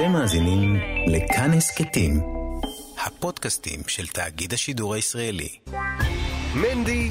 [0.00, 0.76] אתם מאזינים
[1.06, 2.20] לכאן הסכתים,
[3.06, 5.48] הפודקאסטים של תאגיד השידור הישראלי.
[6.54, 7.10] מנדי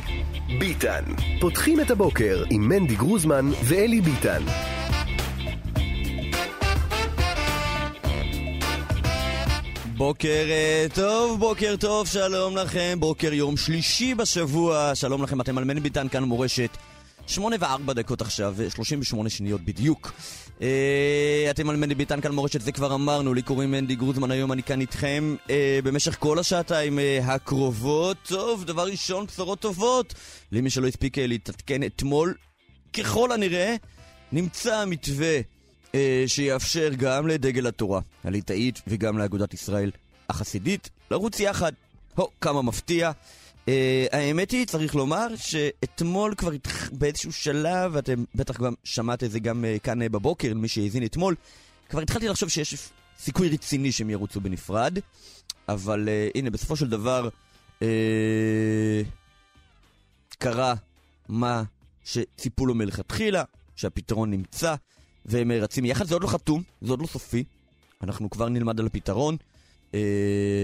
[0.60, 1.04] ביטן.
[1.39, 4.44] פותחים את הבוקר עם מנדי גרוזמן ואלי ביטן.
[9.97, 15.63] בוקר אה, טוב, בוקר טוב, שלום לכם, בוקר יום שלישי בשבוע, שלום לכם, אתם על
[15.63, 16.77] מני ביטן כאן מורשת.
[17.30, 20.14] שמונה וארבע דקות עכשיו, שלושים ושמונה שניות בדיוק.
[20.62, 24.52] אה, אתם על מני ביטן כאן מורשת, זה כבר אמרנו, לי קוראים מנדי גרוזמן, היום
[24.52, 28.18] אני כאן איתכם אה, במשך כל השעתיים אה, הקרובות.
[28.28, 30.14] טוב, דבר ראשון, בשורות טובות.
[30.52, 32.36] למי שלא הספיק אה, להתעדכן אתמול,
[32.94, 33.76] ככל הנראה,
[34.32, 35.40] נמצא מתווה
[35.96, 39.92] אה, שיאפשר גם לדגל התורה הליטאית וגם לאגודת ישראל
[40.30, 41.72] החסידית לרוץ יחד.
[42.16, 43.12] הו, כמה מפתיע.
[43.70, 46.52] Uh, האמת היא, צריך לומר, שאתמול כבר
[46.91, 51.05] באיזשהו שלב, ואתם בטח גם שמעתם את זה גם uh, כאן uh, בבוקר, מי שהאזין
[51.05, 51.36] אתמול,
[51.90, 54.98] כבר התחלתי לחשוב שיש סיכוי רציני שהם ירוצו בנפרד,
[55.68, 57.30] אבל uh, הנה, בסופו של דבר,
[57.80, 57.84] uh,
[60.38, 60.73] קרה
[61.28, 61.64] מה
[62.03, 63.44] שציפו לו מלכתחילה,
[63.75, 64.75] שהפתרון נמצא,
[65.25, 67.44] והם רצים יחד, זה עוד לא חתום, זה עוד לא סופי,
[68.03, 69.38] אנחנו כבר נלמד על הפתרון,
[69.92, 69.95] uh,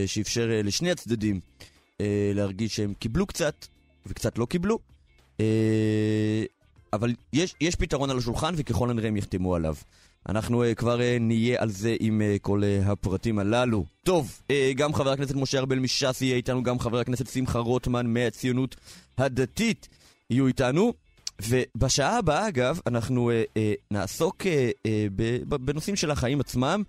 [0.05, 1.39] שאפשר uh, לשני הצדדים.
[2.01, 3.65] אה, להרגיש שהם קיבלו קצת,
[4.05, 4.79] וקצת לא קיבלו.
[5.39, 6.43] אה,
[6.93, 9.75] אבל יש, יש פתרון על השולחן, וככל הנראה הם יחתמו עליו.
[10.29, 13.85] אנחנו אה, כבר אה, נהיה על זה עם אה, כל אה, הפרטים הללו.
[14.03, 18.13] טוב, אה, גם חבר הכנסת משה ארבל מש"ס יהיה איתנו, גם חבר הכנסת שמחה רוטמן
[18.13, 18.75] מהציונות
[19.17, 19.87] הדתית
[20.29, 20.93] יהיו איתנו.
[21.41, 25.07] ובשעה הבאה, אגב, אנחנו אה, אה, נעסוק אה, אה,
[25.47, 26.83] בנושאים של החיים עצמם.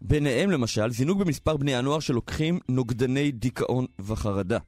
[0.00, 4.58] ביניהם למשל, זינוק במספר בני הנוער שלוקחים נוגדני דיכאון וחרדה.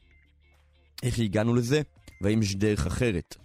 [1.02, 1.82] איך הגענו לזה?
[2.20, 3.36] והאם יש דרך אחרת?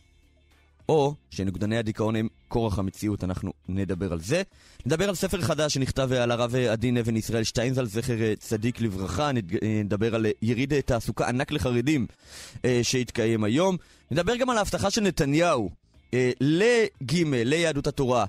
[0.90, 4.42] או שנוגדני הדיכאון הם כורח המציאות, אנחנו נדבר על זה.
[4.86, 9.32] נדבר על ספר חדש שנכתב על הרב עדין אבן ישראל שטיינזל, זכר צדיק לברכה.
[9.84, 12.08] נדבר על יריד תעסוקה ענק לחרדים
[12.84, 13.78] שהתקיים היום.
[14.12, 15.70] נדבר גם על ההבטחה של נתניהו
[16.42, 18.26] לג' ליהדות התורה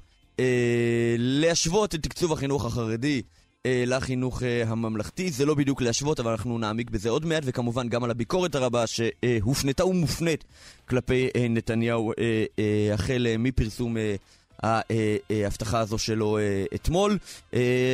[1.19, 5.31] להשוות את תקצוב החינוך החרדי אה, לחינוך אה, הממלכתי.
[5.31, 8.85] זה לא בדיוק להשוות, אבל אנחנו נעמיק בזה עוד מעט, וכמובן גם על הביקורת הרבה
[8.87, 10.45] שהופנתה ומופנית
[10.89, 12.13] כלפי אה, נתניהו
[12.95, 13.97] החל מפרסום
[14.63, 16.39] ההבטחה הזו שלו
[16.75, 17.19] אתמול.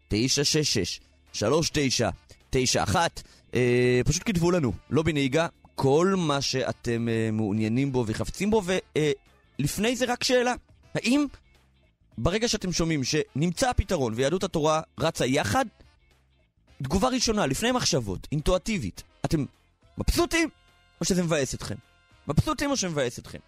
[0.10, 2.96] 055-966-3991.
[3.54, 8.62] אה, פשוט כתבו לנו, לא בנהיגה, כל מה שאתם אה, מעוניינים בו וחפצים בו,
[9.60, 10.54] ולפני זה רק שאלה,
[10.96, 11.26] האם
[12.18, 15.66] ברגע שאתם שומעים שנמצא הפתרון ויהדות התורה רצה יחד,
[16.84, 19.46] תגובה ראשונה, לפני מחשבות, אינטואטיבית, אתם
[19.98, 20.50] מבסוטים,
[21.00, 21.76] או שזה מבאס אתכם?
[22.28, 23.40] מבסוטים או שמבאס אתכם?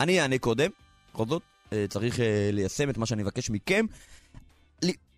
[0.00, 0.70] אני אענה קודם,
[1.14, 3.86] בכל זאת, אה, צריך אה, ליישם את מה שאני מבקש מכם.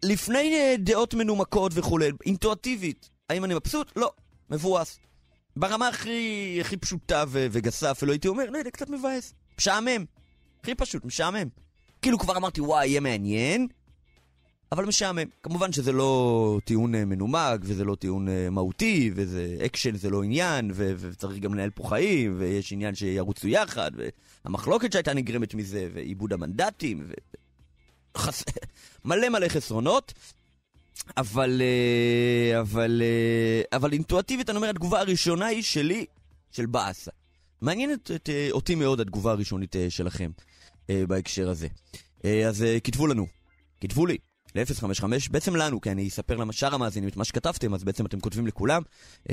[0.05, 3.93] לפני אה, דעות מנומקות וכולי, אינטואטיבית, האם אני מבסוט?
[3.97, 4.13] לא,
[4.51, 4.99] מבואס.
[5.57, 9.35] ברמה הכי, הכי פשוטה ו- וגסה, אפילו הייתי אומר, לא יודע, קצת מבאס.
[9.59, 10.05] משעמם.
[10.63, 11.49] הכי פשוט, משעמם.
[12.03, 13.69] כאילו כבר אמרתי, וואי, יהיה מעניין,
[14.73, 15.25] אבל משעמם.
[15.43, 20.23] כמובן שזה לא טיעון אה, מנומק, וזה לא טיעון אה, מהותי, וזה אקשן זה לא
[20.23, 23.91] עניין, ו- וצריך גם לנהל פה חיים, ויש עניין שירוצו יחד,
[24.45, 27.13] והמחלוקת שהייתה נגרמת מזה, ואיבוד המנדטים, ו...
[28.17, 28.45] חס...
[29.05, 30.13] מלא מלא חסרונות.
[31.17, 33.03] אבל, אה, אבל,
[33.73, 36.07] אבל אינטואטיבית אני אומר, התגובה הראשונה היא שלי,
[36.53, 37.11] של באסה.
[37.61, 40.31] מעניינת את, אותי מאוד התגובה הראשונית שלכם
[40.89, 41.69] בהקשר הזה.
[42.49, 43.27] אז כתבו לנו,
[43.81, 44.19] כתבו לי,
[44.55, 48.47] ל-055, בעצם לנו, כי אני אספר לשאר המאזינים את מה שכתבתם, אז בעצם אתם כותבים
[48.47, 48.83] לכולם,
[49.29, 49.31] 055-966-3991,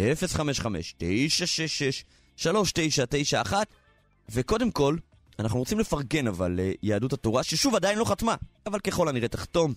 [4.30, 4.96] וקודם כל,
[5.40, 8.36] אנחנו רוצים לפרגן אבל ליהדות התורה, ששוב עדיין לא חתמה,
[8.66, 9.74] אבל ככל הנראה תחתום.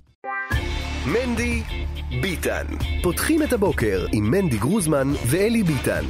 [1.07, 1.63] מנדי
[2.23, 2.67] ביטן.
[3.03, 6.05] פותחים את הבוקר עם מנדי גרוזמן ואלי ביטן.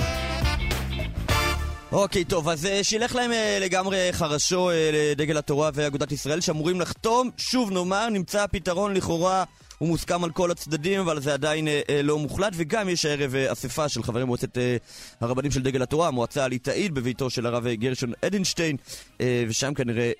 [1.92, 6.80] אוקיי, טוב, אז uh, שילך להם uh, לגמרי חרשו uh, לדגל התורה ואגודת ישראל שאמורים
[6.80, 7.30] לחתום.
[7.36, 9.44] שוב נאמר, נמצא פתרון לכאורה,
[9.78, 11.68] הוא מוסכם על כל הצדדים, אבל זה עדיין
[12.02, 12.52] לא מוחלט.
[12.56, 14.58] וגם יש הערב אספה של חברי מועצת
[15.20, 18.76] הרבנים של דגל התורה, המועצה הליטאית בביתו של הרב גרשון אדינשטיין,
[19.48, 20.12] ושם כנראה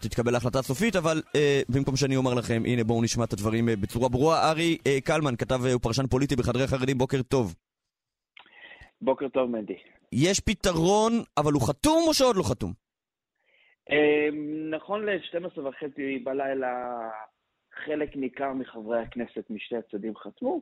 [0.00, 1.22] תתקבל ההחלטה הסופית, אבל
[1.68, 4.50] במקום שאני אומר לכם, הנה בואו נשמע את הדברים בצורה ברורה.
[4.50, 7.54] ארי קלמן, כתב ופרשן פוליטי בחדרי החרדים, בוקר טוב.
[9.02, 9.97] בוקר טוב, מנדי.
[10.12, 12.72] יש פתרון, אבל הוא חתום או שעוד לא חתום?
[13.90, 16.98] אמ, נכון ל-12 וחצי בלילה
[17.84, 20.60] חלק ניכר מחברי הכנסת משתי הצדדים חתמו,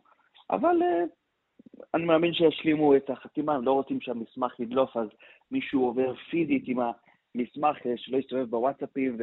[0.50, 1.04] אבל אה,
[1.94, 5.08] אני מאמין שישלימו את החתימה, הם לא רוצים שהמסמך ידלוף, אז
[5.50, 9.18] מישהו עובר פיזית עם המסמך כדי שלא יסתובב בוואטסאפים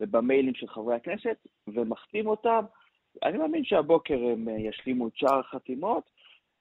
[0.00, 1.36] ובמיילים של חברי הכנסת,
[1.68, 2.64] ומחתים אותם.
[3.22, 6.10] אני מאמין שהבוקר הם אה, ישלימו את שאר החתימות.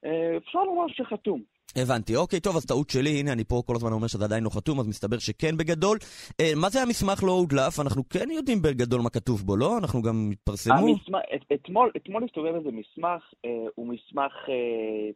[0.06, 1.53] אה, אפשר לומר שחתום.
[1.76, 4.50] הבנתי, אוקיי, טוב, אז טעות שלי, הנה, אני פה כל הזמן אומר שזה עדיין לא
[4.50, 5.98] חתום, אז מסתבר שכן בגדול.
[6.40, 7.80] אה, מה זה המסמך לא הודלף?
[7.80, 9.78] אנחנו כן יודעים בגדול מה כתוב בו, לא?
[9.78, 10.74] אנחנו גם התפרסמו.
[10.76, 15.10] המסמך, את, אתמול, אתמול הסתובב איזה מסמך, אה, הוא מסמך אה,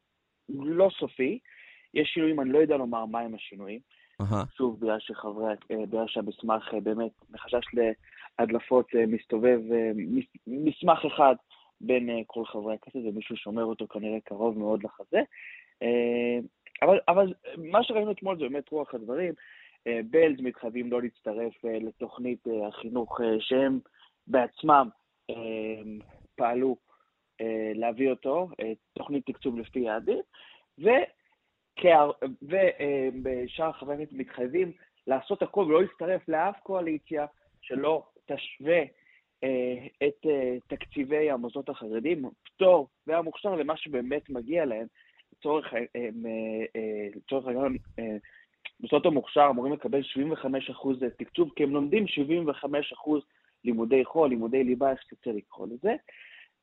[0.50, 1.40] לא סופי.
[1.94, 3.80] יש שינויים, אני לא יודע לומר מהם השינויים.
[4.22, 4.44] אהה.
[4.58, 7.66] שוב, בגלל שחברי, אה, בגלל שהמסמך אה, באמת, מחשש
[8.40, 9.60] להדלפות, אה, מסתובב
[9.96, 11.36] מס- מסמך אחד
[11.82, 15.20] בין כל חברי הכנסת, ומישהו שומר אותו כנראה קרוב מאוד לחזה.
[15.84, 16.40] אה,
[16.82, 19.34] אבל, אבל מה שראינו אתמול זה באמת רוח הדברים.
[19.88, 23.80] אה, בלז מתחייבים לא להצטרף אה, לתוכנית החינוך שהם
[24.28, 24.90] בעצמם
[26.36, 26.78] פעלו
[27.76, 28.50] להביא אותו,
[28.94, 30.22] תוכנית תקצוב לפי יעדים,
[33.24, 34.72] ושאר חברי הכנסת מתחייבים
[35.08, 37.26] לעשות הכל ולא להצטרף לאף קואליציה
[37.62, 38.82] שלא תשווה
[40.04, 40.26] את
[40.68, 44.88] תקציבי המוסדות החרדים, פטור והמוכשר למה שבאמת מגיע להם.
[45.40, 46.10] לצורך אה, אה,
[46.76, 48.18] אה, לצורך העניין, אה,
[48.80, 53.24] מוסדות המוכשר אמורים לקבל 75% תקצוב, כי הם לומדים 75%
[53.66, 55.96] לימודי חול, לימודי ליבה, איך שתרצה לקרוא לזה,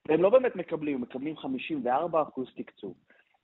[0.08, 2.94] והם לא באמת מקבלים, הם מקבלים 54% תקצוב.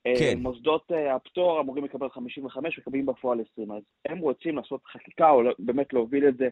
[0.07, 0.39] אה, כן.
[0.39, 3.73] מוסדות אה, הפטור אמורים לקבל 55, מקבלים בפועל 20.
[3.73, 6.49] אז הם רוצים לעשות חקיקה, או לא- באמת להוביל את זה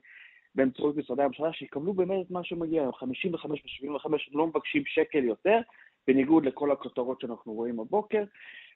[0.55, 5.25] באמצעות משרדי הממשלה, שיקבלו באמת את מה שמגיע להם, 55 ו-75, הם לא מבקשים שקל
[5.25, 5.61] יותר,
[6.07, 8.25] בניגוד לכל הכותרות שאנחנו רואים הבוקר.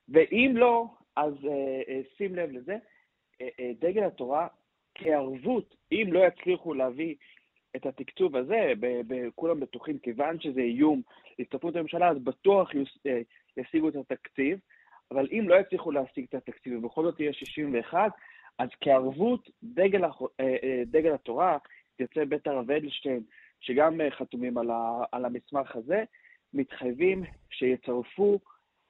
[0.08, 2.76] ואם לא, אז אה, אה, שים לב לזה,
[3.40, 4.46] אה, דגל התורה
[4.94, 7.14] כערבות, אם לא יצליחו להביא
[7.76, 8.72] את התקצוב הזה,
[9.34, 11.02] כולם בטוחים, כיוון שזה איום
[11.38, 12.70] להצטרפות הממשלה, אז בטוח
[13.56, 14.58] ישיגו את התקציב,
[15.10, 18.12] אבל אם לא יצליחו להשיג את התקציב ובכל זאת יהיה 61,
[18.58, 20.02] אז כערבות, דגל,
[20.86, 21.58] דגל התורה,
[21.98, 23.22] יוצאי בית הרב אדלשטיין,
[23.60, 24.70] שגם חתומים על,
[25.12, 26.04] על המסמך הזה,
[26.54, 28.40] מתחייבים שיצרפו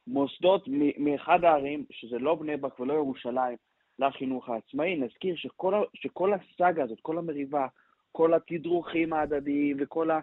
[0.06, 0.64] מוסדות
[0.98, 3.56] מאחד הערים, שזה לא בני ברק ולא ירושלים,
[3.98, 4.96] לחינוך העצמאי.
[4.96, 7.66] נזכיר שכל, שכל הסאגה הזאת, כל המריבה,
[8.12, 10.20] כל התדרוכים ההדדיים וכל, ה,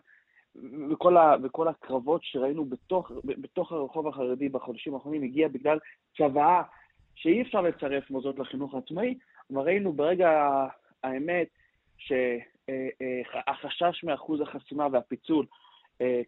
[0.92, 5.80] וכל, ה, וכל הקרבות שראינו בתוך, בתוך הרחוב החרדי בחודשים האחרונים הגיע בגלל
[6.18, 6.62] צוואה
[7.16, 9.18] שאי אפשר לצרף מוסדות לחינוך העצמאי,
[9.54, 10.30] אבל ראינו ברגע
[11.04, 11.48] האמת
[11.98, 15.59] שהחשש מאחוז החסימה והפיצול אה,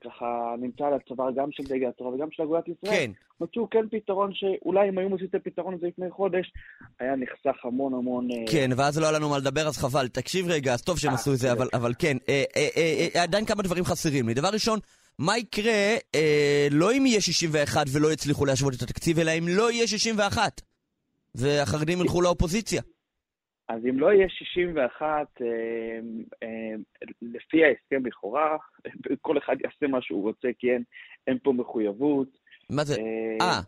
[0.04, 2.96] ככה נמצא על הצוואר גם של דגל התורה וגם של אגודת ישראל.
[2.96, 3.12] כן.
[3.42, 6.52] מצאו כן פתרון שאולי אם היו מוצאים את הפתרון הזה לפני חודש,
[7.00, 8.28] היה נחסך המון המון...
[8.32, 10.08] אה, כן, ואז לא היה לנו מה לדבר, אז חבל.
[10.08, 11.58] תקשיב רגע, אז טוב שהם אה, עשו את זה, בסדר.
[11.58, 14.34] אבל, אבל כן, אה, אה, אה, אה, עדיין כמה דברים חסרים לי.
[14.34, 14.80] דבר ראשון,
[15.20, 19.72] מה יקרה אה, לא אם יהיה 61 ולא יצליחו להשוות את התקציב, אלא אם לא
[19.72, 20.62] יהיה 61,
[21.36, 22.82] והחרדים ילכו לאופוזיציה.
[23.72, 25.06] אז אם לא יהיה 61,
[25.42, 25.48] אה,
[26.44, 26.48] אה,
[27.22, 28.58] לפי ההסכם לכאורה,
[29.22, 30.84] כל אחד יעשה מה שהוא רוצה, כי אין,
[31.28, 32.28] אין פה מחויבות.
[32.70, 32.96] מה זה?
[32.96, 33.60] אה, אה,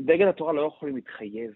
[0.00, 1.50] דגל התורה לא יכולים להתחייב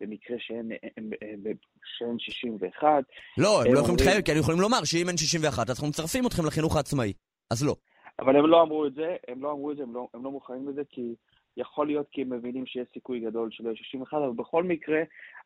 [0.00, 1.56] במקרה שאין, אין- אין-
[1.98, 3.04] שאין 61.
[3.38, 5.88] לא, הם הם לא יכולים להתחייב, כי הם יכולים לומר שאם אין 61, אז אנחנו
[5.88, 7.12] מצרפים אתכם לחינוך העצמאי.
[7.50, 7.76] אז לא.
[8.18, 10.30] אבל הם לא אמרו את זה, הם לא אמרו את זה, הם לא, הם לא
[10.30, 11.14] מוכנים לזה, כי
[11.56, 15.00] יכול להיות כי הם מבינים שיש סיכוי גדול שלא יהיה 61, אבל בכל מקרה,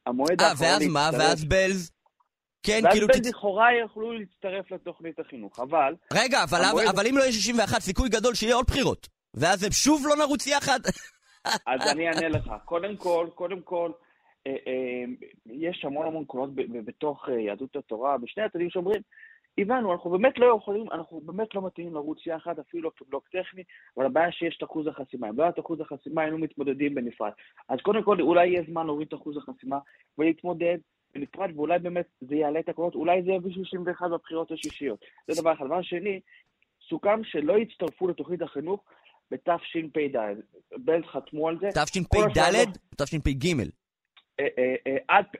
[0.06, 1.10] המועד אה, האחרון ואז מה?
[1.12, 1.92] ואז בלז?
[2.62, 3.06] כן, ואז כאילו...
[3.06, 7.32] בלז תצ- לכאורה יכלו להצטרף לתוכנית החינוך, אבל רגע, אבל, המועד- אבל אם לא יהיה
[7.32, 9.08] 61, סיכוי גדול שיהיה עוד בחירות.
[9.34, 10.80] ואז הם שוב לא נרוץ יחד.
[11.66, 12.50] אז אני אענה לך.
[12.64, 13.90] קודם כל, קודם כל,
[14.46, 15.04] אה, אה,
[15.46, 16.50] יש המון המון קולות
[16.84, 19.00] בתוך אה, יהדות התורה, בשני הצדדים שאומרים,
[19.58, 23.62] הבנו, אנחנו באמת לא יכולים, אנחנו באמת לא מתאימים לרוץ יחד, אפילו לא כבלוק טכני,
[23.96, 25.28] אבל הבעיה שיש את אחוז החסימה.
[25.28, 27.32] אם לא היה את אחוז החסימה, היינו מתמודדים בנפרד.
[27.68, 29.78] אז קודם כל, אולי יהיה זמן להוריד את אחוז החסימה
[30.18, 30.78] ולהתמודד
[31.14, 35.04] בנפרד, ואולי באמת זה יעלה את הקולות, אולי זה יביא 61 בבחירות השישיות.
[35.28, 35.64] זה דבר אחד.
[35.64, 36.20] דבר שני,
[36.88, 38.84] סוכם שלא יצטרפו לתוכנית החינוך
[39.30, 40.16] בתשפ"ד.
[40.76, 41.68] בלז חתמו על זה.
[41.68, 42.38] תשפ"ד?
[42.96, 43.46] תשפ"ג.
[44.40, 44.96] אה, אה, אה,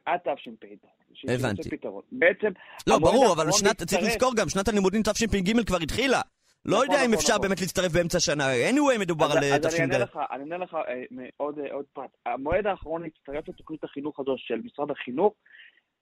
[0.07, 0.98] עד תשפ"ד.
[1.29, 1.69] הבנתי.
[2.13, 2.49] בעצם...
[2.87, 6.21] לא, ברור, אבל שנת, צריך לזכור גם, שנת הלימודים תשפ"ג כבר התחילה.
[6.65, 7.49] לא נכון, יודע אם נכון, אפשר נכון.
[7.49, 8.45] באמת להצטרף באמצע שנה.
[8.71, 10.03] anyway, מדובר אז, על אה, אז אני אענה תשפ"ד.
[10.03, 12.11] לך, אני אענה לך אה, עוד, אה, עוד פרט.
[12.27, 15.35] המועד האחרון להצטרף לתוכנית החינוך הזו של משרד החינוך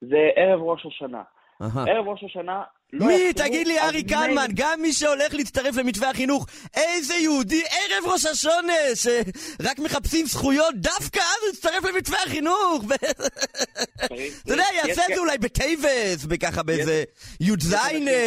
[0.01, 1.23] זה ערב ראש השנה.
[1.63, 1.85] אהה.
[1.87, 6.47] ערב ראש השנה לא מי, תגיד לי, ארי קלמן, גם מי שהולך להצטרף למתווה החינוך,
[6.75, 12.85] איזה יהודי ערב ראש השונה, שרק מחפשים זכויות, דווקא אז הוא יצטרף למתווה החינוך.
[14.05, 14.15] אתה
[14.53, 17.05] יודע, יעשה את זה אולי בטייבס, בככה באיזה
[17.41, 17.75] י"ז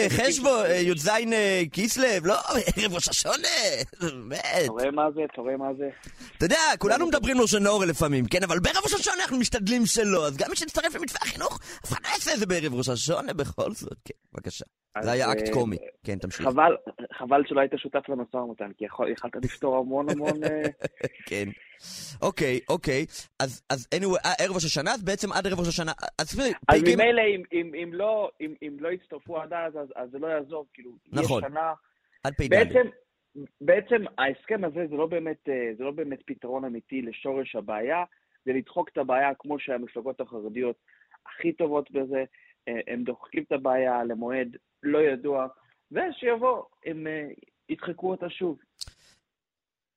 [0.10, 1.10] חשבון, אה, י"ז
[1.72, 2.36] כיסלב, לא,
[2.78, 3.48] ערב ראש השונה,
[4.02, 4.44] באמת.
[4.64, 5.22] אתה רואה מה זה?
[5.34, 5.90] אתה רואה מה זה?
[6.38, 10.28] אתה יודע, כולנו מדברים לו שנור לפעמים, כן, אבל בערב ראש השונה אנחנו משתדלים שלא,
[10.28, 13.34] אז גם מי שמצטרף למתווה החינוך, אף אחד לא יעשה את זה בערב ראש השונה
[13.34, 14.14] בכל זאת, כן,
[14.50, 14.66] בבקשה.
[15.02, 16.48] זה היה אקט אה, קומי, כן, תמשיך.
[16.48, 16.78] חבל,
[17.14, 20.44] חבל שלא היית שותף למשא ומתן, כי יכול- יכלת לפתור המון המון...
[20.44, 20.62] אה,
[21.30, 21.46] כן.
[22.22, 23.06] אוקיי, אוקיי,
[23.40, 26.40] אז, אז anyway, אה, ערב ראש השנה, אז בעצם עד ערב ראש השנה, אז
[26.84, 30.28] ממילא אם, אם, אם, לא, אם, אם לא יצטרפו עד אז, אז, אז זה לא
[30.28, 31.44] יעזור, כאילו, נכון.
[31.44, 31.74] יש שנה...
[32.24, 32.50] עד פ"ד.
[32.50, 32.88] בעצם,
[33.62, 38.04] בעצם ההסכם הזה זה לא, באמת, זה לא באמת פתרון אמיתי לשורש הבעיה,
[38.46, 40.76] זה לדחוק את הבעיה כמו שהמפלגות החרדיות
[41.26, 42.24] הכי טובות בזה,
[42.88, 45.48] הם דוחקים את הבעיה למועד לא ידוע,
[45.92, 47.28] ושיבוא, הם אה,
[47.70, 48.60] ידחקו אותה שוב.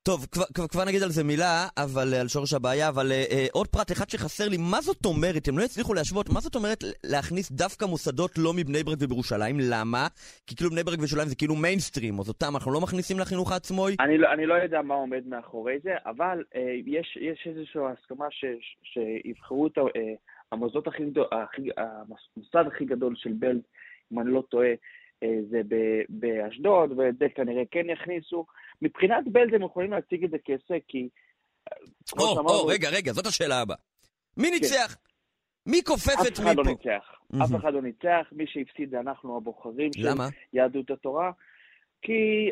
[0.05, 3.25] טוב, כבר, כבר, כבר נגיד על זה מילה, אבל אה, על שורש הבעיה, אבל אה,
[3.31, 6.55] אה, עוד פרט אחד שחסר לי, מה זאת אומרת, הם לא יצליחו להשוות, מה זאת
[6.55, 9.57] אומרת להכניס דווקא מוסדות לא מבני ברק ובירושלים?
[9.61, 10.07] למה?
[10.47, 13.97] כי כאילו בני ברק וירושלים זה כאילו מיינסטרים, אז אותם אנחנו לא מכניסים לחינוך העצמאי?
[14.01, 18.27] אני לא, אני לא יודע מה עומד מאחורי זה, אבל אה, יש, יש איזושהי הסכמה
[18.31, 18.45] ש,
[18.83, 19.85] שיבחרו את אה,
[20.53, 23.61] המוסדות הכי גדול, הכי, המוסד הכי גדול של בלד,
[24.13, 24.69] אם אני לא טועה,
[25.23, 25.61] אה, זה
[26.09, 28.47] באשדוד, ואת זה כנראה כן יכניסו.
[28.83, 31.09] מבחינת בלד הם יכולים להציג את זה כהישג, כי...
[31.73, 31.77] אה,
[32.19, 32.41] או, כן.
[32.41, 33.77] או, רגע, רגע, זאת השאלה הבאה.
[34.37, 34.97] מי ניצח?
[35.67, 36.71] מי כופף אף את מי אחד לא פה?
[36.71, 37.19] ניצח.
[37.45, 40.09] אף אחד לא ניצח, מי שהפסיד זה אנחנו הבוחרים של?
[40.53, 41.31] יהדות התורה,
[42.03, 42.51] כי,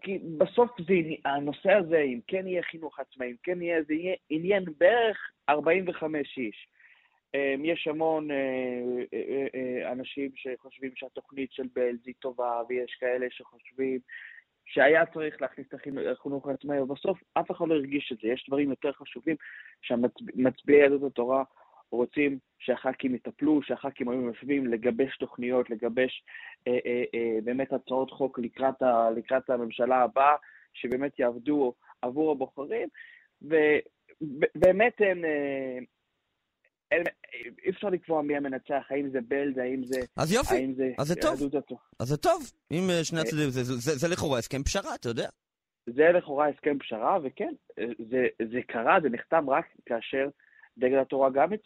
[0.00, 0.94] כי בסוף זה,
[1.24, 5.16] הנושא הזה, אם כן יהיה חינוך עצמאי, אם כן יהיה, זה יהיה עניין בערך
[5.48, 6.68] 45 איש.
[7.34, 8.36] אמ, יש המון אה,
[9.14, 13.98] אה, אה, אנשים שחושבים שהתוכנית של בלז היא טובה, ויש כאלה שחושבים
[14.66, 18.28] שהיה צריך להכניס את החינוך- העצמאי, ובסוף אף אחד לא הרגיש את זה.
[18.28, 19.36] יש דברים יותר חשובים
[19.82, 21.44] שהמצביעי יהדות התורה
[21.92, 26.24] רוצים שהח"כים יטפלו, שהח"כים היו יושבים לגבש תוכניות, לגבש
[26.68, 30.34] אה, אה, אה, באמת הצעות חוק לקראת, ה, לקראת הממשלה הבאה,
[30.72, 32.88] שבאמת יעבדו עבור הבוחרים,
[33.42, 35.24] ובאמת אה, אין,
[36.92, 41.14] אי אפשר לקבוע מי המנצח, האם זה בלד, האם זה, אז יופי, זה אז זה
[41.14, 41.40] טוב.
[42.00, 42.50] אז זה טוב.
[42.72, 45.28] אם אה, שני הצדדים, זה- זה- זה זה לכאורה הסכם פשרה, אתה יודע.
[45.86, 47.52] זה לכאורה הסכם פשרה, וכן,
[48.10, 50.28] זה, זה קרה, זה נחתם רק כאשר
[50.78, 51.58] דגל התורה גם, אה,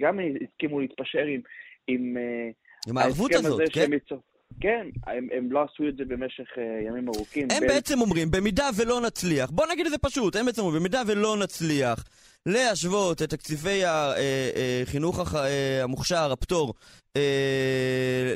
[0.00, 0.18] גם
[0.48, 1.40] הסכימו להתפשר עם,
[1.88, 2.50] עם אה,
[2.88, 3.92] עם הערבות הזאת, כן?
[3.92, 4.22] יצטרפו.
[4.60, 7.48] כן, הם, הם לא עשו את זה במשך אה, ימים ארוכים.
[7.50, 10.80] הם בין- בעצם אומרים, במידה ולא נצליח, בוא נגיד את זה פשוט, הם בעצם אומרים,
[10.80, 12.04] במידה ולא נצליח
[12.46, 16.74] להשוות את תקציבי החינוך הח- אה, המוכשר, הפטור,
[17.16, 17.22] אה,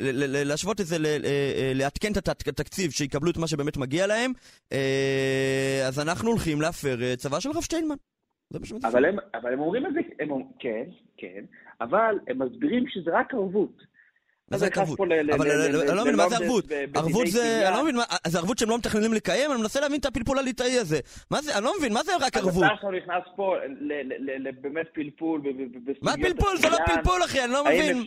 [0.01, 3.77] ל- ל- להשוות את זה, אה, אה, לעדכן את הת- התקציב, שיקבלו את מה שבאמת
[3.77, 4.31] מגיע להם,
[4.73, 7.95] אה, אז אנחנו הולכים להפר אה, צבא של הרב שטיינמן.
[8.53, 8.87] זה מה שמדבר.
[8.89, 9.05] אבל
[9.53, 9.99] הם, אומרים את זה,
[10.59, 10.83] כן,
[11.17, 11.43] כן,
[11.81, 13.90] אבל הם מסבירים שזה רק ערבות.
[14.51, 14.99] מה זה ערבות?
[15.35, 16.65] אבל אני לא- לא מבין, מה זה ערבות?
[16.95, 17.67] ערבות זה.
[17.67, 17.95] אני לא מבין,
[18.27, 19.51] זה ערבות שהם לא מתכננים לקיים?
[19.51, 20.99] אני מנסה להבין את הפלפול הליטאי הזה.
[21.31, 22.63] מה זה, אני לא מבין, מה זה רק ערבות?
[22.73, 25.41] עכשיו נכנס פה ל- ל- ל- ל- באמת פלפול
[26.01, 26.57] מה פלפול?
[26.57, 26.77] זה לא.
[26.85, 28.03] פלפול, אחי, אני לא מבין.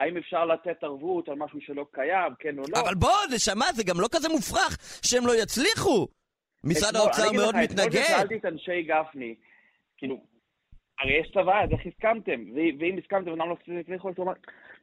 [0.00, 2.80] האם אפשר לתת ערבות על משהו שלא קיים, כן או לא?
[2.80, 6.08] אבל בוא, נשמה, זה גם לא כזה מופרך שהם לא יצליחו.
[6.64, 8.02] משרד אתמול- האוצר מאוד לך, אתמול מתנגד.
[8.02, 9.34] כששאלתי את אנשי גפני,
[9.96, 10.20] כאילו,
[11.00, 12.40] הרי יש צבא, אז איך הסכמתם?
[12.80, 14.08] ואם הסכמתם, למה לא הצליחו?
[14.08, 14.32] אז הוא אמר,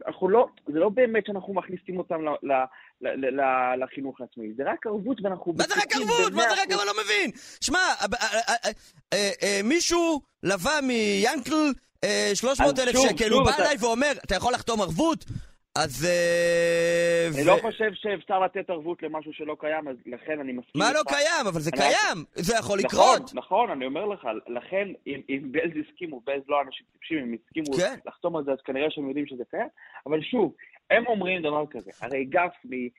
[0.08, 4.64] אנחנו לא, זה לא באמת שאנחנו מכניסים אותם ל- ל- ל- ל- לחינוך העצמאי, זה
[4.66, 5.54] רק ערבות ואנחנו...
[5.58, 6.34] מה זה רק ערבות?
[6.34, 6.88] מה זה רק ערבות?
[6.88, 7.32] אני לא מבין.
[7.62, 8.56] שמע, אה,
[9.14, 11.72] אה, אה, מישהו לווה מיאנקל
[12.04, 15.26] אה, 300 אלף שקל, הוא בא אליי ואומר, אתה יכול לחתום ערבות?
[15.78, 16.06] אז...
[16.06, 20.82] אה, אני ו- לא חושב שאפשר לתת ערבות למשהו שלא קיים, אז לכן אני מסכים
[20.82, 21.12] מה לא איתך.
[21.12, 21.48] קיים?
[21.48, 23.34] אבל זה אני- קיים, זה יכול נכון, לקרות.
[23.34, 27.74] נכון, אני אומר לך, לכן אם, אם בלז הסכימו, בלז לא אנשים טיפשים, הם הסכימו
[27.78, 27.96] כן.
[28.06, 29.68] לחתום על זה, אז כנראה שהם יודעים שזה קיים,
[30.06, 30.54] אבל שוב,
[30.90, 32.90] הם אומרים דבר כזה, הרי גפני,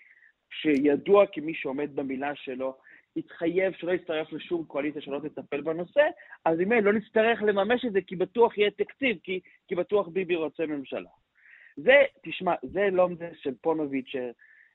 [0.51, 2.77] שידוע כמי שעומד במילה שלו,
[3.17, 6.03] התחייב שלא יצטרף לשום קואליציה שלא תטפל בנושא,
[6.45, 10.37] אז אם לא נצטרך לממש את זה, כי בטוח יהיה תקציב, כי, כי בטוח ביבי
[10.37, 11.09] רוצה ממשלה.
[11.77, 14.13] זה, תשמע, זה לומדס של פונוביץ'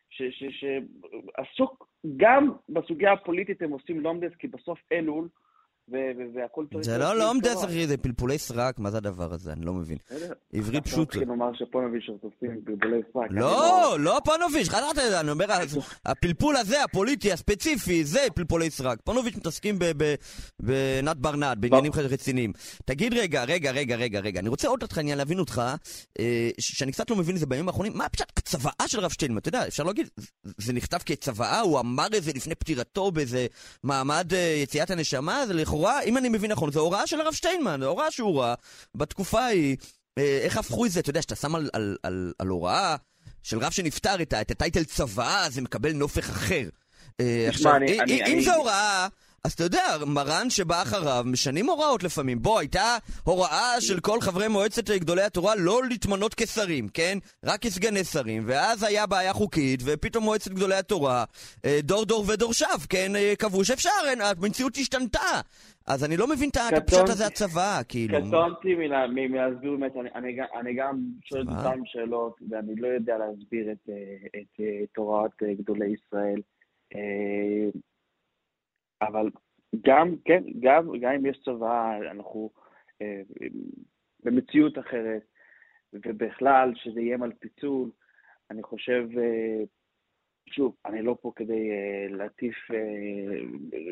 [0.09, 1.87] שעסוק,
[2.17, 5.27] גם בסוגיה הפוליטית הם עושים לומדס, כי בסוף אלול
[5.87, 6.85] והכל צריך...
[6.85, 9.53] זה לא, לא עומדס, אחי, זה פלפולי סרק, מה זה הדבר הזה?
[9.53, 9.97] אני לא מבין.
[10.53, 11.01] עברית פשוטה.
[11.01, 13.27] אתה מתחיל לומר שפונוביץ' עושים פלפולי סרק.
[13.29, 15.45] לא, לא פונוביץ', חזרת לזה, אני אומר,
[16.05, 18.99] הפלפול הזה, הפוליטי, הספציפי, זה פלפולי סרק.
[19.03, 19.79] פונוביץ' מתעסקים
[20.61, 22.53] בנת ברנט, בעניינים רציניים.
[22.85, 25.61] תגיד רגע, רגע, רגע, רגע, רגע, אני רוצה עוד אותך עניין להבין אותך,
[26.19, 29.37] אה, שאני קצת לא מבין את זה בימים האחרונים, מה פשוט הצוואה של רב שטיינמן,
[29.37, 30.09] אתה יודע, אפשר להגיד,
[30.43, 33.47] זה נכתב כצוואה, הוא אמר את זה לפני פטירתו באיזה
[33.83, 37.79] מעמד אה, יציאת הנשמה, זה לכאורה, אם אני מבין נכון, זו הוראה של הרב שטיינמן,
[37.81, 38.53] זו הוראה שהוא ראה
[38.95, 39.77] בתקופה ההיא.
[40.17, 42.95] אה, איך הפכו את זה, אתה יודע, שאתה שם על, על, על, על הוראה
[43.43, 46.69] של רב שנפטר את, את הטייטל צוואה, זה מקבל נופך אחר.
[47.47, 47.73] עכשיו,
[48.09, 49.07] אם זו הוראה...
[49.47, 52.41] אז אתה יודע, מרן שבא אחריו, משנים הוראות לפעמים.
[52.41, 57.17] בוא, הייתה הוראה של כל חברי מועצת גדולי התורה לא להתמנות כשרים, כן?
[57.45, 61.23] רק כסגני שרים, ואז היה בעיה חוקית, ופתאום מועצת גדולי התורה,
[61.65, 63.89] אה, דור דור ודורשיו, כן, אה, קבעו שאפשר,
[64.19, 65.41] המציאות השתנתה.
[65.87, 68.17] אז אני לא מבין את הפשט הזה הצבא, כאילו.
[68.27, 69.91] קטונתי מלהסביר באמת,
[70.59, 73.89] אני גם שואל אותם שאלות, ואני לא יודע להסביר את
[74.59, 76.41] אה, תורת גדולי ישראל.
[79.01, 79.29] אבל
[79.85, 82.49] גם, כן, גם, גם אם יש צבא, אנחנו
[83.01, 83.21] אה,
[84.23, 85.23] במציאות אחרת,
[85.93, 87.91] ובכלל, שזה איים על פיצול,
[88.51, 89.63] אני חושב, אה,
[90.49, 93.39] שוב, אני לא פה כדי אה, להטיף, אה,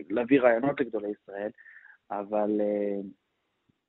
[0.10, 1.50] להביא רעיונות לגדולי ישראל,
[2.12, 3.02] אבל אה,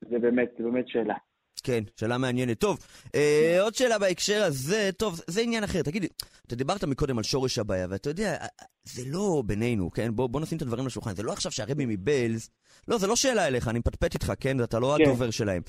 [0.00, 1.16] זה באמת, זה באמת שאלה.
[1.62, 2.58] כן, שאלה מעניינת.
[2.58, 2.78] טוב,
[3.14, 5.82] אה, עוד שאלה בהקשר הזה, טוב, זה עניין אחר.
[5.82, 6.06] תגיד
[6.46, 8.36] אתה דיברת מקודם על שורש הבעיה, ואתה יודע,
[8.84, 10.10] זה לא בינינו, כן?
[10.14, 11.16] בוא, בוא נשים את הדברים על השולחן.
[11.16, 12.48] זה לא עכשיו שהרבי מבלז...
[12.88, 14.62] לא, זה לא שאלה אליך, אני מפטפט איתך, כן?
[14.62, 15.04] אתה לא כן.
[15.04, 15.62] הדובר שלהם.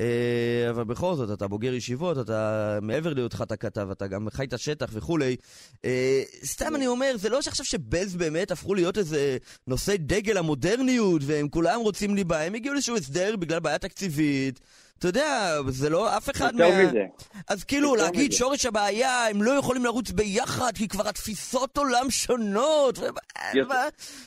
[0.00, 4.44] אה, אבל בכל זאת, אתה בוגר ישיבות, אתה מעבר להיותך אתה כתב, אתה גם חי
[4.44, 5.36] את השטח וכולי.
[5.84, 11.22] אה, סתם אני אומר, זה לא שעכשיו שבלז באמת הפכו להיות איזה נושא דגל המודרניות,
[11.24, 14.60] והם כולם רוצים ליבה, הם הגיעו לאיזשהו הסדר בגלל בעיה תקציבית.
[14.98, 16.64] אתה יודע, זה לא אף אחד מה...
[16.64, 17.04] יותר מזה.
[17.48, 18.32] אז כאילו, להגיד.
[18.32, 22.98] שורש הבעיה, הם לא יכולים לרוץ ביחד, כי כבר התפיסות עולם שונות.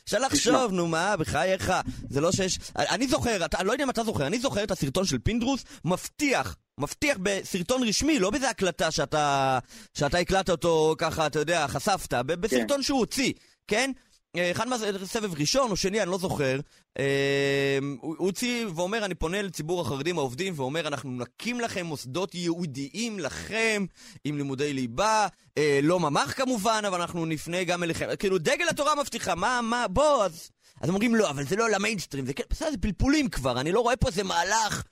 [0.04, 1.74] אפשר לחשוב, נו מה, בחייך.
[2.10, 2.60] זה לא שיש...
[2.76, 6.56] אני זוכר, אני לא יודע אם אתה זוכר, אני זוכר את הסרטון של פינדרוס, מבטיח.
[6.78, 9.60] מבטיח בסרטון רשמי, לא באיזה הקלטה שאתה,
[9.94, 12.84] שאתה הקלטת אותו ככה, אתה יודע, חשפת, בסרטון כן.
[12.84, 13.34] שהוא הוציא,
[13.68, 13.92] כן?
[14.38, 16.60] אה, אחד מהסבב ראשון או שני, אני לא זוכר,
[17.00, 23.20] אה, הוא הוציא ואומר, אני פונה לציבור החרדים העובדים ואומר, אנחנו נקים לכם מוסדות ייעודיים
[23.20, 23.86] לכם,
[24.24, 28.06] עם לימודי ליבה, אה, לא ממ"ח כמובן, אבל אנחנו נפנה גם אליכם.
[28.20, 30.52] כאילו, דגל התורה מבטיחה, מה, מה, בוא, אז...
[30.82, 33.80] אז הם אומרים, לא, אבל זה לא למיינסטרים, זה, בסדר, זה פלפולים כבר, אני לא
[33.80, 34.84] רואה פה איזה מהלך...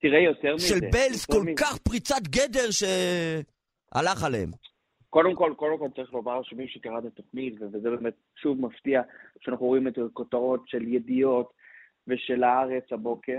[0.00, 0.68] תראה, יותר מזה.
[0.68, 1.52] של בלס כל מזה.
[1.56, 4.50] כך פריצת גדר שהלך עליהם.
[5.10, 9.02] קודם כל, קודם כל צריך לומר שמי שקרא את התוכנית, וזה באמת שוב מפתיע,
[9.40, 11.52] שאנחנו רואים את הכותרות של ידיעות
[12.06, 13.38] ושל הארץ הבוקר,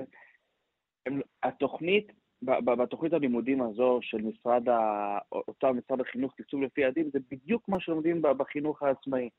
[1.05, 7.19] הם, התוכנית, בתוכנית הלימודים הזו של משרד, ה, אותה משרד החינוך, תקצוב לפי יעדים, זה
[7.31, 9.29] בדיוק מה שלומדים בחינוך העצמאי.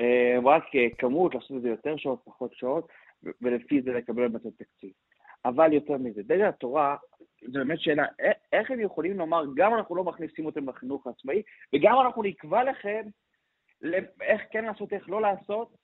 [0.00, 0.64] אה, רק
[0.98, 2.88] כמות, לעשות את זה יותר שעות, פחות שעות,
[3.42, 4.90] ולפי זה לקבל את התקציב.
[5.44, 6.96] אבל יותר מזה, דגל התורה,
[7.46, 8.04] זו באמת שאלה,
[8.52, 11.42] איך הם יכולים לומר, גם אנחנו לא מכניסים אותם לחינוך העצמאי,
[11.74, 13.02] וגם אנחנו נקבע לכם
[14.20, 15.76] איך כן לעשות, איך לא לעשות,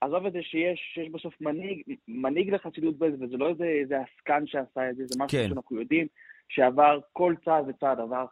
[0.00, 4.46] עזוב את זה שיש, שיש בסוף מנהיג, מנהיג לחסידות בזה, וזה לא איזה, איזה עסקן
[4.46, 5.48] שעשה את זה, זה משהו כן.
[5.48, 6.06] שאנחנו יודעים
[6.48, 8.26] שעבר כל צעד וצעד, עבר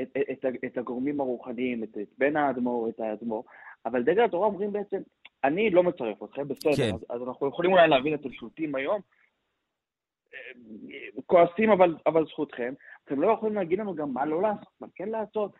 [0.00, 3.44] את, את, את, את הגורמים הרוחניים, את, את בן האדמו"ר, את האדמו"ר,
[3.86, 4.96] אבל דגל התורה אומרים בעצם,
[5.44, 6.94] אני לא מצרף אתכם, בסדר, כן.
[6.94, 9.00] אז, אז אנחנו יכולים אולי להבין את השלוטים היום,
[11.26, 12.74] כועסים, אבל, אבל זכותכם.
[13.04, 15.52] אתם לא יכולים להגיד לנו גם מה לא לעשות, מה כן לעשות.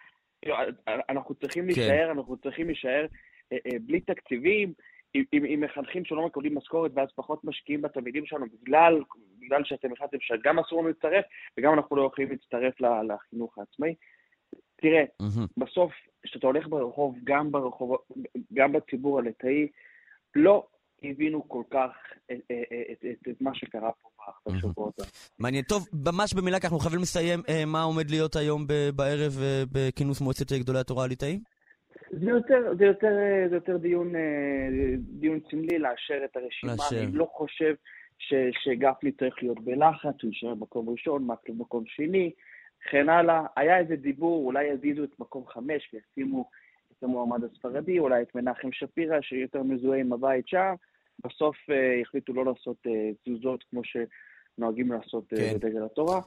[1.08, 1.66] אנחנו צריכים כן.
[1.66, 3.06] להישאר, אנחנו צריכים להישאר
[3.52, 4.72] אה, אה, בלי תקציבים,
[5.14, 9.02] עם, עם, עם מחנכים שלא מקבלים משכורת ואז פחות משקיעים בתלמידים שלנו בגלל,
[9.38, 11.24] בגלל שאתם החלטתם שגם אסור לנו להצטרף
[11.58, 13.94] וגם אנחנו לא יכולים להצטרף לחינוך העצמאי.
[14.76, 15.46] תראה, mm-hmm.
[15.56, 17.96] בסוף, כשאתה הולך ברחוב, גם ברחוב,
[18.52, 19.68] גם בציבור הליטאי,
[20.34, 20.66] לא
[21.02, 21.90] הבינו כל כך
[22.26, 22.32] את,
[22.92, 24.08] את, את, את מה שקרה פה
[24.52, 24.94] בשבועות
[25.38, 25.64] מעניין.
[25.64, 27.40] טוב, ממש במילה, כי אנחנו חייבים לסיים.
[27.48, 31.40] אה, מה עומד להיות היום בערב אה, בכינוס מועצת גדולי התורה הליטאים?
[32.10, 33.12] זה יותר, זה יותר,
[33.48, 34.20] זה יותר דיון, אה,
[34.98, 36.72] דיון סמלי לאשר את הרשימה.
[36.72, 37.02] לאשר.
[37.02, 37.74] אני לא חושב
[38.18, 38.34] ש,
[38.64, 42.32] שגפני צריך להיות בלחץ, הוא יישאר במקום ראשון, מקלב במקום שני,
[42.88, 43.42] וכן הלאה.
[43.56, 46.50] היה איזה דיבור, אולי יזיזו את מקום חמש וישימו
[47.02, 50.74] המועמד הספרדי, אולי את מנחם שפירא, שיותר מזוהה עם הבית שם.
[51.24, 52.90] בסוף uh, החליטו לא לעשות uh,
[53.24, 53.96] תזוזות כמו, ש,
[54.58, 55.54] נוהגים לעשות אה, כן.
[55.54, 56.20] בדגל התורה,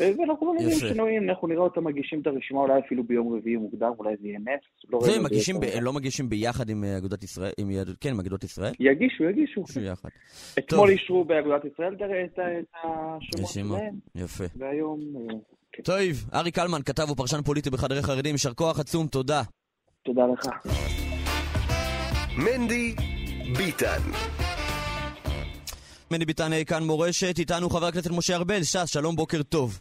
[0.00, 0.78] אה, ואנחנו לא מבינים.
[0.78, 4.38] שינויים, אנחנו נראה אותם מגישים את הרשימה אולי אפילו ביום רביעי מוקדם, אולי זה יהיה
[4.38, 4.88] נס.
[4.88, 8.10] לא זה את מגישים, ב- לא מגישים ביחד עם אה, אגודת ישראל, עם יהדות, כן,
[8.10, 8.72] עם אגודת ישראל?
[8.80, 9.60] יגישו, יגישו.
[9.60, 10.08] יגישו יחד.
[10.58, 13.78] אתמול אישרו באגודת ישראל את את את השמות.
[13.78, 14.44] שלהם, יפה.
[14.56, 15.00] והיום...
[15.00, 15.34] אה,
[15.72, 15.82] כן.
[15.82, 19.42] טוב, ארי קלמן, כתב ופרשן פוליטי בחדרי חרדים, יישר כוח עצום, תודה.
[20.04, 20.46] תודה לך.
[22.36, 22.94] מנדי
[23.58, 24.00] ביטן.
[26.10, 29.80] מני ביטן אה, כאן מורשת, איתנו חבר הכנסת משה ארבל, ש"ס, שלום, בוקר טוב.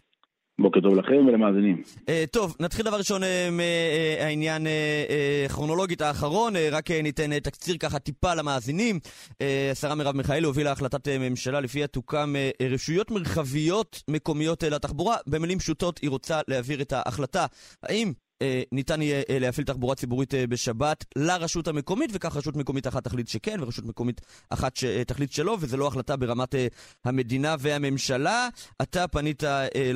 [0.62, 1.81] בוקר טוב לכם ולמאזינים.
[1.99, 4.69] Uh, טוב, נתחיל דבר ראשון uh, מהעניין uh,
[5.49, 8.99] uh, כרונולוגית האחרון, uh, רק uh, ניתן uh, תקציר ככה טיפה למאזינים.
[9.31, 9.36] Uh,
[9.71, 15.15] השרה מרב מיכאלי הובילה החלטת uh, ממשלה לפיה תוקם uh, רשויות מרחביות מקומיות uh, לתחבורה.
[15.27, 17.45] במילים פשוטות היא רוצה להעביר את ההחלטה.
[17.83, 18.13] האם אה,
[18.71, 23.27] ניתן יהיה אה, להפעיל תחבורה ציבורית אה, בשבת לרשות המקומית, וכך רשות מקומית אחת תחליט
[23.27, 24.21] שכן, ורשות מקומית
[24.53, 26.67] אחת שתחליט שלא, וזה לא החלטה ברמת אה,
[27.06, 28.47] המדינה והממשלה.
[28.82, 29.91] אתה פנית אה, אה,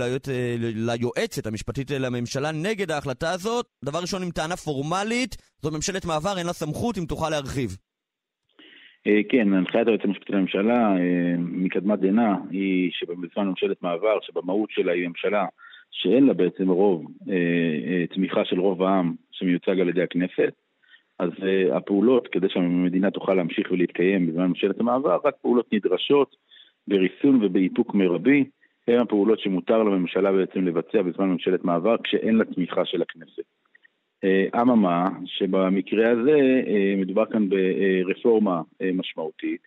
[0.60, 3.66] ליועצת המשפטית אה, לממשלה נגד ההחלטה הזאת.
[3.86, 7.78] דבר ראשון, עם טענה פורמלית, זו ממשלת מעבר, אין לה סמכות, אם תוכל להרחיב.
[9.08, 14.92] אה, כן, הנחיית היועץ המשפטי לממשלה אה, מקדמת דנא היא שבזמן ממשלת מעבר, שבמהות שלה
[14.92, 15.46] היא ממשלה
[15.92, 17.34] שאין לה בעצם רוב, אה,
[17.88, 20.54] אה, תמיכה של רוב העם שמיוצג על ידי הכנסת,
[21.20, 26.36] אז אה, הפעולות, כדי שהמדינה תוכל להמשיך ולהתקיים בזמן ממשלת המעבר, רק פעולות נדרשות
[26.88, 28.44] בריסון ובאיפוק מרבי,
[28.88, 33.44] הן הפעולות שמותר לממשלה בעצם לבצע בזמן ממשלת מעבר כשאין לה תמיכה של הכנסת.
[34.62, 36.62] אממה, שבמקרה הזה
[36.98, 38.62] מדובר כאן ברפורמה
[38.94, 39.62] משמעותית,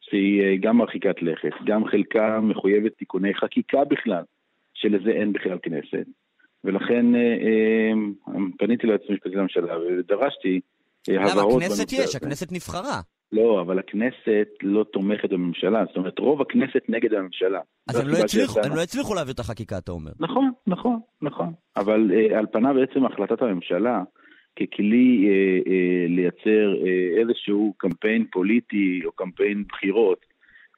[0.00, 4.22] שהיא גם מרחיקת לכת, גם חלקה מחויבת תיקוני חקיקה בכלל,
[4.80, 6.06] שלזה אין בכלל כנסת.
[6.64, 7.92] ולכן אה, אה,
[8.58, 10.60] פניתי ליועץ המשפטי לממשלה ודרשתי
[11.10, 11.32] אה, למה?
[11.32, 12.18] הבהרות הכנסת בנושא יש, הזה.
[12.18, 13.00] הכנסת נבחרה.
[13.32, 17.60] לא, אבל הכנסת לא תומכת בממשלה, זאת אומרת רוב הכנסת נגד הממשלה.
[17.88, 18.66] אז הם לא הצליחו, שיצאנו.
[18.72, 20.10] הם לא הצליחו להעביר את החקיקה, אתה אומר.
[20.20, 21.52] נכון, נכון, נכון.
[21.76, 24.02] אבל אה, על פניו בעצם החלטת הממשלה
[24.56, 30.26] ככלי אה, אה, לייצר אה, איזשהו קמפיין פוליטי או קמפיין בחירות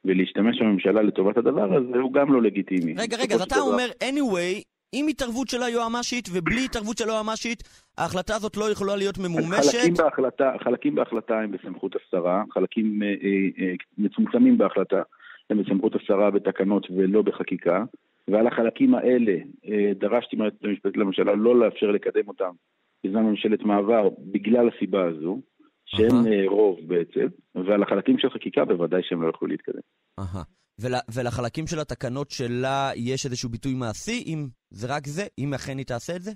[0.05, 2.95] ולהשתמש בממשלה לטובת הדבר הזה הוא גם לא לגיטימי.
[2.99, 4.63] רגע, רגע, אז אתה דבר- אומר, anyway,
[4.93, 7.63] עם התערבות של היועמ"שית ובלי התערבות של היועמ"שית,
[7.99, 9.73] ההחלטה הזאת לא יכולה להיות ממומשת.
[9.73, 15.03] חלקים בהחלטה, חלקים בהחלטה הם בסמכות השרה, חלקים אה, אה, מצומצמים בהחלטה
[15.51, 17.85] הם בסמכות השרה בתקנות ולא בחקיקה,
[18.29, 19.33] ועל החלקים האלה
[19.69, 22.51] אה, דרשתי מהיועצת המשפטית לממשלה לא לאפשר לקדם אותם
[23.07, 25.41] בזמן ממשלת מעבר בגלל הסיבה הזו,
[25.97, 26.27] שהם.
[26.27, 29.81] אה, רוב בעצם, ועל החלקים של חקיקה בוודאי שהם לא יכלו להתקדם.
[30.19, 30.43] אהה.
[30.81, 35.79] ול, ולחלקים של התקנות שלה יש איזשהו ביטוי מעשי, אם זה רק זה, אם אכן
[35.79, 36.31] היא תעשה את זה?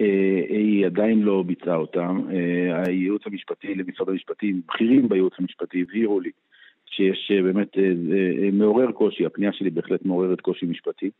[0.00, 2.20] אה, היא עדיין לא ביצעה אותם.
[2.30, 6.30] אה, הייעוץ המשפטי למשרד המשפטים, בכירים בייעוץ המשפטי הבהירו לי
[6.86, 7.68] שיש באמת,
[8.52, 11.10] מעורר קושי, הפנייה שלי בהחלט מעוררת קושי משפטי.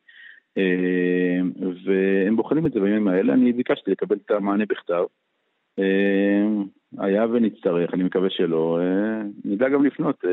[1.85, 5.05] והם בוחנים את זה בימים האלה, אני ביקשתי לקבל את המענה בכתב.
[6.99, 10.31] היה ונצטרך, אני מקווה שלא, אה, נדע גם לפנות אה,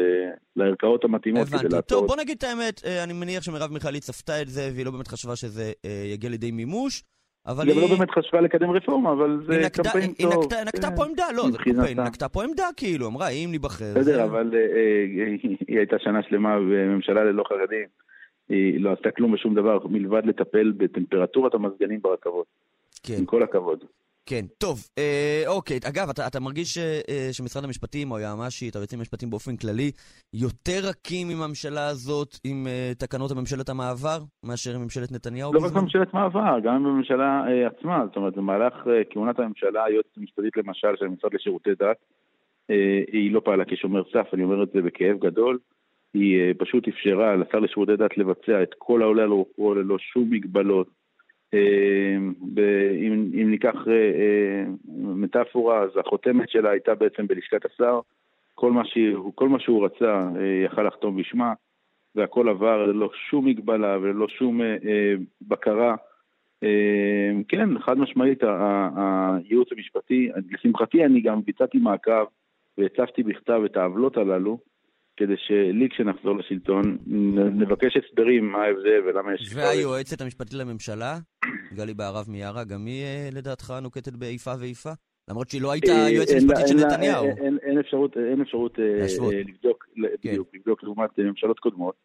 [0.56, 1.76] לערכאות המתאימות כדי הבנתי.
[1.76, 4.70] לעצור טוב, את בוא נגיד את האמת, אה, אני מניח שמרב מיכאלי צפתה את זה,
[4.74, 5.72] והיא לא באמת חשבה שזה
[6.14, 7.04] יגיע לידי מימוש,
[7.48, 7.82] אבל היא היא...
[7.84, 10.44] גם לא באמת חשבה לקדם רפורמה, אבל זה היא נקטה- קמפיין היא טוב.
[10.44, 10.96] נקטה- נקטה כן.
[10.96, 11.58] פה עמדה, לא, זה.
[11.58, 13.94] קמפיין, היא נקטה פה עמדה, כאילו, אמרה, אם ניבחר...
[13.96, 14.52] בסדר, אבל
[15.68, 17.88] היא הייתה שנה שלמה בממשלה ללא חרדים.
[18.50, 22.46] היא לא עשתה כלום ושום דבר מלבד לטפל בטמפרטורת המזגנים ברכבות.
[23.04, 23.14] כן.
[23.20, 23.84] עם כל הכבוד.
[24.30, 25.80] כן, טוב, אה, אוקיי.
[25.90, 29.92] אגב, אתה, אתה מרגיש אה, אה, שמשרד המשפטים או היועמ"שית, היועצים המשפטיים באופן כללי,
[30.34, 35.60] יותר רכים עם הממשלה הזאת, עם אה, תקנות הממשלת המעבר, מאשר עם ממשלת נתניהו לא
[35.66, 35.72] רק?
[35.72, 38.06] בממשלת מעבר, גם בממשלה אה, עצמה.
[38.08, 41.98] זאת אומרת, במהלך אה, כהונת הממשלה, היועצת המשפטית למשל של המשרד לשירותי דת,
[42.70, 45.58] אה, היא לא פעלה כשומר סף, אני אומר את זה בכאב גדול.
[46.14, 50.30] היא אה, פשוט אפשרה לשר לשירותי דת לבצע את כל העולה על רוחו ללא שום
[50.30, 51.05] מגבלות.
[51.56, 52.18] אה,
[52.94, 54.64] אם, אם ניקח אה,
[54.98, 58.00] מטאפורה, אז החותמת שלה הייתה בעצם בלשכת השר.
[58.56, 61.54] כל מה, שהוא, כל מה שהוא רצה אה, יכל לחתום בשמה,
[62.16, 64.62] והכל עבר ללא שום מגבלה וללא שום
[65.42, 65.96] בקרה.
[67.48, 68.44] כן, חד משמעית,
[68.96, 72.26] הייעוץ המשפטי, לשמחתי אני גם ביצעתי מעקב
[72.78, 74.58] והצפתי בכתב את העוולות הללו,
[75.18, 76.98] כדי שלי כשנחזור לשלטון
[77.54, 79.54] נבקש הסברים מה ההבדל ולמה יש...
[79.56, 81.18] והיועצת המשפטית לממשלה,
[81.74, 84.90] גלי בהרב מיארה, גם היא אה, לדעתך נוקטת באיפה ואיפה?
[85.30, 87.26] למרות שהיא לא הייתה אה, היועצת המשפטית של נתניהו.
[87.26, 89.86] אין- אפשרות, אין אפשרות אה, לבדוק,
[90.22, 90.30] כן.
[90.30, 91.96] בדיוק, לבדוק לעומת ממשלות קודמות.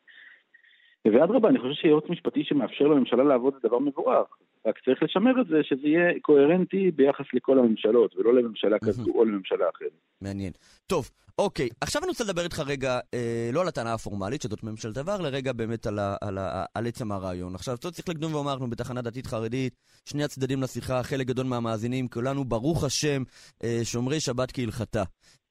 [1.04, 4.28] ואדרבה, אני חושב שייעוץ משפטי שמאפשר לממשלה לעבוד זה דבר מבורך.
[4.66, 9.24] רק צריך לשמר את זה, שזה יהיה קוהרנטי ביחס לכל הממשלות, ולא לממשלה כזו או
[9.24, 9.90] לממשלה אחרת.
[10.20, 10.52] מעניין.
[10.86, 14.96] טוב, אוקיי, עכשיו אני רוצה לדבר איתך רגע, אה, לא על הטענה הפורמלית, שזאת ממשלת
[14.96, 17.54] עבר, לרגע באמת על, ה, על, ה, על עצם הרעיון.
[17.54, 22.08] עכשיו, אתה צריך לקדום ולומר, אנחנו בתחנה דתית חרדית, שני הצדדים לשיחה, חלק גדול מהמאזינים,
[22.08, 23.22] כולנו, ברוך השם,
[23.64, 25.02] אה, שומרי שבת כהלכתה.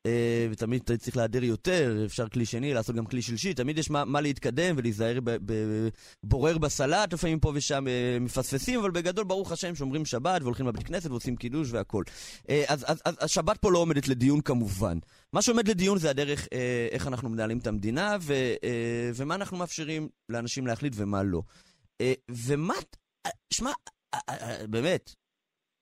[0.05, 4.05] אה, ותמיד צריך להדר יותר, אפשר כלי שני, לעשות גם כלי שלישי, תמיד יש מה,
[4.05, 10.05] מה להתקדם ולהיזהר בבורר בסלט, לפעמים פה ושם אה, מפספסים, אבל בגדול, ברוך השם, שומרים
[10.05, 12.03] שבת והולכים לבית כנסת ועושים קידוש והכל.
[12.49, 14.97] אה, אז, אז, אז השבת פה לא עומדת לדיון כמובן.
[15.33, 16.47] מה שעומד לדיון זה הדרך
[16.91, 18.33] איך אנחנו מנהלים את המדינה ו,
[19.15, 21.41] ומה אנחנו מאפשרים לאנשים להחליט ומה לא.
[22.29, 22.73] ומה,
[23.53, 23.71] שמע,
[24.69, 25.15] באמת,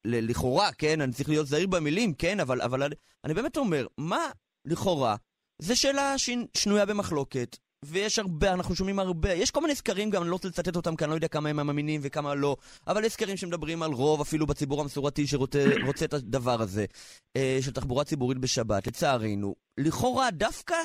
[0.07, 4.29] לכאורה, כן, אני צריך להיות זהיר במילים, כן, אבל, אבל אני, אני באמת אומר, מה
[4.65, 5.15] לכאורה?
[5.61, 6.15] זו שאלה
[6.57, 10.47] שנויה במחלוקת, ויש הרבה, אנחנו שומעים הרבה, יש כל מיני סקרים גם, אני לא רוצה
[10.47, 13.83] לצטט אותם כי אני לא יודע כמה הם מאמינים וכמה לא, אבל יש סקרים שמדברים
[13.83, 16.85] על רוב, אפילו בציבור המסורתי שרוצה את הדבר הזה,
[17.37, 19.55] אה, של תחבורה ציבורית בשבת, לצערנו.
[19.77, 20.75] לכאורה דווקא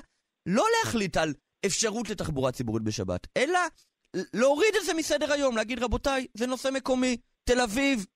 [0.46, 1.34] לא להחליט על
[1.66, 3.60] אפשרות לתחבורה ציבורית בשבת, אלא
[4.34, 8.06] להוריד את זה מסדר היום, להגיד רבותיי, זה נושא מקומי, תל אביב,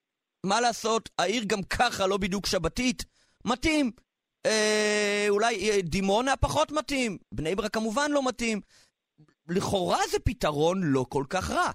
[0.46, 3.04] מה לעשות, העיר גם ככה לא בדיוק שבתית,
[3.44, 3.90] מתאים.
[4.46, 8.58] אה, אולי אה, דימונה פחות מתאים, בני ברק כמובן לא מתאים.
[9.48, 11.70] לכאורה זה פתרון לא כל כך רע.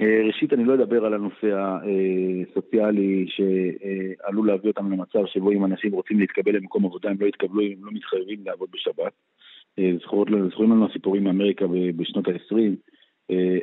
[0.00, 1.46] אה, ראשית, אני לא אדבר על הנושא
[2.50, 7.62] הסוציאלי שעלול להביא אותם למצב שבו אם אנשים רוצים להתקבל למקום עבודה, הם לא יתקבלו
[7.62, 9.12] הם לא מתחייבים לעבוד בשבת.
[9.78, 11.64] אה, זכורים לנו הסיפורים מאמריקה
[11.96, 12.56] בשנות ה-20.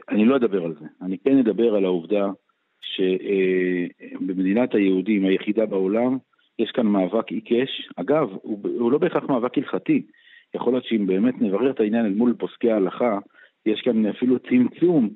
[0.10, 0.86] אני לא אדבר על זה.
[1.02, 2.28] אני כן אדבר על העובדה
[2.81, 6.17] שבמדינת היהודים היחידה בעולם,
[6.59, 7.89] יש כאן מאבק עיקש.
[7.95, 10.01] אגב, הוא, הוא לא בהכרח מאבק הלכתי.
[10.55, 13.19] יכול להיות שאם באמת נברר את העניין אל מול פוסקי ההלכה,
[13.65, 15.09] יש כאן אפילו צמצום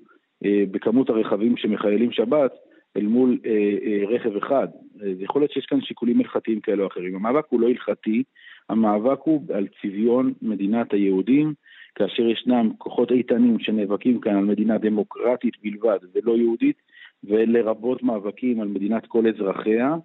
[0.45, 2.51] אה, בכמות הרכבים שמחיילים שבת
[2.97, 3.51] אל מול אה,
[3.85, 4.67] אה, רכב אחד.
[5.03, 7.15] אה, יכול להיות שיש כאן שיקולים הלכתיים כאלה או אחרים.
[7.15, 8.23] המאבק הוא לא הלכתי,
[8.69, 11.53] המאבק הוא על צביון מדינת היהודים,
[11.95, 16.75] כאשר ישנם כוחות איתנים שנאבקים כאן על מדינה דמוקרטית בלבד ולא יהודית,
[17.23, 19.95] ולרבות מאבקים על מדינת כל אזרחיה,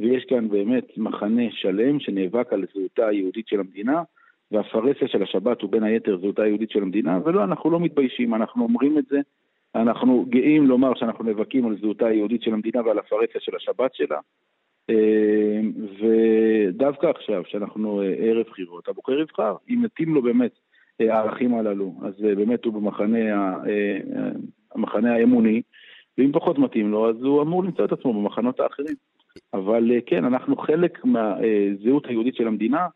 [0.00, 4.02] ויש כאן באמת מחנה שלם שנאבק על זהותה היהודית של המדינה,
[4.50, 8.62] והפרהסיה של השבת הוא בין היתר זהותה היהודית של המדינה, ולא, אנחנו לא מתביישים, אנחנו
[8.62, 9.20] אומרים את זה,
[9.74, 14.18] אנחנו גאים לומר שאנחנו נאבקים על זהותה היהודית של המדינה ועל הפרהסיה של השבת שלה.
[14.90, 15.60] אה,
[15.98, 20.52] ודווקא עכשיו, שאנחנו אה, ערב בחירות, הבוחר יבחר, אם מתאים לו באמת
[21.00, 23.54] אה, הערכים הללו, אז באמת הוא במחנה
[24.74, 25.62] המחנה האמוני,
[26.18, 28.94] ואם פחות מתאים לו, אז הוא אמור למצוא את עצמו במחנות האחרים.
[29.54, 32.86] אבל אה, כן, אנחנו חלק מהזהות היהודית של המדינה,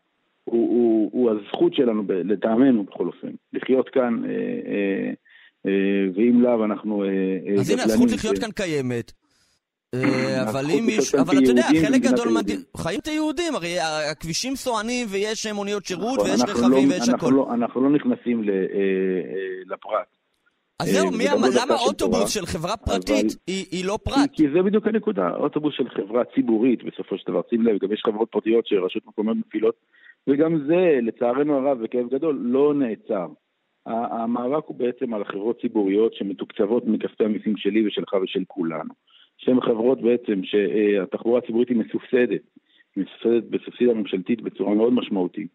[0.43, 5.11] הוא, הוא, הוא הזכות שלנו, לטעמנו בכל אופן, לחיות כאן, אה, אה,
[5.65, 7.03] אה, ואם לאו אנחנו...
[7.03, 7.09] אה,
[7.47, 9.11] אה אז הנה, הזכות לחיות כאן קיימת.
[10.49, 13.79] אבל אם יש, אבל אתה יודע, חלק גדול מדהים, חיים את היהודים, הרי
[14.11, 17.31] הכבישים סוענים ויש מוניות שירות נכון, ויש רכבים לא- ויש הכל.
[17.33, 18.43] לא- אנחנו לא נכנסים
[19.65, 20.16] לפרט.
[20.79, 21.25] אז זהו, מי,
[21.61, 24.29] למה אוטובוס של חברה פרטית היא, לא פרט?
[24.33, 28.01] כי, זה בדיוק הנקודה, אוטובוס של חברה ציבורית בסופו של דבר, שים לב, גם יש
[28.05, 29.75] חברות פרטיות שרשות מקומיות מפעילות,
[30.27, 33.27] וגם זה, לצערנו הרב וכאב גדול, לא נעצר.
[33.85, 38.93] המאבק הוא בעצם על חברות ציבוריות שמתוקצבות מכספי המיסים שלי ושלך ושל כולנו.
[39.37, 42.41] שהן חברות בעצם שהתחבורה הציבורית היא מסובסדת,
[42.97, 45.51] מסובסדת בסובסידיה ממשלתית בצורה מאוד משמעותית.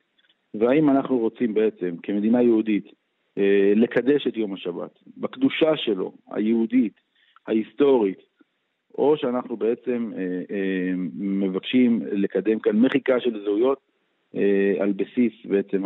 [0.54, 2.92] והאם אנחנו רוצים בעצם, כמדינה יהודית, אה,
[3.76, 7.00] לקדש את יום השבת, בקדושה שלו, היהודית,
[7.46, 8.18] ההיסטורית,
[8.98, 13.78] או שאנחנו בעצם אה, אה, מבקשים לקדם כאן מחיקה של זהויות
[14.80, 15.82] על בסיס בעצם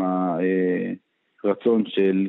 [1.46, 2.28] הרצון של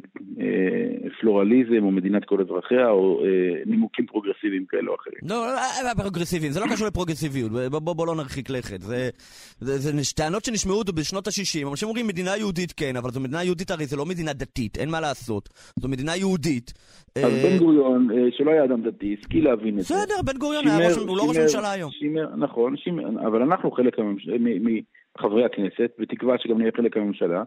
[1.19, 3.21] פלורליזם או מדינת כל אזרחיה או
[3.65, 5.19] נימוקים פרוגרסיביים כאלה או אחרים.
[5.23, 8.81] לא, לא, לא, לא פרוגרסיביים, זה לא קשור לפרוגרסיביות, בוא, בוא, בוא לא נרחיק לכת.
[8.81, 9.09] זה,
[9.59, 13.71] זה, זה טענות שנשמעו בשנות ה-60, אנשים אומרים מדינה יהודית כן, אבל זו מדינה יהודית
[13.71, 15.49] הרי זה לא מדינה דתית, אין מה לעשות.
[15.79, 16.73] זו מדינה יהודית.
[17.15, 19.95] אז בן גוריון, שלא היה אדם דתי, השכיל להבין את זה.
[19.95, 20.63] בסדר, בן גוריון
[21.07, 21.91] הוא לא ראש ממשלה היום.
[22.37, 22.75] נכון,
[23.27, 23.97] אבל אנחנו חלק
[25.17, 27.43] מחברי הכנסת, בתקווה שגם נהיה חלק מהממשלה.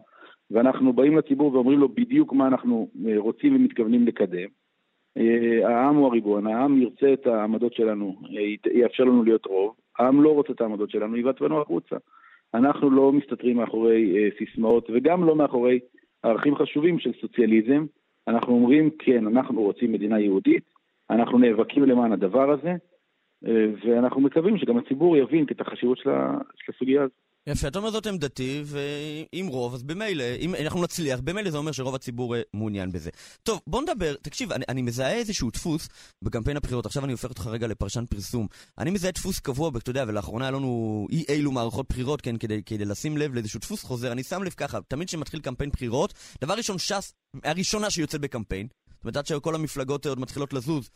[0.51, 4.47] ואנחנו באים לציבור ואומרים לו בדיוק מה אנחנו אה, רוצים ומתכוונים לקדם.
[5.17, 10.21] אה, העם הוא הריבון, העם ירצה את העמדות שלנו, אה, יאפשר לנו להיות רוב, העם
[10.21, 11.95] לא רוצה את העמדות שלנו, יבטבנו החוצה.
[12.53, 15.79] אנחנו לא מסתתרים מאחורי סיסמאות וגם לא מאחורי
[16.23, 17.85] ערכים חשובים של סוציאליזם.
[18.27, 20.63] אנחנו אומרים, כן, אנחנו רוצים מדינה יהודית,
[21.09, 22.73] אנחנו נאבקים למען הדבר הזה,
[23.85, 26.09] ואנחנו מקווים שגם הציבור יבין את החשיבות של
[26.69, 27.30] הסוגיה הזאת.
[27.47, 31.71] יפה, אתה אומר זאת עמדתי, ועם רוב, אז במילא, אם אנחנו נצליח, במילא זה אומר
[31.71, 33.09] שרוב הציבור אה, מעוניין בזה.
[33.43, 35.87] טוב, בוא נדבר, תקשיב, אני, אני מזהה איזשהו דפוס
[36.21, 38.47] בקמפיין הבחירות, עכשיו אני הופך אותך רגע לפרשן פרסום.
[38.77, 42.63] אני מזהה דפוס קבוע, אתה יודע, ולאחרונה היה לנו אי אילו מערכות בחירות, כן, כדי,
[42.63, 44.11] כדי לשים לב לאיזשהו דפוס חוזר.
[44.11, 48.67] אני שם לב ככה, תמיד כשמתחיל קמפיין בחירות, דבר ראשון, ש"ס, הראשונה שיוצאת בקמפיין,
[49.01, 50.89] זאת אומרת, עד שכל המפלגות עוד מתחילות לזוז,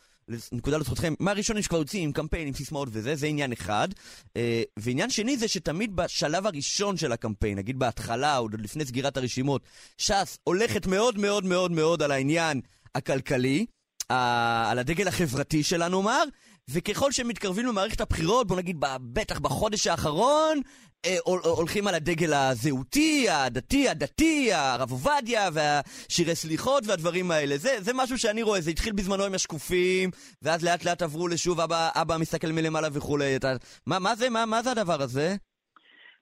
[0.52, 3.88] נקודה לזכותכם, מהראשונים שכבר יוצאים עם קמפיין, עם סיסמאות וזה, זה עניין אחד.
[4.36, 9.62] אה, ועניין שני זה שתמיד בשלב הראשון של הקמפיין, נגיד בהתחלה, עוד לפני סגירת הרשימות,
[9.98, 12.60] ש"ס הולכת מאוד מאוד מאוד מאוד על העניין
[12.94, 13.66] הכלכלי,
[14.08, 16.22] על הדגל החברתי שלה נאמר,
[16.70, 18.76] וככל שמתקרבים למערכת הבחירות, בוא נגיד
[19.12, 20.60] בטח בחודש האחרון,
[21.06, 21.16] אה,
[21.56, 27.56] הולכים על הדגל הזהותי, הדתי, הדתי, הרב עובדיה והשירי סליחות והדברים האלה.
[27.56, 30.10] זה, זה משהו שאני רואה, זה התחיל בזמנו עם השקופים,
[30.42, 33.36] ואז לאט לאט עברו לשוב אבא, אבא מסתכל מלמעלה וכולי.
[33.36, 33.52] אתה,
[33.86, 35.28] מה, מה, זה, מה, מה זה הדבר הזה?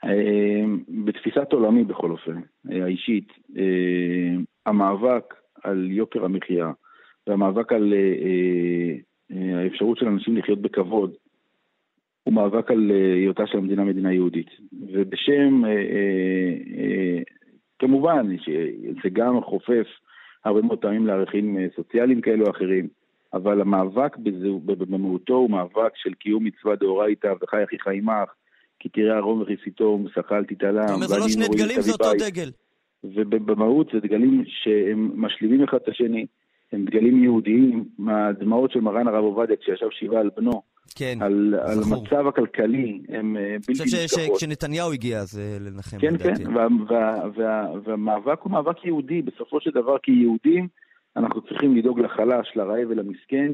[0.05, 0.65] אה,
[1.05, 2.41] בתפיסת עולמי בכל אופן,
[2.73, 3.29] אה, האישית,
[4.67, 6.71] המאבק על יוקר המחיה
[7.27, 7.93] והמאבק על
[9.35, 11.15] האפשרות של אנשים לחיות בכבוד
[12.25, 14.51] הוא מאבק על אה, היותה של המדינה מדינה יהודית.
[14.93, 17.23] ובשם, אה, אה,
[17.79, 19.87] כמובן, שזה גם חופף
[20.45, 22.89] הרבה מאוד פעמים לערכים סוציאליים כאלו או אחרים,
[23.33, 24.17] אבל המאבק
[24.65, 28.31] במהותו הוא מאבק של קיום מצווה דאורייתא וחי אחיך עמך,
[28.79, 30.85] כי תראה ערום וכיסיתו ומסכל תתעלם.
[30.85, 32.51] אתה אומר זה לא שני דגלים, זה אותו דגל.
[33.05, 36.27] ובמהות זה דגלים שהם משלימים אחד את השני,
[36.73, 40.63] הם דגלים יהודיים, מהדמעות של מרן הרב עובדיה כשישב שבעה על בנו.
[40.97, 43.95] כן, על, על המצב הכלכלי, הם אה, בלתי נשכחות.
[43.95, 46.45] אני חושב שכשנתניהו הגיע אז אה, לנחם, כן, לדעתי.
[46.45, 49.23] כן, וה, וה, וה, והמאבק הוא מאבק יהודי.
[49.23, 50.69] בסופו של דבר, כיהודים,
[51.17, 53.53] אנחנו צריכים לדאוג לחלש, לרעב ולמסכן.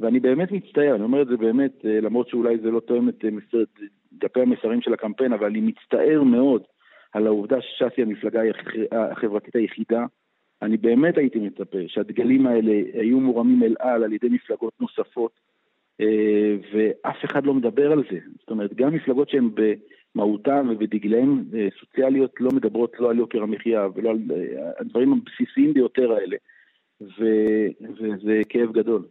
[0.00, 3.24] ואני באמת מצטער, אני אומר את זה באמת, אה, למרות שאולי זה לא תואם את
[4.12, 6.62] דפי המסרים של הקמפיין, אבל אני מצטער מאוד
[7.12, 8.40] על העובדה שש"ס היא המפלגה
[8.92, 10.04] החברתית היחידה.
[10.62, 15.32] אני באמת הייתי מצפה שהדגלים האלה היו מורמים אל על על ידי מפלגות נוספות.
[16.00, 18.18] אה, ואף אחד לא מדבר על זה.
[18.40, 19.50] זאת אומרת, גם מפלגות שהן
[20.14, 25.74] במהותן ובדגליהן אה, סוציאליות לא מדברות לא על יוקר המחיה ולא על אה, הדברים הבסיסיים
[25.74, 26.36] ביותר האלה,
[27.00, 27.24] ו,
[27.80, 29.06] וזה כאב גדול.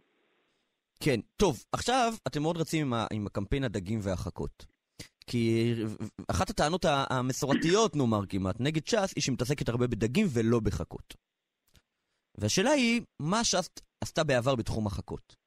[1.00, 4.66] כן, טוב, עכשיו אתם מאוד רצים עם, ה, עם הקמפיין הדגים והחכות.
[5.26, 5.74] כי
[6.30, 11.31] אחת הטענות המסורתיות, נאמר כמעט, נגד ש"ס, היא שמתעסקת הרבה בדגים ולא בחכות.
[12.38, 13.68] והשאלה היא, מה ש"ס
[14.02, 15.42] עשתה בעבר בתחום החכות?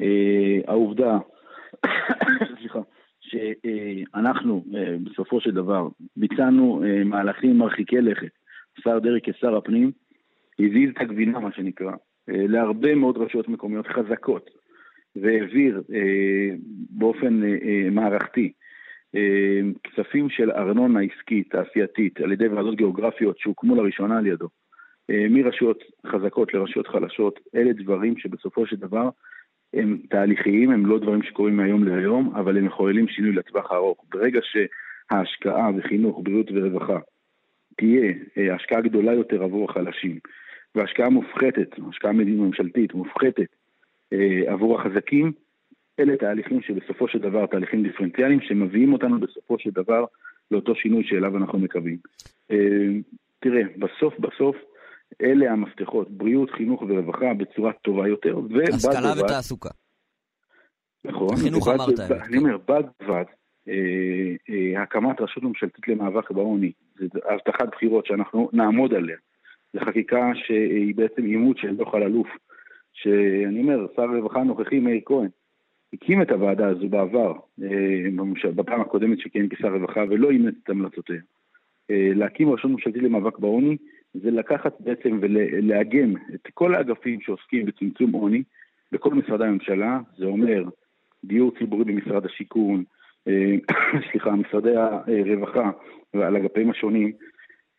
[0.00, 1.18] אה, העובדה,
[2.58, 2.80] סליחה,
[3.20, 8.30] שאנחנו אה, בסופו של דבר ביצענו אה, מהלכים מרחיקי לכת.
[8.78, 9.92] השר דרעי כשר הפנים
[10.58, 11.92] הזיז את הגבינה, מה שנקרא,
[12.28, 14.50] להרבה מאוד רשויות מקומיות חזקות,
[15.16, 15.82] והעביר
[16.90, 17.40] באופן
[17.90, 18.52] מערכתי
[19.84, 24.48] כספים של ארנונה עסקית, תעשייתית, על ידי ועדות גיאוגרפיות שהוקמו לראשונה על ידו,
[25.08, 29.08] מרשויות חזקות לרשויות חלשות, אלה דברים שבסופו של דבר
[29.74, 34.04] הם תהליכיים, הם לא דברים שקורים מהיום להיום, אבל הם מחוללים שינוי לטווח הארוך.
[34.08, 36.98] ברגע שההשקעה בחינוך, בריאות ורווחה
[37.76, 40.18] תהיה אה, השקעה גדולה יותר עבור החלשים,
[40.74, 43.48] והשקעה מופחתת, השקעה ממשלתית מופחתת
[44.12, 45.32] אה, עבור החזקים,
[46.00, 50.04] אלה תהליכים שבסופו של דבר, תהליכים דיפרנציאליים, שמביאים אותנו בסופו של דבר
[50.50, 51.96] לאותו שינוי שאליו אנחנו מקווים.
[52.50, 52.56] אה,
[53.40, 54.56] תראה, בסוף בסוף,
[55.22, 58.38] אלה המפתחות, בריאות, חינוך ורווחה בצורה טובה יותר.
[58.74, 59.70] השכלה ותעסוקה.
[61.04, 61.36] נכון.
[61.36, 62.00] חינוך אמרת.
[62.28, 63.24] אני אומר, בד בבד,
[63.68, 63.74] אה,
[64.50, 69.16] אה, הקמת רשות ממשלתית למאבק בעוני, זו הבטחת בחירות שאנחנו נעמוד עליה.
[69.72, 72.28] זו חקיקה שהיא בעצם אימות של דוח אלאלוף,
[72.92, 75.28] שאני אומר, שר הרווחה הנוכחי, מאיר כהן,
[75.92, 81.20] הקים את הוועדה הזו בעבר, אה, בפעם הקודמת שכיהן כשר רווחה, ולא אימץ את המלצותיה.
[81.90, 83.76] להקים רשות ממשלתית למאבק בעוני,
[84.14, 88.42] זה לקחת בעצם ולאגם את כל האגפים שעוסקים בצמצום עוני
[88.92, 90.64] בכל משרדי הממשלה, זה אומר
[91.24, 92.84] דיור ציבורי במשרד השיכון,
[93.28, 93.54] אה,
[94.10, 95.70] סליחה, משרדי הרווחה
[96.14, 97.12] ועל אגפים השונים,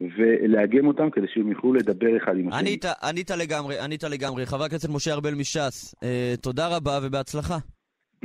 [0.02, 2.60] ולאגם אותם כדי שהם יוכלו לדבר אחד עם השני.
[2.60, 4.46] ענית, ענית לגמרי, ענית לגמרי.
[4.46, 7.58] חבר הכנסת משה ארבל מש"ס, אה, תודה רבה ובהצלחה.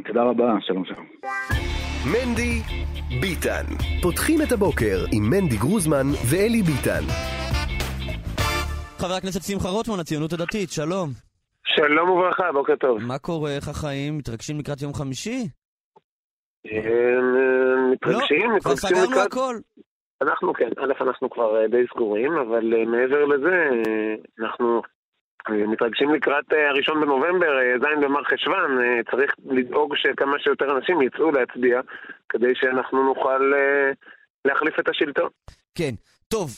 [0.06, 1.06] תודה רבה, שלום שלום.
[2.12, 2.58] מנדי
[3.20, 3.64] ביטן.
[4.02, 7.04] פותחים את הבוקר עם מנדי גרוזמן ואלי ביטן.
[9.00, 11.08] חבר הכנסת שמחה רוטמן, הציונות הדתית, שלום.
[11.64, 12.98] שלום וברכה, בוקר טוב.
[12.98, 14.18] מה קורה, איך החיים?
[14.18, 15.48] מתרגשים לקראת יום חמישי?
[16.64, 18.62] מתרגשים, מתרגשים לקראת...
[18.62, 19.54] כבר סגרנו הכל.
[20.22, 24.82] אנחנו כן, א', אנחנו כבר אה, די סגורים, אבל אה, מעבר לזה, אה, אנחנו
[25.48, 28.78] מתרגשים לקראת הראשון בנובמבר, ז' במר חשוון,
[29.10, 31.80] צריך לדאוג שכמה שיותר אנשים יצאו להצביע,
[32.28, 33.52] כדי שאנחנו נוכל
[34.44, 35.28] להחליף את השלטון.
[35.74, 35.94] כן.
[36.28, 36.50] טוב,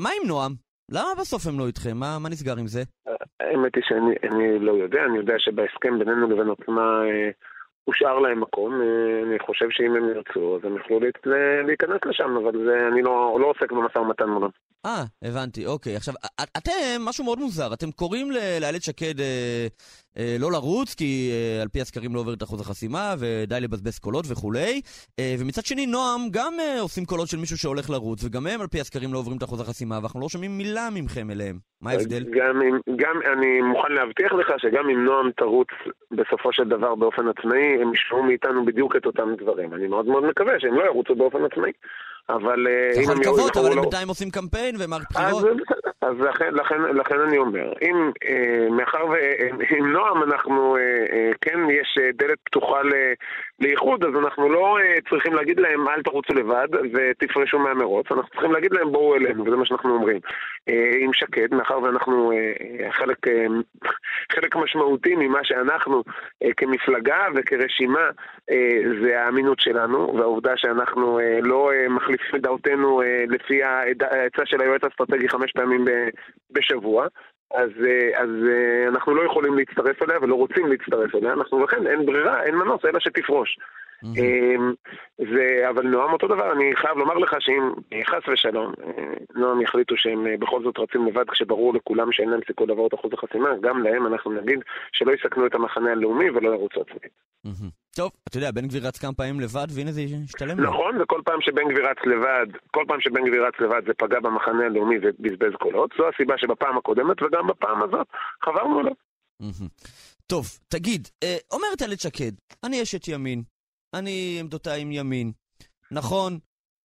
[0.00, 0.65] מה עם נועם?
[0.90, 1.96] למה בסוף הם לא איתכם?
[1.96, 2.82] מה, מה נסגר עם זה?
[3.40, 7.02] האמת היא שאני לא יודע, אני יודע שבהסכם בינינו לבין עוצמה
[7.84, 8.80] הושאר להם מקום,
[9.26, 11.00] אני חושב שאם הם ירצו אז הם יוכלו
[11.66, 14.48] להיכנס לשם, אבל זה, אני לא, לא עוסק במשא ומתן מולם.
[14.86, 15.96] אה, הבנתי, אוקיי.
[15.96, 16.14] עכשיו,
[16.56, 19.66] אתם, משהו מאוד מוזר, אתם קוראים לאיילת שקד אה,
[20.18, 23.98] אה, לא לרוץ, כי אה, על פי הסקרים לא עובר את אחוז החסימה, ודי לבזבז
[23.98, 24.80] קולות וכולי.
[25.18, 28.66] אה, ומצד שני, נועם גם אה, עושים קולות של מישהו שהולך לרוץ, וגם הם על
[28.66, 31.58] פי הסקרים לא עוברים את אחוז החסימה, ואנחנו לא שומעים מילה מכם אליהם.
[31.80, 32.24] מה ההבדל?
[32.24, 32.60] גם,
[32.96, 35.68] גם אני מוכן להבטיח לך שגם אם נועם תרוץ
[36.10, 39.74] בסופו של דבר באופן עצמאי, הם ישמעו מאיתנו בדיוק את אותם דברים.
[39.74, 41.72] אני מאוד מאוד מקווה שהם לא ירוצו באופן עצמאי.
[42.28, 45.44] אבל אה, אם הם לקוות, אבל הם בינתיים עושים קמפיין ומערכת בחירות.
[46.02, 51.58] אז לכן, לכן, לכן אני אומר, אם אה, מאחר ועם נועם אנחנו, אה, אה, כן,
[51.70, 52.92] יש אה, דלת פתוחה ל,
[53.60, 58.52] לאיחוד, אז אנחנו לא אה, צריכים להגיד להם אל תרוצו לבד ותפרשו מהמרוץ, אנחנו צריכים
[58.52, 60.20] להגיד להם בואו אלינו, וזה מה שאנחנו אומרים.
[60.68, 63.18] אה, עם שקד, מאחר ואנחנו אה, חלק,
[64.32, 66.02] חלק משמעותי ממה שאנחנו
[66.56, 68.10] כמפלגה וכרשימה,
[69.02, 75.52] זה האמינות שלנו, והעובדה שאנחנו לא מחליפים את דעותינו לפי העצה של היועץ האסטרטגי חמש
[75.52, 75.84] פעמים
[76.50, 77.06] בשבוע.
[77.54, 81.86] אז, אה, אז אה, אנחנו לא יכולים להצטרף אליה ולא רוצים להצטרף אליה, אנחנו לכן
[81.86, 83.58] אין ברירה, אין מנוס, אלא שתפרוש.
[85.18, 88.72] זה, אבל נועם אותו דבר, אני חייב לומר לך שאם אה, חס ושלום
[89.34, 93.10] נועם יחליטו שהם בכל זאת רצים לבד כשברור לכולם שאין להם סיכוי לעבור את אחוז
[93.12, 94.58] החסימה, גם להם אנחנו נגיד
[94.92, 97.12] שלא יסכנו את המחנה הלאומי ולא ירוצו עצמאית.
[97.96, 100.70] טוב, אתה יודע, בן גביר רץ כמה פעמים לבד, והנה זה השתלם לו.
[100.70, 104.20] נכון, וכל פעם שבן גביר רץ לבד, כל פעם שבן גביר רץ לבד זה פגע
[104.20, 105.90] במחנה הלאומי ובזבז קולות.
[105.98, 108.06] זו הסיבה שבפעם הקודמת וגם בפעם הזאת
[108.44, 108.92] חברנו אליו.
[110.26, 112.32] טוב, תגיד, אה, אומרת איילת שקד,
[112.64, 113.42] אני אשת ימין,
[113.94, 115.32] אני עמדותיי עם ימין.
[115.90, 116.38] נכון,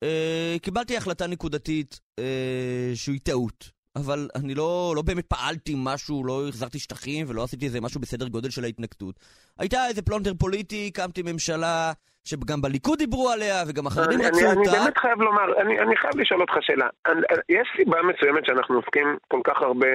[0.03, 3.81] אה, קיבלתי החלטה נקודתית אה, שהיא טעות.
[3.95, 8.27] אבל אני לא, לא באמת פעלתי משהו, לא החזרתי שטחים ולא עשיתי איזה משהו בסדר
[8.27, 9.19] גודל של ההתנגדות.
[9.57, 11.93] הייתה איזה פלונטר פוליטי, הקמתי ממשלה,
[12.25, 14.51] שגם בליכוד דיברו עליה, וגם החרדים רצו אותה.
[14.51, 16.87] אני באמת חייב לומר, אני, אני חייב לשאול אותך שאלה.
[17.05, 19.87] אני, יש סיבה מסוימת שאנחנו עוסקים כל כך הרבה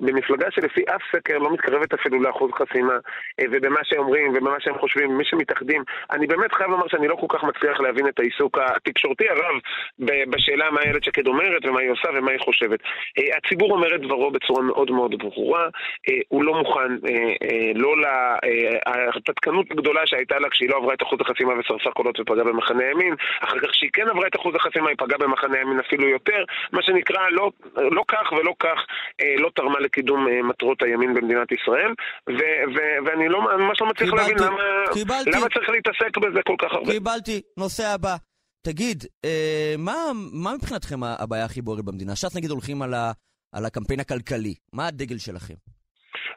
[0.00, 2.92] במפלגה שלפי אף סקר לא מתקרבת אפילו לאחוז חסימה,
[3.40, 5.82] אה, ובמה שאומרים ובמה שהם חושבים, מי שמתאחדים.
[6.10, 9.56] אני באמת חייב לומר שאני לא כל כך מצליח להבין את העיסוק התקשורתי הרב
[10.30, 12.80] בשאלה מה איילת שקד אומרת ומה היא עושה ומה היא חושבת.
[13.18, 15.64] אה, הציבור אומר את דברו בצורה מאוד מאוד ברורה,
[16.08, 16.92] אה, הוא לא מוכן,
[17.74, 22.82] לא להרפתקנות הגדולה שהייתה לה כשהיא לא עברה את אחוז החסימה שרפה קולות ופגעה במחנה
[22.84, 26.44] הימין, אחר כך שהיא כן עברה את אחוז החסימה, היא פגעה במחנה הימין אפילו יותר,
[26.72, 28.78] מה שנקרא לא, לא כך ולא כך
[29.20, 31.92] אה, לא תרמה לקידום אה, מטרות הימין במדינת ישראל,
[32.28, 34.58] ו- ו- ואני לא, ממש לא מצליח להבין למה,
[35.26, 36.92] למה צריך להתעסק בזה כל כך הרבה.
[36.92, 38.16] קיבלתי, נושא הבא.
[38.66, 39.94] תגיד, אה, מה,
[40.32, 42.16] מה מבחינתכם הבעיה הכי בוערת במדינה?
[42.16, 43.12] ש"ס נגיד הולכים על, ה,
[43.54, 45.54] על הקמפיין הכלכלי, מה הדגל שלכם?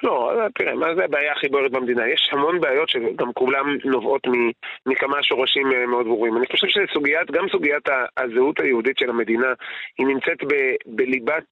[0.04, 2.08] לא, תראה, מה זה הבעיה הכי בוערת במדינה?
[2.08, 4.28] יש המון בעיות שגם כולן נובעות
[4.86, 6.38] מכמה שורשים אה, מאוד ברורים.
[6.38, 9.54] אני חושב שסוגיית, גם סוגיית הזהות היהודית של המדינה,
[9.98, 10.38] היא נמצאת
[10.86, 11.46] בליבת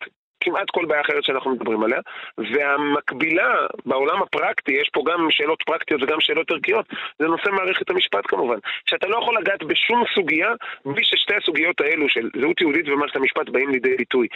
[0.43, 1.99] כמעט כל בעיה אחרת שאנחנו מדברים עליה,
[2.37, 6.85] והמקבילה בעולם הפרקטי, יש פה גם שאלות פרקטיות וגם שאלות ערכיות,
[7.19, 8.57] זה נושא מערכת המשפט כמובן.
[8.89, 10.49] שאתה לא יכול לגעת בשום סוגיה
[10.85, 14.27] בלי ששתי הסוגיות האלו של זהות יהודית ומערכת המשפט באים לידי ביטוי.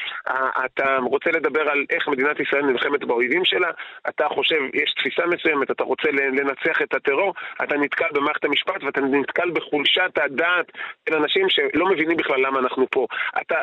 [0.66, 3.70] אתה רוצה לדבר על איך מדינת ישראל נלחמת באויבים שלה,
[4.10, 7.34] אתה חושב, יש תפיסה מסוימת, אתה רוצה לנצח את הטרור,
[7.64, 10.72] אתה נתקל במערכת המשפט ואתה נתקל בחולשת הדעת
[11.10, 13.08] של אנשים שלא מבינים בכלל למה אנחנו פה.
[13.42, 13.56] אתה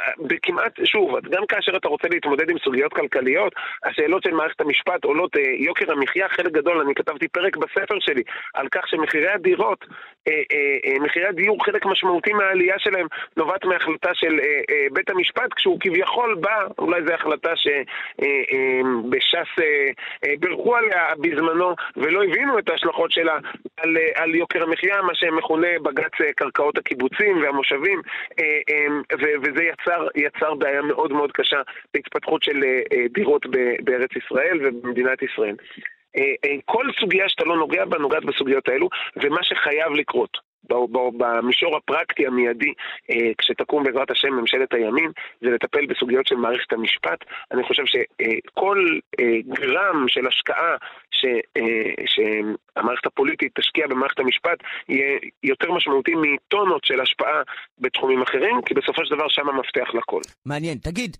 [0.42, 3.52] כמעט, שוב, גם כאשר אתה רוצה להתמודד להתמודד עם סוגיות כלכליות,
[3.84, 8.22] השאלות של מערכת המשפט עולות, אה, יוקר המחיה, חלק גדול, אני כתבתי פרק בספר שלי
[8.54, 9.84] על כך שמחירי הדירות,
[11.00, 13.06] מחירי הדיור, חלק משמעותי מהעלייה שלהם
[13.36, 14.40] נובעת מהחלטה של
[14.92, 19.48] בית המשפט, כשהוא כביכול בא, אולי זו החלטה שבש"ס
[20.40, 23.38] בירכו עליה בזמנו ולא הבינו את ההשלכות שלה
[23.76, 28.00] על, על יוקר המחיה, מה שמכונה בג"ץ קרקעות הקיבוצים והמושבים,
[29.42, 31.60] וזה יצר, יצר בעיה מאוד מאוד קשה
[31.94, 32.24] בהתפתחות.
[32.24, 33.46] התפתחות של אה, אה, דירות
[33.84, 35.56] בארץ ישראל ובמדינת ישראל.
[36.16, 40.38] אה, כל סוגיה שאתה לא נוגע בה, נוגעת בסוגיות האלו, ומה שחייב לקרות
[41.16, 42.72] במישור הפרקטי המיידי,
[43.38, 45.10] כשתקום בעזרת השם ממשלת הימין,
[45.40, 47.18] זה לטפל בסוגיות של מערכת המשפט.
[47.52, 48.98] אני חושב שכל
[49.46, 50.76] גרם של השקעה
[52.06, 54.58] שהמערכת הפוליטית תשקיע במערכת המשפט
[54.88, 57.42] יהיה יותר משמעותי מטונות של השפעה
[57.78, 60.20] בתחומים אחרים, כי בסופו של דבר שם המפתח לכל.
[60.46, 60.78] מעניין.
[60.78, 61.16] תגיד,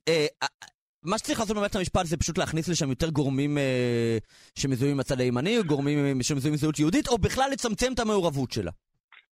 [1.04, 4.18] מה שצריך לעשות במערכת המשפט זה פשוט להכניס לשם יותר גורמים אה,
[4.58, 8.50] שמזוהים עם הצד הימני, או גורמים שמזוהים עם זהות יהודית, או בכלל לצמצם את המעורבות
[8.50, 8.70] שלה.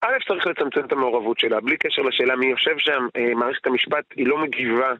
[0.02, 4.04] א', צריך לצמצם את המעורבות שלה, בלי קשר לשאלה מי יושב שם, אה, מערכת המשפט
[4.16, 4.92] היא לא מגיבה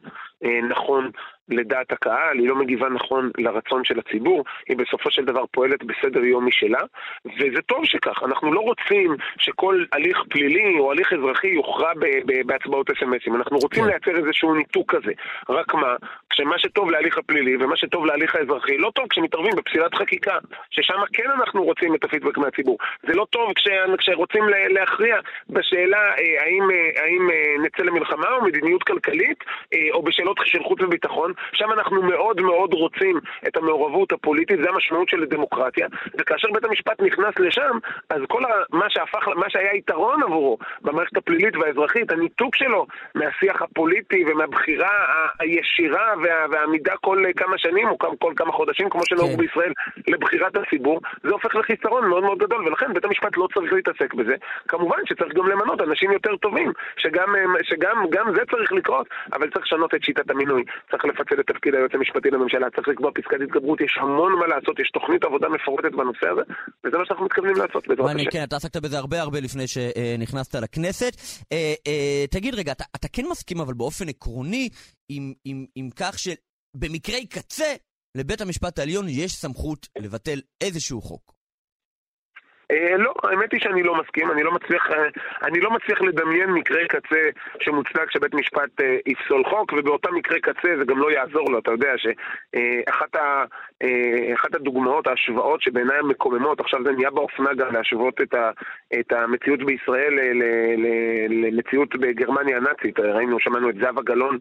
[0.69, 1.11] נכון
[1.49, 6.23] לדעת הקהל, היא לא מגיבה נכון לרצון של הציבור, היא בסופו של דבר פועלת בסדר
[6.23, 6.79] יום משלה,
[7.25, 8.23] וזה טוב שכך.
[8.23, 11.91] אנחנו לא רוצים שכל הליך פלילי או הליך אזרחי יוכרע
[12.45, 13.35] בהצבעות אס.אם.אסים.
[13.35, 13.89] אנחנו רוצים כן.
[13.89, 15.11] לייצר איזשהו ניתוק כזה.
[15.49, 15.95] רק מה,
[16.29, 20.37] כשמה שטוב להליך הפלילי ומה שטוב להליך האזרחי, לא טוב כשמתערבים בפסילת חקיקה,
[20.69, 22.77] ששם כן אנחנו רוצים את הפידבק מהציבור.
[23.07, 23.67] זה לא טוב כש,
[23.97, 25.17] כשרוצים להכריע
[25.49, 29.43] בשאלה אה, האם, אה, האם אה, נצא למלחמה או מדיניות כלכלית,
[29.93, 35.09] או בשאלות של חוץ וביטחון, שם אנחנו מאוד מאוד רוצים את המעורבות הפוליטית, זה המשמעות
[35.09, 35.87] של הדמוקרטיה,
[36.19, 37.77] וכאשר בית המשפט נכנס לשם,
[38.09, 44.25] אז כל מה שהפך, מה שהיה יתרון עבורו במערכת הפלילית והאזרחית, הניתוק שלו מהשיח הפוליטי
[44.27, 44.89] ומהבחירה
[45.39, 49.37] הישירה וה, והעמידה כל כמה שנים או כל, כל כמה חודשים, כמו שנהוג כן.
[49.37, 49.73] בישראל,
[50.07, 54.35] לבחירת הציבור, זה הופך לחיסרון מאוד מאוד גדול, ולכן בית המשפט לא צריך להתעסק בזה.
[54.67, 57.95] כמובן שצריך גם למנות אנשים יותר טובים, שגם, שגם
[58.35, 62.29] זה צריך לקרות, אבל צריך לשנות את שיטת המינוי, צריך לפצל את תפקיד היועץ המשפטי
[62.29, 66.41] לממשלה, צריך לקבוע פסקת התגברות, יש המון מה לעשות, יש תוכנית עבודה מפורטת בנושא הזה,
[66.83, 68.31] וזה מה שאנחנו מתכוונים לעשות בעזרת השם.
[68.31, 71.13] כן, אתה עסקת בזה הרבה הרבה לפני שנכנסת לכנסת.
[71.51, 74.69] אה, אה, תגיד רגע, אתה, אתה כן מסכים אבל באופן עקרוני
[75.09, 77.73] עם, עם, עם כך שבמקרי קצה
[78.17, 81.40] לבית המשפט העליון יש סמכות לבטל איזשהו חוק.
[82.71, 85.07] אה, לא, האמת היא שאני לא מסכים, אני לא מצליח, אה,
[85.43, 90.69] אני לא מצליח לדמיין מקרה קצה שמוצדק שבית משפט אה, יפסול חוק, ובאותם מקרי קצה
[90.77, 93.43] זה גם לא יעזור לו, אתה יודע שאחת ה,
[94.53, 98.51] הדוגמאות, ההשוואות שבעיניי הן מקוממות, עכשיו זה נהיה באופנה גם להשוות את, ה,
[98.99, 100.13] את המציאות בישראל
[101.29, 104.37] למציאות בגרמניה הנאצית, ראינו, שמענו את זהבה גלאון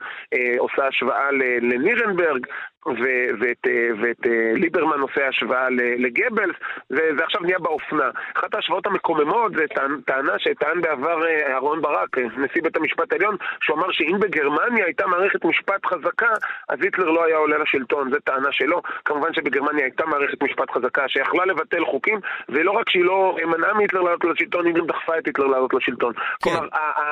[0.59, 1.31] עושה השוואה
[1.62, 2.47] לנירנברג,
[2.87, 3.66] ואת,
[4.03, 5.66] ואת ליברמן עושה השוואה
[5.99, 6.57] לגבלס,
[6.91, 8.11] וזה עכשיו נהיה באופנה.
[8.35, 9.64] אחת ההשוואות המקוממות זה
[10.07, 14.85] טענה שטען בעבר אה, אהרן ברק, אה, נשיא בית המשפט העליון, שהוא אמר שאם בגרמניה
[14.85, 16.33] הייתה מערכת משפט חזקה,
[16.68, 18.83] אז היטלר לא היה עולה לשלטון, זו טענה שלו.
[19.05, 22.18] כמובן שבגרמניה הייתה מערכת משפט חזקה שיכלה לבטל חוקים,
[22.49, 26.12] ולא רק שהיא לא מנעה מהיטלר לעלות לשלטון, היא גם דחפה את היטלר לעלות לשלטון.
[26.12, 26.51] כן.
[26.51, 26.68] כלומר,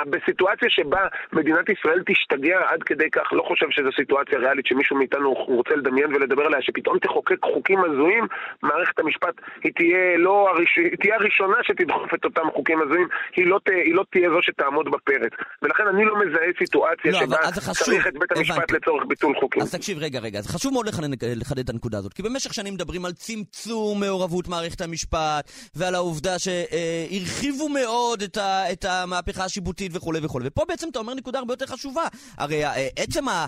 [0.06, 5.34] בסיטואציה שבה מדינת ישראל תשתגע עד כדי כך, לא חושב שזו סיטואציה ריאלית שמישהו מאיתנו
[5.58, 8.24] רוצה לדמיין ולדבר עליה, שפתאום תחוקק חוקים הזויים,
[8.62, 9.34] מערכת המשפט
[9.64, 10.78] היא תהיה לא הראש...
[11.00, 14.86] תהיה הראשונה שתדחוף את אותם חוקים הזויים, היא לא, תה, היא לא תהיה זו שתעמוד
[14.90, 15.32] בפרץ.
[15.62, 18.72] ולכן אני לא מזהה סיטואציה לא, שבה צריך את בית המשפט הבנתי.
[18.74, 19.62] לצורך ביטול חוקים.
[19.62, 23.04] אז תקשיב, רגע, רגע, זה חשוב מאוד לחדד, את הנקודה הזאת, כי במשך שנים מדברים
[23.04, 30.18] על צמצום מעורבות מערכת המשפט, ועל העובדה שהרחיבו מאוד את, ה, את המהפכה השיפוטית וכולי
[30.22, 32.02] וכולי, ופה בעצם אתה אומר נקודה הרבה יותר חשובה.
[32.38, 33.46] הרי אה, עצם ה,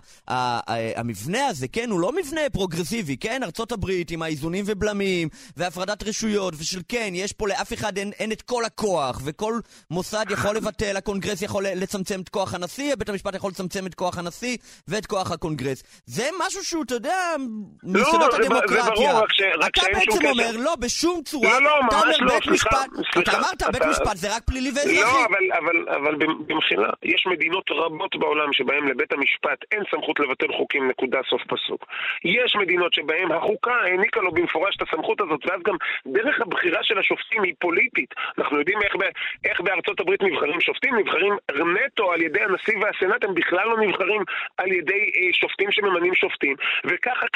[0.96, 3.42] המבנה הזה, כן, הוא לא מבנה פרוגרסיבי, כן?
[3.42, 8.32] ארצות הברית עם האיזונים ובלמים, והפרדת רשויות, ושל כן, יש פה לאף אחד אין, אין
[8.32, 9.54] את כל הכוח, וכל
[9.90, 14.18] מוסד יכול לבטל, הקונגרס יכול לצמצם את כוח הנשיא, בית המשפט יכול לצמצם את כוח
[14.18, 14.56] הנשיא
[14.88, 15.82] ואת כוח הקונגרס.
[16.06, 17.44] זה משהו שהוא, אתה יודע, לא,
[17.82, 18.84] מיסודות הדמוקרטיה.
[18.84, 22.16] זה ברור, רק, ש, רק אתה בעצם אומר, לא, בשום צורה, לא, לא, אתה אומר,
[22.20, 25.00] לא, בית סליחה, משפט, סליחה, אתה אמרת, בית משפט זה רק פלילי ואזרחי.
[25.00, 26.14] לא, אבל, אבל, אבל
[26.46, 31.86] במחילה, יש מדינות רבות בעולם שבהן לבית המשפט אין סמכות לבטל חוקים, נקודה, סוף פסוק.
[32.24, 35.76] יש מדינות שבהן החוקה העניקה לו במפורש את הסמכות הזאת, ואז גם
[36.06, 38.14] דרך הבחירה של השופטים היא פוליטית.
[38.38, 39.02] אנחנו יודעים איך, ב,
[39.44, 44.22] איך בארצות הברית נבחרים שופטים, נבחרים נטו על ידי הנשיא והסנאט, הם בכלל לא נבחרים
[44.56, 46.56] על ידי אה, שופטים שממנים שופטים.
[46.84, 47.26] וככה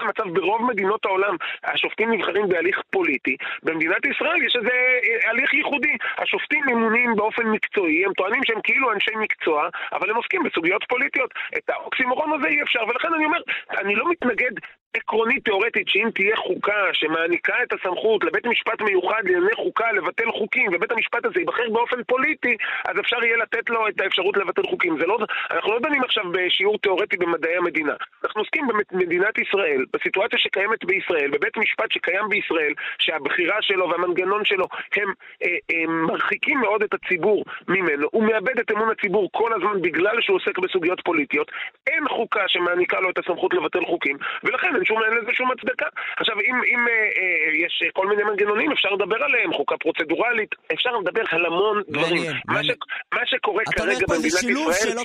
[0.00, 3.36] המצב ברוב מדינות העולם, השופטים נבחרים בהליך פוליטי.
[3.62, 5.96] במדינת ישראל יש איזה אה, הליך ייחודי.
[6.18, 11.34] השופטים ממונים באופן מקצועי, הם טוענים שהם כאילו אנשי מקצוע, אבל הם עוסקים בסוגיות פוליטיות.
[11.56, 13.40] את האוקסימורון הזה אי אפשר, ולכן אני אומר,
[13.78, 14.52] אני לא מתנגד
[14.96, 20.70] עקרונית תיאורטית שאם תהיה חוקה שמעניקה את הסמכות לבית משפט מיוחד לענייני חוקה לבטל חוקים
[20.72, 22.56] ובית המשפט הזה ייבחר באופן פוליטי
[22.88, 24.98] אז אפשר יהיה לתת לו את האפשרות לבטל חוקים.
[25.00, 25.18] זה לא,
[25.50, 27.94] אנחנו לא דנים עכשיו בשיעור תיאורטי במדעי המדינה.
[28.24, 34.66] אנחנו עוסקים במדינת ישראל, בסיטואציה שקיימת בישראל, בבית משפט שקיים בישראל שהבחירה שלו והמנגנון שלו
[34.96, 35.12] הם,
[35.42, 40.20] אה, הם מרחיקים מאוד את הציבור ממנו הוא מאבד את אמון הציבור כל הזמן בגלל
[40.20, 41.50] שהוא עוסק בסוגיות פוליטיות.
[41.86, 45.86] אין חוקה שמעניקה לו את הסמכות לבטל חוקים ולכן אין, שום, אין לזה שום הצדקה.
[46.16, 50.90] עכשיו, אם, אם אה, אה, יש כל מיני מנגנונים, אפשר לדבר עליהם, חוקה פרוצדורלית, אפשר
[50.96, 52.22] לדבר על המון דברים.
[52.48, 52.70] מה, ש,
[53.14, 55.02] מה שקורה כרגע במדינת ישראל, אין לו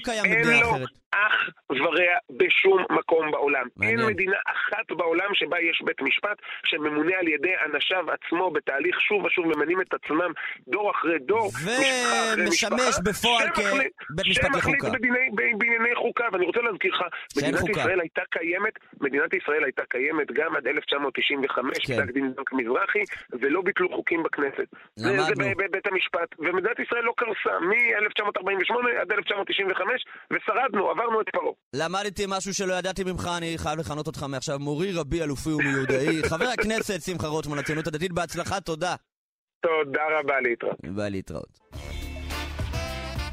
[1.28, 3.68] אח ורע בשום מקום בעולם.
[3.78, 4.00] מעניין.
[4.00, 9.26] אין מדינה אחת בעולם שבה יש בית משפט שממונה על ידי אנשיו עצמו בתהליך שוב
[9.26, 10.32] ושוב ממנים את עצמם
[10.68, 14.98] דור אחרי דור, משפחה אחרי ומשמש משפחה, בפועל שמחליט- כבית משפט שמחליט לחוקה.
[14.98, 17.02] בדיני, ב- בענייני חוקה, ואני רוצה להזכיר לך,
[17.38, 17.72] מדינת חוקה.
[17.80, 21.94] ישראל הייתה קיימת, מדינת ישראל הייתה קיימת גם עד 1995, כן.
[21.94, 23.04] פסק דין בנק מזרחי,
[23.40, 24.68] ולא ביטלו חוקים בכנסת.
[24.96, 25.46] זה, זה למדנו.
[25.58, 31.54] ב- בבית המשפט, ומדינת ישראל לא קרסה מ-1948 עד 1995, ושרדנו, עברנו את פרעה.
[31.74, 36.24] למדתי משהו שלא ידעתי ממך, אני חייב לכנות אותך מעכשיו מורי רבי אלופי ומיודעי.
[36.30, 38.96] חבר הכנסת שמחה רוטמן, הציונות הדתית, בהצלחה, תודה.
[39.62, 40.78] תודה רבה, להתראות.
[40.96, 41.60] ביי להתראות.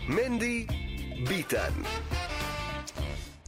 [0.09, 0.67] מנדי
[1.29, 1.73] ביטן.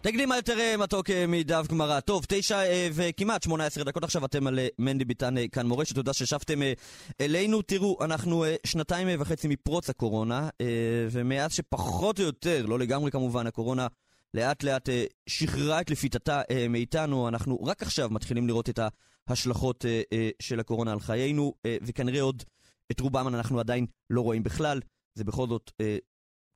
[0.04, 2.00] תגידי מה יותר אה, מתוק אה, מדף גמרא.
[2.00, 5.94] טוב, תשע אה, וכמעט שמונה עשרה דקות עכשיו אתם על מנדי ביטן כאן מורשת.
[5.94, 6.58] תודה ששבתם
[7.20, 7.62] אלינו.
[7.62, 10.48] תראו, אנחנו שנתיים וחצי מפרוץ הקורונה,
[11.10, 13.86] ומאז שפחות או יותר, לא לגמרי כמובן, הקורונה
[14.34, 18.80] לאט לאט אה, שחררה את לפיתתה אה, מאיתנו, אנחנו רק עכשיו מתחילים לראות את
[19.26, 22.42] ההשלכות אה, של הקורונה על חיינו, אה, וכנראה עוד
[22.90, 24.80] את רובם אנחנו עדיין לא רואים בכלל.
[25.14, 25.70] זה בכל זאת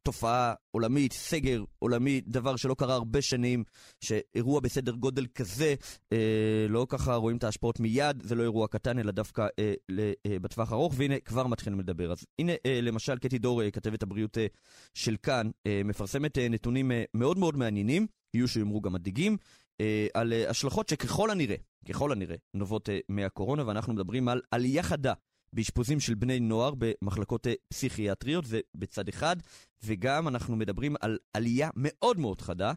[0.09, 3.65] תופעה עולמית, סגר עולמי, דבר שלא קרה הרבה שנים,
[4.01, 5.75] שאירוע בסדר גודל כזה,
[6.13, 10.01] אה, לא ככה רואים את ההשפעות מיד, זה לא אירוע קטן, אלא דווקא אה, ל,
[10.27, 12.13] אה, בטווח ארוך, והנה כבר מתחילים לדבר.
[12.13, 14.47] אז הנה, אה, למשל, קטי דור, אה, כתבת הבריאות אה,
[14.95, 19.37] של כאן, אה, מפרסמת אה, נתונים אה, מאוד מאוד מעניינים, יהיו שיאמרו גם מדאיגים,
[19.81, 21.57] אה, על אה, השלכות שככל הנראה,
[21.89, 25.13] ככל הנראה, נובעות אה, מהקורונה, ואנחנו מדברים על עלייה חדה.
[25.53, 29.37] באשפוזים של בני נוער במחלקות אה, פסיכיאטריות, זה בצד אחד,
[29.85, 32.73] וגם אנחנו מדברים על עלייה מאוד מאוד חדה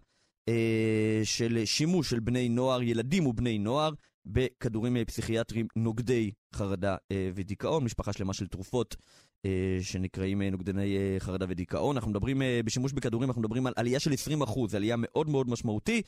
[0.49, 3.91] אה, של שימוש של בני נוער, ילדים ובני נוער,
[4.25, 8.95] בכדורים אה, פסיכיאטריים נוגדי חרדה אה, ודיכאון, משפחה שלמה של תרופות
[9.81, 11.97] שנקראים אה, נוגדני אה, חרדה ודיכאון.
[11.97, 16.01] אנחנו מדברים אה, בשימוש בכדורים, אנחנו מדברים על עלייה של 20%, עלייה מאוד מאוד משמעותי,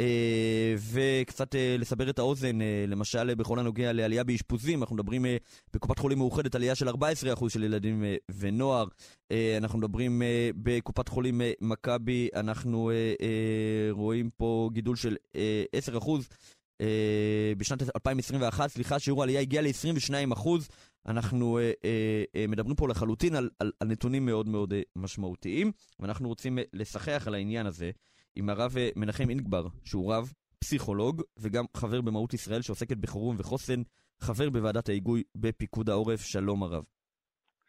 [0.00, 5.26] אה, וקצת אה, לסבר את האוזן, אה, למשל אה, בכל הנוגע לעלייה באשפוזים, אנחנו מדברים
[5.26, 5.36] אה,
[5.74, 8.86] בקופת חולים מאוחדת עלייה של 14% של ילדים אה, ונוער.
[9.32, 15.16] אה, אנחנו מדברים אה, בקופת חולים אה, מכבי, אנחנו אה, אה, רואים פה גידול של
[15.36, 15.64] אה,
[15.96, 16.10] 10%.
[16.80, 20.48] אה, בשנת 2021, סליחה, שיעור העלייה הגיע ל-22%.
[21.06, 25.72] אנחנו אה, אה, אה, מדברים פה לחלוטין על, על, על נתונים מאוד מאוד אה, משמעותיים,
[26.00, 27.90] ואנחנו רוצים אה, לשחח על העניין הזה
[28.36, 33.82] עם הרב אה, מנחם אינגבר, שהוא רב, פסיכולוג, וגם חבר במהות ישראל שעוסקת בחירום וחוסן,
[34.20, 36.20] חבר בוועדת ההיגוי בפיקוד העורף.
[36.20, 36.84] שלום הרב.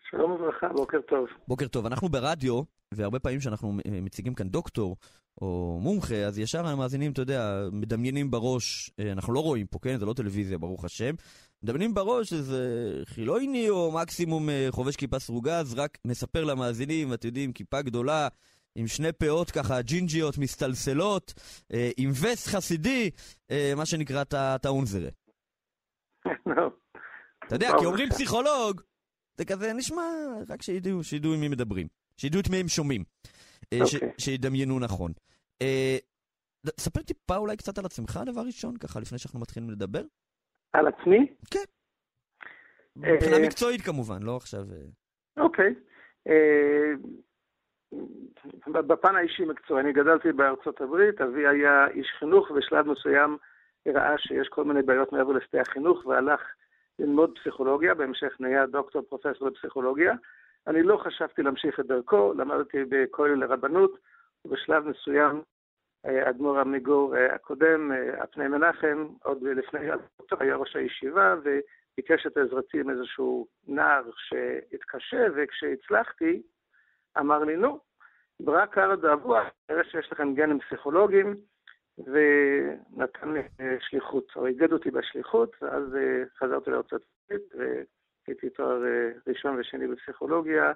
[0.10, 1.28] שלום וברכה, בוקר טוב.
[1.48, 2.62] בוקר טוב, אנחנו ברדיו,
[2.94, 4.96] והרבה פעמים כשאנחנו מציגים כאן דוקטור
[5.42, 9.98] או מומחה, אז ישר המאזינים, אתה יודע, מדמיינים בראש, אנחנו לא רואים פה, כן?
[9.98, 11.16] זה לא טלוויזיה, ברוך השם.
[11.64, 12.64] מדמיינים בראש איזה
[13.06, 18.28] חילוני או מקסימום אה, חובש כיפה סרוגה, אז רק נספר למאזינים, אתם יודעים, כיפה גדולה,
[18.76, 21.34] עם שני פאות ככה ג'ינג'יות מסתלסלות,
[21.74, 23.10] אה, עם וסט חסידי,
[23.52, 24.24] אה, מה שנקרא.
[26.46, 26.54] נו,
[27.48, 27.72] אתה יודע.
[27.80, 28.82] כי אומרים פסיכולוג,
[29.38, 30.04] זה כזה נשמע,
[30.50, 31.88] רק שידעו, שידעו עם מי מדברים.
[32.18, 33.04] שידעו את מי הם שומעים.
[33.74, 34.10] אה, ש- אוקיי.
[34.18, 35.12] שידמיינו נכון.
[35.62, 35.98] אה,
[36.80, 40.02] ספר טיפה אולי קצת על עצמך, דבר ראשון, ככה לפני שאנחנו מתחילים לדבר.
[40.74, 41.34] על עצמי?
[42.96, 44.62] מבחינה אה, מקצועית כמובן, לא עכשיו...
[44.72, 45.76] אה, אוקיי.
[46.28, 46.94] אה,
[48.68, 53.38] בפן האישי מקצועי, אני גדלתי בארצות הברית, אבי היה איש חינוך, ובשלב מסוים
[53.88, 56.42] ראה שיש כל מיני בעיות מעבר לשדה החינוך, והלך
[57.00, 60.14] ללמוד פסיכולוגיה, בהמשך נהיה דוקטור פרופסור לפסיכולוגיה.
[60.68, 63.92] אני לא חשבתי להמשיך את דרכו, למדתי בכולל לרבנות,
[64.46, 65.42] ובשלב מסוים
[66.06, 72.38] אדמו"ר עמיגור אה, הקודם, אה, הפני מנחם, עוד לפני אותו היה ראש הישיבה, וביקש את
[72.38, 76.42] עזרתי עם איזשהו נער שהתקשה, וכשהצלחתי,
[77.20, 77.80] אמר לי, נו,
[78.40, 81.36] ברק קרא דאבוע, נראה שיש לכם גנים פסיכולוגיים,
[81.98, 88.86] ונתן לי אה, שליחות, או איגד אותי בשליחות, ואז אה, חזרתי לארצות הברית, והייתי תואר
[88.86, 90.72] אה, ראשון ושני בפסיכולוגיה,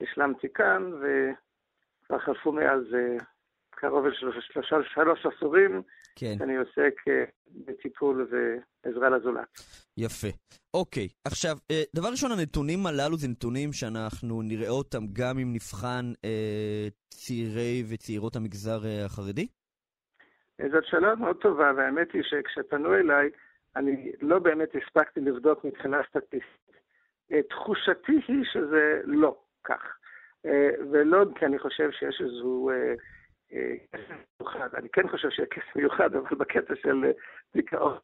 [0.00, 3.16] השלמתי כאן, וכבר חלפו מאז אה,
[3.76, 5.82] קרוב לשלושה, שלוש עשורים,
[6.16, 7.24] כן, אני עוסק אה,
[7.66, 9.48] בטיפול ועזרה לזולת.
[9.96, 10.28] יפה.
[10.74, 16.12] אוקיי, עכשיו, אה, דבר ראשון, הנתונים הללו זה נתונים שאנחנו נראה אותם גם אם נבחן
[16.24, 19.46] אה, צעירי וצעירות המגזר אה, החרדי?
[20.72, 23.30] זאת שאלה מאוד טובה, והאמת היא שכשפנו אליי,
[23.76, 26.76] אני לא באמת הספקתי לבדוק מבחינה סטטיסטית.
[27.50, 29.82] תחושתי היא שזה לא כך.
[30.90, 32.94] ולא כי אני חושב שיש איזשהו אה, אה,
[33.50, 37.10] כסף מיוחד, אני כן חושב שיש כסף מיוחד, אבל בקטע של אה,
[37.54, 37.96] דיכאון,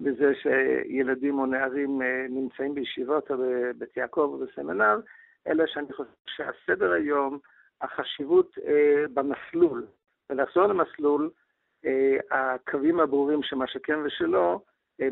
[0.00, 5.00] בזה שילדים או נערים אה, נמצאים בישיבות או בבית יעקב או בסמינר,
[5.46, 7.38] אלא שאני חושב שהסדר היום,
[7.80, 9.86] החשיבות אה, במסלול,
[10.30, 11.30] ולחזור למסלול,
[12.30, 14.60] הקווים הברורים של מה שכן ושלא,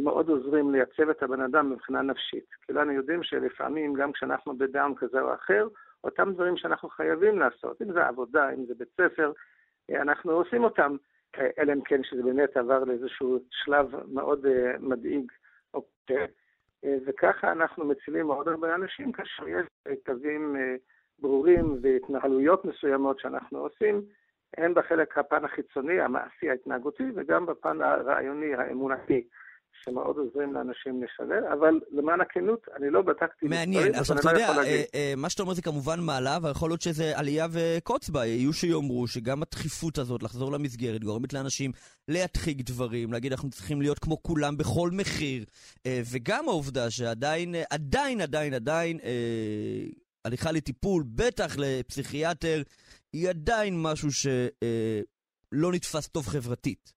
[0.00, 2.44] מאוד עוזרים לייצב את הבן אדם מבחינה נפשית.
[2.66, 5.68] כולנו יודעים שלפעמים, גם כשאנחנו בדאון כזה או אחר,
[6.04, 9.32] אותם דברים שאנחנו חייבים לעשות, אם זה עבודה, אם זה בית ספר,
[9.90, 10.96] אנחנו עושים אותם,
[11.58, 15.32] אלא אם כן שזה באמת עבר לאיזשהו שלב מאוד אה, מדאיג
[15.74, 16.24] או קשה.
[16.84, 19.66] אה, וככה אנחנו מצילים מאוד הרבה אנשים כאשר יש
[20.06, 20.74] קווים אה,
[21.18, 24.02] ברורים והתנהלויות מסוימות שאנחנו עושים,
[24.56, 29.28] הן בחלק הפן החיצוני, המעשי, ההתנהגותי, וגם בפן הרעיוני, האמונתי,
[29.84, 33.94] שמאוד עוזרים לאנשים לשלם, אבל למען הכנות, אני לא בדקתי מעניין.
[33.94, 34.82] עכשיו, אתה לא יודע, אה.
[34.94, 38.26] אה, מה שאתה אומר זה כמובן מעלה, אבל יכול להיות שזה עלייה וקוץ בה.
[38.26, 41.70] יהיו שיאמרו שגם הדחיפות הזאת לחזור למסגרת גורמת לאנשים
[42.08, 45.44] להדחיק דברים, להגיד אנחנו צריכים להיות כמו כולם בכל מחיר,
[45.86, 48.98] אה, וגם העובדה שעדיין, עדיין, עדיין, עדיין,
[50.24, 52.62] הליכה לטיפול, בטח לפסיכיאטר,
[53.12, 56.92] היא עדיין משהו שלא נתפס טוב חברתית.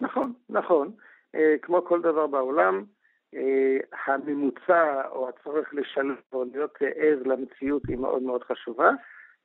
[0.00, 0.92] נכון, נכון.
[1.36, 2.84] אה, כמו כל דבר בעולם,
[3.34, 3.76] אה,
[4.06, 8.90] הממוצע או הצורך לשלם או להיות ער למציאות היא מאוד מאוד חשובה.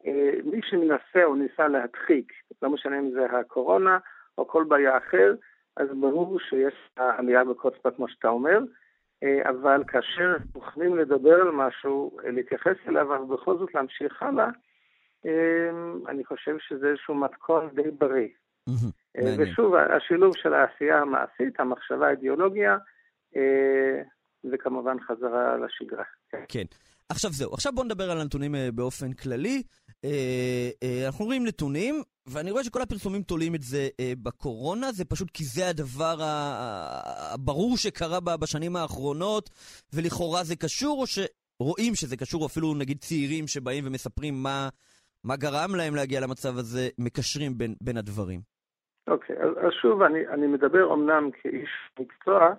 [0.05, 3.97] אה, מי שמנסה או ניסה להדחיק, לא משנה אם זה הקורונה
[4.37, 5.33] או כל בעיה אחר,
[5.77, 8.59] אז ברור שיש עלייה בקוצפה כמו שאתה אומר,
[9.43, 14.49] אבל כאשר מוכנים לדבר על משהו, להתייחס אליו, אבל בכל זאת להמשיך הלאה,
[15.25, 15.69] אה,
[16.07, 18.27] אני חושב שזה איזשהו מתכון די בריא.
[19.17, 19.51] אה, מעניין.
[19.51, 22.77] ושוב, השילוב של העשייה המעשית, המחשבה, האידיאולוגיה,
[23.35, 24.01] אה,
[24.51, 26.03] וכמובן חזרה לשגרה.
[26.47, 26.63] כן.
[27.09, 29.63] עכשיו זהו, עכשיו בואו נדבר על הנתונים אה, באופן כללי.
[31.07, 33.87] אנחנו רואים נתונים, ואני רואה שכל הפרסומים תולים את זה
[34.23, 36.17] בקורונה, זה פשוט כי זה הדבר
[37.33, 39.49] הברור שקרה בשנים האחרונות,
[39.93, 44.69] ולכאורה זה קשור, או שרואים שזה קשור, או אפילו נגיד צעירים שבאים ומספרים מה,
[45.23, 48.41] מה גרם להם להגיע למצב הזה, מקשרים בין, בין הדברים.
[49.07, 52.53] אוקיי, אז, אז שוב, אני, אני מדבר אמנם כאיש מקצוע,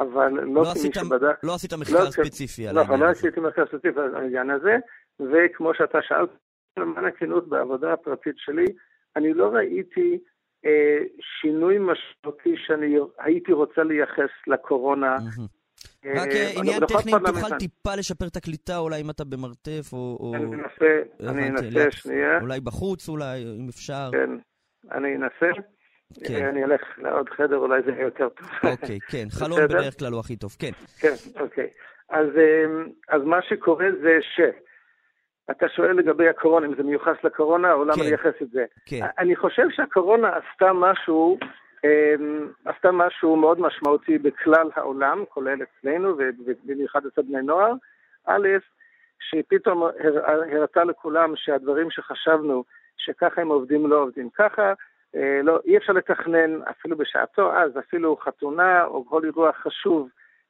[0.00, 1.36] אבל לא, לא כמי שבדק...
[1.42, 3.18] לא עשית מחקר לא, ספציפי על נכון, העניין לא הזה.
[3.18, 4.76] עשיתי מחקר ספציפי על העניין הזה,
[5.20, 6.28] וכמו שאתה שאלת,
[6.78, 8.66] למען הכנות, בעבודה הפרטית שלי,
[9.16, 10.18] אני לא ראיתי
[10.66, 10.98] אה,
[11.40, 15.16] שינוי משמעותי שאני הייתי רוצה לייחס לקורונה.
[16.06, 19.24] אה, רק אה, עניין טכני, אם פרלמנט- תוכל טיפה לשפר את הקליטה, אולי אם אתה
[19.24, 20.32] במרתף, או...
[20.34, 21.90] אני אנסה, אני אנסה.
[21.90, 24.10] שנייה, אולי בחוץ, אולי, אם אפשר.
[24.12, 24.30] כן,
[24.92, 25.60] אני אנסה.
[26.28, 26.46] כן.
[26.46, 28.48] אני אלך לעוד חדר, אולי זה יהיה יותר טוב.
[28.70, 29.24] אוקיי, כן.
[29.38, 29.78] חלום בסדר?
[29.78, 30.70] בדרך כלל הוא הכי טוב, כן.
[31.00, 31.68] כן, אוקיי.
[32.10, 34.40] אז, אמ, אז מה שקורה זה ש...
[35.50, 38.00] אתה שואל לגבי הקורונה, אם זה מיוחס לקורונה, או למה כן.
[38.00, 38.64] לייחס את זה.
[38.86, 39.00] כן.
[39.18, 41.38] אני חושב שהקורונה עשתה משהו,
[41.84, 47.72] אמ, עשתה משהו מאוד משמעותי בכלל העולם, כולל אצלנו, ובמיוחד אצל בני נוער.
[48.26, 48.48] א',
[49.20, 52.64] שפתאום הר- הראתה לכולם שהדברים שחשבנו
[52.96, 54.72] שככה הם עובדים לא עובדים ככה,
[55.42, 60.08] לא, אי אפשר לתכנן אפילו בשעתו אז, אפילו חתונה או כל אירוע חשוב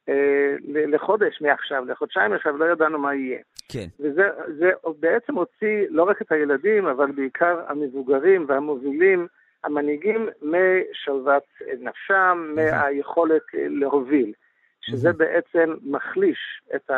[0.09, 3.39] אה, לחודש מעכשיו, לחודשיים מעכשיו, לא ידענו מה יהיה.
[3.69, 3.87] כן.
[3.99, 9.27] וזה זה בעצם הוציא לא רק את הילדים, אבל בעיקר המבוגרים והמובילים,
[9.63, 11.43] המנהיגים, משלוות
[11.79, 14.33] נפשם, מהיכולת אה, להוביל.
[14.85, 15.13] שזה.
[15.13, 16.91] בעצם מחליש את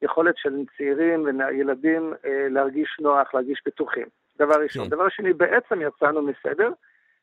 [0.00, 4.06] היכולת של צעירים וילדים אה, להרגיש נוח, להרגיש בטוחים.
[4.44, 4.84] דבר ראשון.
[4.84, 4.90] כן.
[4.90, 6.70] דבר שני, בעצם יצאנו מסדר,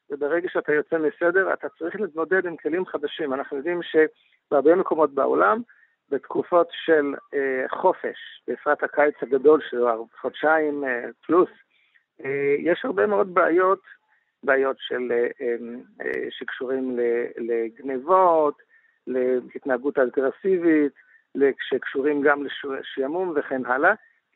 [0.09, 3.33] וברגע שאתה יוצא מסדר, אתה צריך להתמודד עם כלים חדשים.
[3.33, 5.61] אנחנו יודעים שבהרבה מקומות בעולם,
[6.09, 8.17] בתקופות של אה, חופש,
[8.47, 11.49] בפרט הקיץ הגדול, שהוא חודשיים אה, פלוס,
[12.25, 13.81] אה, יש הרבה מאוד בעיות,
[14.43, 15.55] בעיות של, אה, אה,
[16.01, 16.99] אה, שקשורים
[17.37, 18.55] לגנבות,
[19.07, 20.93] להתנהגות אגרסיבית,
[21.69, 23.93] שקשורים גם לשעמום וכן הלאה,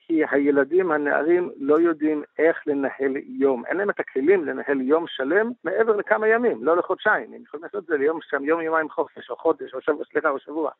[0.08, 3.66] כי הילדים, הנערים, לא יודעים איך לנהל יום.
[3.66, 7.34] אין להם את הכלים לנהל יום שלם מעבר לכמה ימים, לא לחודשיים.
[7.34, 10.30] הם יכולים לעשות את זה ליום שם, יום יומיים חופש, או חודש, או שבוע, סליחה,
[10.30, 10.72] או שבוע.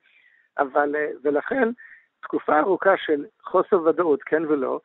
[0.58, 1.70] אבל, אה, ולכן,
[2.22, 4.80] תקופה ארוכה של חוסר ודאות, כן ולא,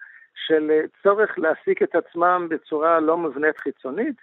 [0.46, 4.16] של אה, צורך להעסיק את עצמם בצורה לא מובנית חיצונית,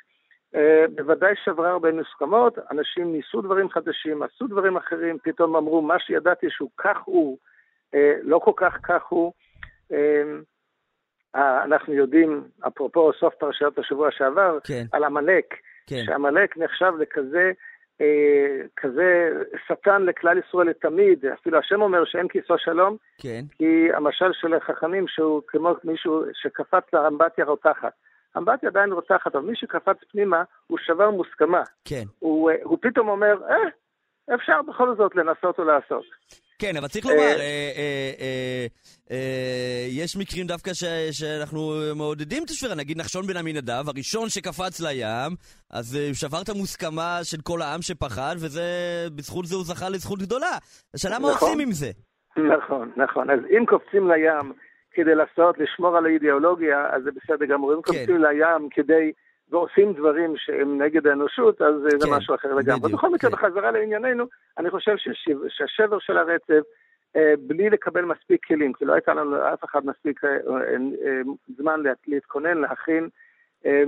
[0.56, 6.00] אה, בוודאי שברה הרבה מוסכמות, אנשים ניסו דברים חדשים, עשו דברים אחרים, פתאום אמרו, מה
[6.00, 7.38] שידעתי שהוא כך הוא,
[8.22, 9.34] לא כל כך כך הוא.
[9.92, 15.56] אה, אנחנו יודעים, אפרופו סוף פרשת השבוע שעבר, כן, על עמלק,
[15.88, 16.04] כן.
[16.06, 17.52] שעמלק נחשב לכזה
[18.02, 19.30] אה, כזה
[19.68, 23.42] שטן לכלל ישראל לתמיד, אפילו השם אומר שאין כיסו שלום, כן.
[23.58, 27.94] כי המשל של החכמים שהוא כמו מישהו שקפץ לאמבטיה רותחת.
[28.38, 31.64] אמבטיה עדיין רותחת, אבל מי שקפץ פנימה, הוא שבר מוסכמה.
[31.86, 32.04] כן.
[32.20, 36.06] הוא, אה, הוא פתאום אומר, אה, אפשר בכל זאת לנסות ולעשות.
[36.60, 38.66] כן, אבל צריך לומר, אה, אה, אה,
[39.12, 40.72] אה, יש מקרים דווקא
[41.12, 42.76] שאנחנו מעודדים את השבירה.
[42.76, 45.32] נגיד נחשון בן עמינדב, הראשון שקפץ לים,
[45.72, 50.58] אז אה, שבר את המוסכמה של כל העם שפחד, ובזכות זה הוא זכה לזכות גדולה.
[50.94, 51.50] השאלה מה נכון.
[51.50, 51.92] עושים עם זה.
[52.58, 53.30] נכון, נכון.
[53.30, 54.54] אז אם קופצים לים
[54.92, 57.74] כדי לעשות, לשמור על האידיאולוגיה, אז זה בסדר גמור.
[57.74, 57.94] אם כן.
[57.94, 59.12] קופצים לים כדי,
[59.56, 62.80] ועושים דברים שהם נגד האנושות, אז אה, זה כן, משהו אחר לגמרי.
[62.80, 63.38] בדיוק, בכל מקרה, כן.
[63.38, 64.26] בחזרה לענייננו,
[64.58, 66.64] אני חושב ששיב- שהשבר של הרצף,
[67.16, 70.38] אה, בלי לקבל מספיק כלים, כי לא הייתה לנו לאף אחד מספיק אה, אה,
[71.06, 71.22] אה,
[71.58, 73.10] זמן לה- להתכונן, להכין.
[73.66, 73.84] אה,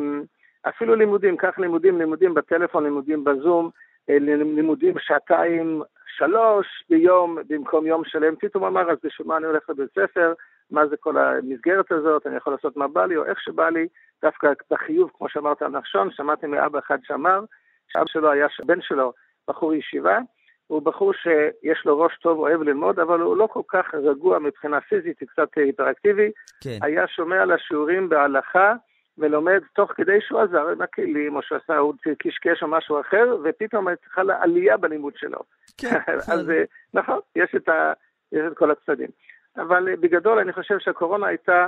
[0.69, 3.69] אפילו לימודים, קח לימודים, לימודים בטלפון, לימודים בזום,
[4.09, 5.81] אה, לימודים שעתיים,
[6.17, 8.35] שלוש ביום במקום יום שלם.
[8.35, 10.33] פתאום אמר, אז בשביל מה אני הולך לבית ספר?
[10.71, 12.27] מה זה כל המסגרת הזאת?
[12.27, 13.87] אני יכול לעשות מה בא לי או איך שבא לי.
[14.21, 17.39] דווקא בחיוב, כמו שאמרת על נחשון, שמעתי מאבא אחד שאמר,
[17.87, 19.13] שאבא שלו היה, בן שלו,
[19.47, 20.19] בחור ישיבה,
[20.67, 24.81] הוא בחור שיש לו ראש טוב, אוהב ללמוד, אבל הוא לא כל כך רגוע מבחינה
[24.81, 26.31] פיזית, הוא קצת היפראקטיבי.
[26.63, 26.77] כן.
[26.81, 28.73] היה שומע לשיעורים בהלכה
[29.17, 33.87] ולומד תוך כדי שהוא עזר עם הכלים, או שעשה, הוא קשקש או משהו אחר, ופתאום
[34.09, 35.39] חלה עלייה בלימוד שלו.
[35.77, 35.99] כן,
[36.33, 36.63] אז אה,
[36.93, 37.93] נכון, יש את, ה,
[38.31, 39.09] יש את כל הצדדים.
[39.57, 41.67] אבל אה, בגדול אני חושב שהקורונה הייתה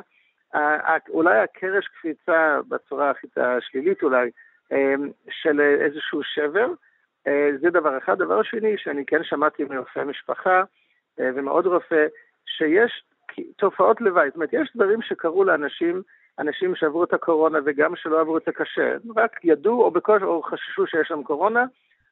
[0.55, 4.29] אה, אה, אולי הקרש קפיצה בצורה הכי השלילית אולי,
[5.29, 6.67] של איזשהו שבר.
[7.61, 8.17] זה דבר אחד.
[8.17, 10.63] דבר שני, שאני כן שמעתי מרופא משפחה
[11.17, 12.05] ומעוד רופא,
[12.45, 13.03] שיש
[13.57, 14.27] תופעות לוואי.
[14.27, 16.01] זאת אומרת, יש דברים שקרו לאנשים,
[16.39, 20.87] אנשים שעברו את הקורונה וגם שלא עברו את הקשה, רק ידעו או בקושי או חששו
[20.87, 21.65] שיש להם קורונה,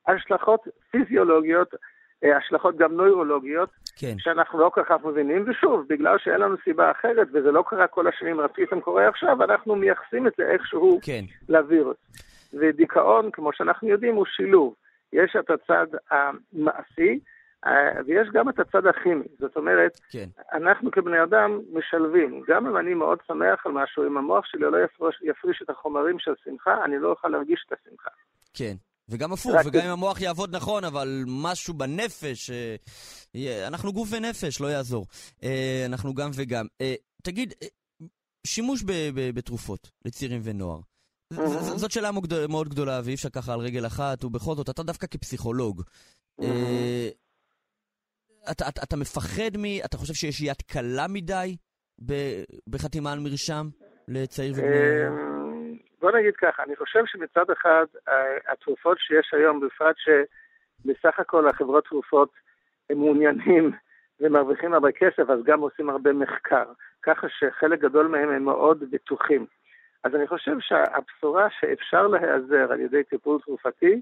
[0.07, 1.75] השלכות פיזיולוגיות,
[2.23, 4.15] השלכות גם נוירולוגיות, כן.
[4.17, 8.07] שאנחנו לא כל כך מבינים, ושוב, בגלל שאין לנו סיבה אחרת, וזה לא קרה כל
[8.07, 11.23] השנים, רק פתאום קורה עכשיו, אנחנו מייחסים את זה איכשהו כן.
[11.49, 11.97] לווירוס.
[12.53, 14.73] ודיכאון, כמו שאנחנו יודעים, הוא שילוב.
[15.13, 17.19] יש את הצד המעשי,
[17.65, 19.25] אה, ויש גם את הצד הכימי.
[19.39, 20.25] זאת אומרת, כן.
[20.53, 22.43] אנחנו כבני אדם משלבים.
[22.47, 26.19] גם אם אני מאוד שמח על משהו, אם המוח שלי לא יפריש, יפריש את החומרים
[26.19, 28.09] של שמחה, אני לא אוכל להרגיש את השמחה.
[28.53, 28.73] כן.
[29.09, 32.49] וגם הפוך, רק- וגם אם המוח יעבוד נכון, אבל משהו בנפש,
[33.35, 35.07] אה, אנחנו גוף ונפש, לא יעזור.
[35.43, 36.65] אה, אנחנו גם וגם.
[36.81, 37.53] אה, תגיד,
[38.47, 40.79] שימוש ב- ב- בתרופות לצעירים ונוער.
[41.33, 44.83] ז- זאת שאלה מאוד- מאוד גדולה, ואי אפשר ככה על רגל אחת, ובכל זאת, אתה
[44.83, 45.83] דווקא כפסיכולוג.
[46.41, 47.09] אה,
[48.51, 49.65] אתה, אתה, אתה מפחד מ...
[49.85, 51.55] אתה חושב שיש יד קלה מדי
[52.05, 53.69] ב- בחתימה על מרשם
[54.07, 55.36] לצעיר ובני...
[56.01, 61.85] בוא נגיד ככה, אני חושב שמצד אחד ה- התרופות שיש היום, בפרט שבסך הכל החברות
[61.85, 62.29] תרופות
[62.89, 63.71] הם מעוניינים
[64.19, 66.65] ומרוויחים הרבה כסף, אז גם עושים הרבה מחקר,
[67.03, 69.45] ככה שחלק גדול מהם הם מאוד בטוחים.
[70.03, 74.01] אז אני חושב שהבשורה שאפשר להיעזר על ידי טיפול תרופתי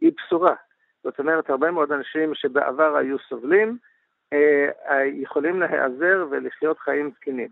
[0.00, 0.54] היא בשורה.
[1.04, 3.78] זאת אומרת, הרבה מאוד אנשים שבעבר היו סובלים,
[4.32, 7.48] אה, אה, יכולים להיעזר ולחיות חיים תקינים.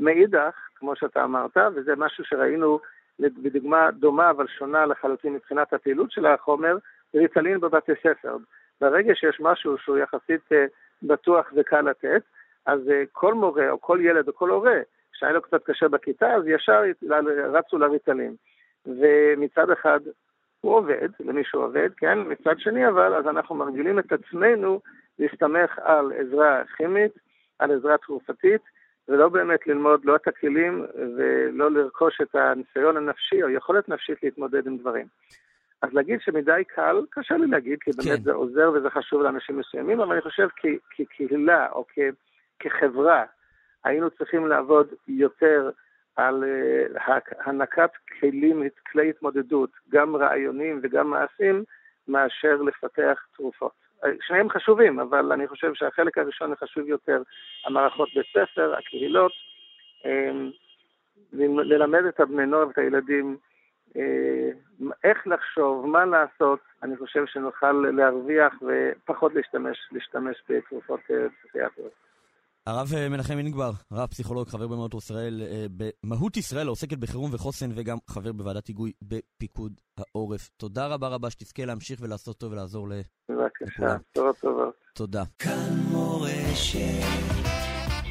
[0.00, 2.80] מאידך, כמו שאתה אמרת, וזה משהו שראינו
[3.28, 6.76] בדוגמה דומה אבל שונה לחלוטין מבחינת הפעילות של החומר,
[7.14, 8.36] ריטלין בבתי ספר.
[8.80, 10.64] ברגע שיש משהו שהוא יחסית אה,
[11.02, 12.22] בטוח וקל לתת,
[12.66, 14.80] אז אה, כל מורה או כל ילד או כל הורה
[15.12, 16.82] שהיה לו קצת קשה בכיתה, אז ישר
[17.52, 18.34] רצו לריטלין.
[18.86, 20.00] ומצד אחד
[20.60, 22.18] הוא עובד, למי שהוא עובד, כן?
[22.26, 24.80] מצד שני אבל, אז אנחנו מרגילים את עצמנו
[25.18, 27.12] להסתמך על עזרה כימית,
[27.58, 28.62] על עזרה תרופתית,
[29.08, 30.86] ולא באמת ללמוד לא את הכלים
[31.16, 35.06] ולא לרכוש את הניסיון הנפשי או יכולת נפשית להתמודד עם דברים.
[35.82, 38.22] אז להגיד שמדי קל, קשה לי להגיד, כי באמת כן.
[38.22, 40.48] זה עוזר וזה חשוב לאנשים מסוימים, אבל אני חושב
[40.90, 42.14] כקהילה או כ-
[42.58, 43.24] כחברה,
[43.84, 45.70] היינו צריכים לעבוד יותר
[46.16, 46.44] על
[46.96, 47.90] uh, הענקת
[48.20, 51.64] כלים, כלי התמודדות, גם רעיונים וגם מעשים,
[52.08, 53.81] מאשר לפתח תרופות.
[54.20, 57.22] שניהם חשובים, אבל אני חושב שהחלק הראשון חשוב יותר,
[57.66, 59.32] המערכות בית ספר, הקהילות,
[60.04, 60.50] אמ,
[61.32, 63.36] ללמד את הבני נוער ואת הילדים
[63.96, 64.50] אה,
[65.04, 71.92] איך לחשוב, מה לעשות, אני חושב שנוכל להרוויח ופחות להשתמש, להשתמש בתרופות אה, פסיכיאטריות.
[72.66, 75.66] הרב אה, מנחם אינגבר, רב פסיכולוג, חבר במהות ישראל, אה,
[76.04, 80.50] במהות ישראל, העוסקת בחירום וחוסן וגם חבר בוועדת היגוי בפיקוד העורף.
[80.56, 82.92] תודה רבה רבה שתזכה להמשיך ולעשות טוב ולעזור ל...
[83.28, 83.96] בבקשה.
[84.12, 84.74] טובות טובות.
[84.94, 85.22] תודה.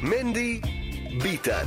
[0.02, 0.60] מנדי
[1.22, 1.66] ביטן.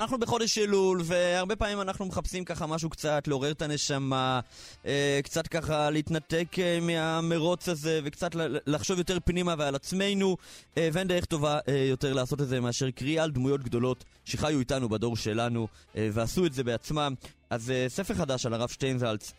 [0.00, 4.40] אנחנו בחודש אלול, והרבה פעמים אנחנו מחפשים ככה משהו קצת לעורר את הנשמה,
[4.86, 8.30] אה, קצת ככה להתנתק אה, מהמרוץ הזה, וקצת
[8.66, 10.36] לחשוב יותר פנימה ועל עצמנו,
[10.78, 11.58] אה, ואין דרך טובה
[11.90, 16.52] יותר לעשות את זה מאשר קריאה על דמויות גדולות שחיו איתנו בדור שלנו, ועשו את
[16.52, 17.14] זה בעצמם.
[17.50, 19.32] אז ספר חדש על הרב שטיינזלץ,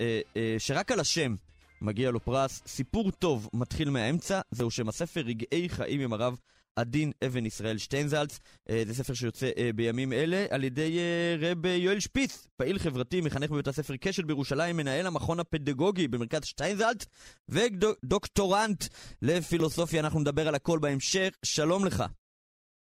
[0.58, 1.36] שרק על השם
[1.82, 2.62] מגיע לו פרס.
[2.68, 6.38] סיפור טוב מתחיל מהאמצע, זהו שם הספר רגעי חיים עם הרב
[6.76, 8.40] עדין אבן ישראל שטיינזלץ.
[8.70, 13.22] אה, זה ספר שיוצא אה, בימים אלה על ידי אה, רב יואל שפיץ, פעיל חברתי,
[13.22, 17.06] מחנך בבית הספר קשת בירושלים, מנהל המכון הפדגוגי במרכז שטיינזלץ,
[17.50, 18.84] ודוקטורנט
[19.22, 20.00] לפילוסופיה.
[20.00, 21.30] אנחנו נדבר על הכל בהמשך.
[21.46, 22.04] שלום לך.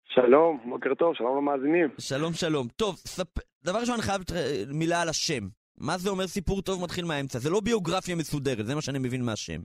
[0.05, 1.89] שלום, בוקר טוב, שלום למאזינים.
[1.99, 2.69] שלום, שלום.
[2.77, 3.39] טוב, ספ...
[3.65, 4.23] דבר ראשון, אני חייב
[4.73, 5.49] מילה על השם.
[5.79, 7.39] מה זה אומר סיפור טוב מתחיל מהאמצע?
[7.39, 9.61] זה לא ביוגרפיה מסודרת, זה מה שאני מבין מהשם.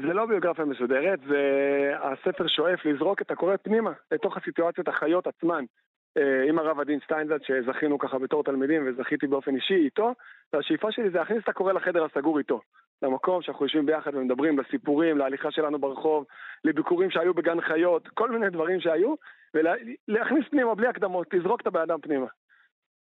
[0.00, 1.40] זה לא ביוגרפיה מסודרת, זה
[2.00, 5.64] הספר שואף לזרוק את הקורא פנימה, לתוך הסיטואציות החיות עצמן.
[6.16, 10.14] אה, עם הרב עדין שטיינזלץ, שזכינו ככה בתור תלמידים, וזכיתי באופן אישי איתו,
[10.52, 12.60] והשאיפה שלי זה להכניס את הקורא לחדר הסגור איתו.
[13.02, 16.24] למקום שאנחנו יושבים ביחד ומדברים, לסיפורים, להליכה שלנו ברחוב,
[16.64, 19.14] לביקורים שהיו בגן חיות, כל מיני דברים שהיו,
[19.54, 22.26] ולהכניס פנימה בלי הקדמות, לזרוק את הבן אדם פנימה.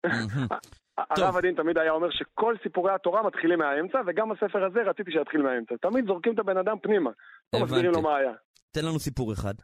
[1.11, 5.43] הרב הדין תמיד היה אומר שכל סיפורי התורה מתחילים מהאמצע, וגם הספר הזה רציתי שיתחיל
[5.43, 5.75] מהאמצע.
[5.81, 7.11] תמיד זורקים את הבן אדם פנימה,
[7.55, 8.33] לא מסבירים לו מה היה.
[8.71, 9.55] תן לנו סיפור אחד.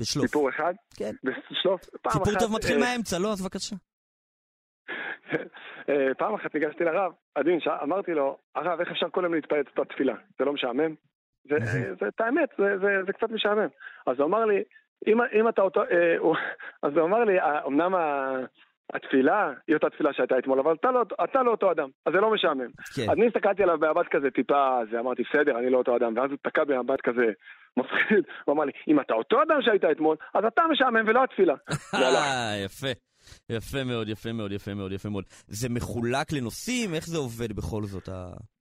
[0.00, 0.26] בשלוף.
[0.26, 0.74] סיפור אחד?
[0.96, 1.12] כן.
[1.24, 1.80] בשלוף?
[2.08, 3.32] סיפור טוב מתחיל אה, מהאמצע, לא?
[3.32, 3.76] אז בבקשה.
[5.88, 9.78] אה, פעם אחת ניגשתי לרב, עדין, אמרתי לו, הרב, איך אפשר כל יום להתפעץ את
[9.78, 10.14] התפילה?
[10.38, 10.94] זה לא משעמם?
[11.44, 11.56] זה,
[12.08, 12.48] את האמת,
[13.06, 13.68] זה קצת משעמם.
[14.06, 14.62] אז הוא אמר לי,
[15.06, 16.16] אם אתה אותו, אה,
[16.86, 17.36] אז הוא אמר לי,
[17.66, 17.94] אמנם
[18.92, 22.20] התפילה היא אותה תפילה שהייתה אתמול, אבל אתה לא, אתה לא אותו אדם, אז זה
[22.20, 22.70] לא משעמם.
[22.94, 23.02] כן.
[23.02, 26.30] אז אני הסתכלתי עליו במבט כזה טיפה, אז אמרתי, בסדר, אני לא אותו אדם, ואז
[26.30, 27.26] הוא תקע במבט כזה
[27.78, 31.54] מפחיד, הוא אמר לי, אם אתה אותו אדם שהיית אתמול, אז אתה משעמם ולא התפילה.
[32.66, 32.92] יפה.
[33.50, 35.24] יפה מאוד, יפה מאוד, יפה מאוד, יפה מאוד.
[35.46, 36.94] זה מחולק לנושאים?
[36.94, 38.08] איך זה עובד בכל זאת?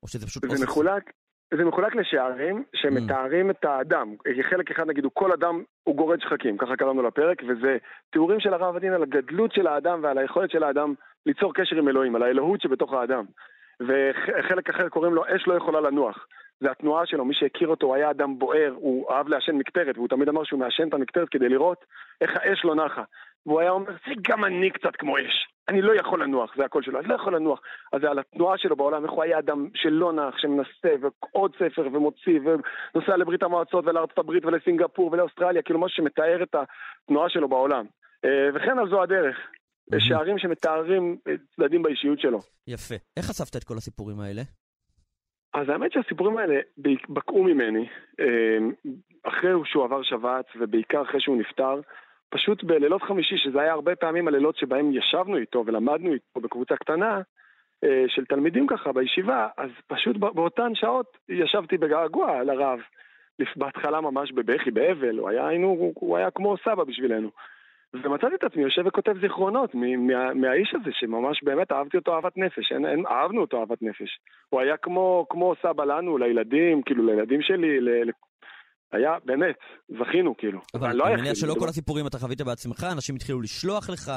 [0.03, 0.43] או שזה פשוט...
[0.49, 1.11] זה מחולק,
[1.57, 3.53] זה מחולק לשערים שמתארים mm.
[3.53, 4.15] את האדם.
[4.49, 7.77] חלק אחד נגיד הוא כל אדם הוא גורד שחקים, ככה קראנו לפרק, וזה
[8.09, 10.93] תיאורים של הרב הדין על הגדלות של האדם ועל היכולת של האדם
[11.25, 13.25] ליצור קשר עם אלוהים, על האלוהות שבתוך האדם.
[13.79, 16.27] וחלק אחר קוראים לו אש לא יכולה לנוח.
[16.59, 20.07] זה התנועה שלו, מי שהכיר אותו, הוא היה אדם בוער, הוא אהב לעשן מקטרת, והוא
[20.07, 21.85] תמיד אמר שהוא מעשן את המקטרת כדי לראות
[22.21, 23.03] איך האש לא נחה.
[23.45, 25.47] והוא היה אומר, זה גם אני קצת כמו אש.
[25.71, 27.61] אני לא יכול לנוח, זה הקול שלו, אני לא יכול לנוח.
[27.93, 31.87] אז זה על התנועה שלו בעולם, איך הוא היה אדם שלא נח, שמנסה, ועוד ספר,
[31.93, 37.85] ומוציא, ונוסע לברית המועצות, ולארצות הברית, ולסינגפור, ולאוסטרליה, כאילו משהו שמתאר את התנועה שלו בעולם.
[38.25, 39.37] אה, וכן על זו הדרך.
[39.99, 41.17] שערים שמתארים
[41.55, 42.39] צדדים באישיות שלו.
[42.67, 42.95] יפה.
[43.17, 44.41] איך חשפת את כל הסיפורים האלה?
[45.53, 46.55] אז האמת שהסיפורים האלה
[47.09, 47.87] בקעו ממני,
[48.19, 48.57] אה,
[49.23, 51.81] אחרי שהוא עבר שבץ, ובעיקר אחרי שהוא נפטר.
[52.31, 57.21] פשוט בלילות חמישי, שזה היה הרבה פעמים הלילות שבהם ישבנו איתו ולמדנו איתו בקבוצה קטנה
[57.83, 62.79] אה, של תלמידים ככה בישיבה, אז פשוט באותן שעות ישבתי בגעגוע לרב.
[63.55, 67.29] בהתחלה ממש בבכי, באבל, הוא היה, היינו, הוא היה כמו סבא בשבילנו.
[67.93, 72.71] ומצאתי את עצמי יושב וכותב זיכרונות מה, מהאיש הזה, שממש באמת אהבתי אותו אהבת נפש,
[72.71, 74.19] אין, אין, אהבנו אותו אהבת נפש.
[74.49, 77.79] הוא היה כמו, כמו סבא לנו, לילדים, כאילו לילדים שלי,
[78.91, 79.55] היה, באמת,
[79.99, 80.59] זכינו כאילו.
[80.73, 84.11] אבל לא אני מניח שלא כל הסיפורים אתה חווית בעצמך, אנשים התחילו לשלוח לך.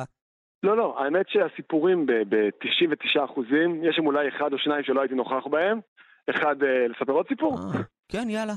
[0.62, 5.46] לא, לא, האמת שהסיפורים ב-99 אחוזים, יש שם אולי אחד או שניים שלא הייתי נוכח
[5.50, 5.80] בהם.
[6.30, 7.58] אחד, אה, לספר עוד סיפור?
[7.58, 7.80] אה,
[8.12, 8.52] כן, יאללה.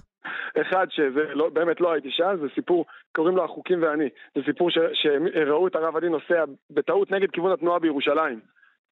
[0.62, 4.10] אחד שזה לא, באמת לא הייתי שם, זה סיפור, קוראים לו החוקים ואני.
[4.36, 8.40] זה סיפור שראו את הרב עדי נוסע בטעות נגד כיוון התנועה בירושלים.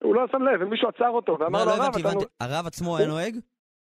[0.03, 2.09] הוא לא שם לב, ומישהו עצר אותו, ואמר לו, הרב, אתה...
[2.41, 3.35] הרב עצמו היה נוהג?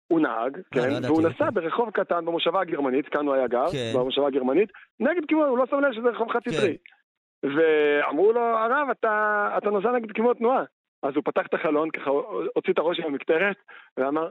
[0.09, 3.70] הוא נהג, אה, כן, לא והוא נסע ברחוב קטן במושבה הגרמנית, כאן הוא היה גר,
[3.72, 3.92] כן.
[3.94, 6.76] במושבה הגרמנית, נגד כיוון, הוא לא שם לב שזה רחוב חד סטרי.
[6.76, 7.48] כן.
[7.48, 10.64] ואמרו לו, הרב, אתה, אתה נוסע נגד כיוון התנועה.
[11.02, 12.11] אז הוא פתח את החלון, ככה
[12.54, 13.57] הוציא את הראש עם המקטרת,
[13.96, 14.28] ואמר,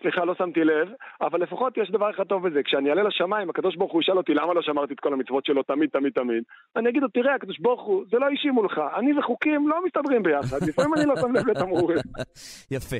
[0.00, 0.88] סליחה, לא שמתי לב,
[1.20, 4.34] אבל לפחות יש דבר אחד טוב בזה, כשאני אעלה לשמיים, הקדוש ברוך הוא ישאל אותי
[4.34, 6.42] למה לא שמרתי את כל המצוות שלו תמיד, תמיד, תמיד.
[6.76, 10.22] אני אגיד לו, תראה, הקדוש ברוך הוא, זה לא אישי מולך, אני וחוקים לא מסתדרים
[10.22, 11.98] ביחד, לפעמים אני לא שם לב לתמרורים.
[12.76, 12.96] יפה.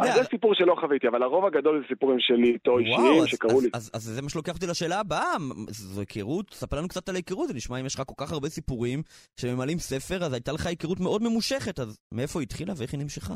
[0.00, 3.68] אז זה סיפור שלא חוויתי, אבל הרוב הגדול זה סיפורים שלי איתו אישיים שקרו לי.
[3.74, 5.34] אז זה מה שלוקח אותי לשאלה הבאה,
[5.68, 8.48] זו היכרות, ספר לנו קצת על ההיכרות, זה נשמע אם יש לך כל כך הרבה
[8.48, 9.02] סיפורים
[9.40, 13.34] שממלאים ספר, אז הייתה לך היכרות מאוד ממושכת, אז מאיפה היא התחילה ואיך היא נמשכה?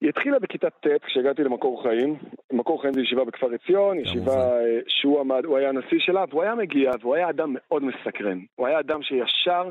[0.00, 2.16] היא התחילה בכיתה ט' כשהגעתי למקור חיים.
[2.52, 6.42] מקור חיים זה ישיבה בכפר עציון, ישיבה אה, שהוא עמד, הוא היה הנשיא שלה, והוא
[6.42, 8.40] היה מגיע, והוא היה אדם מאוד מסקרן.
[8.54, 9.70] הוא היה אדם שישר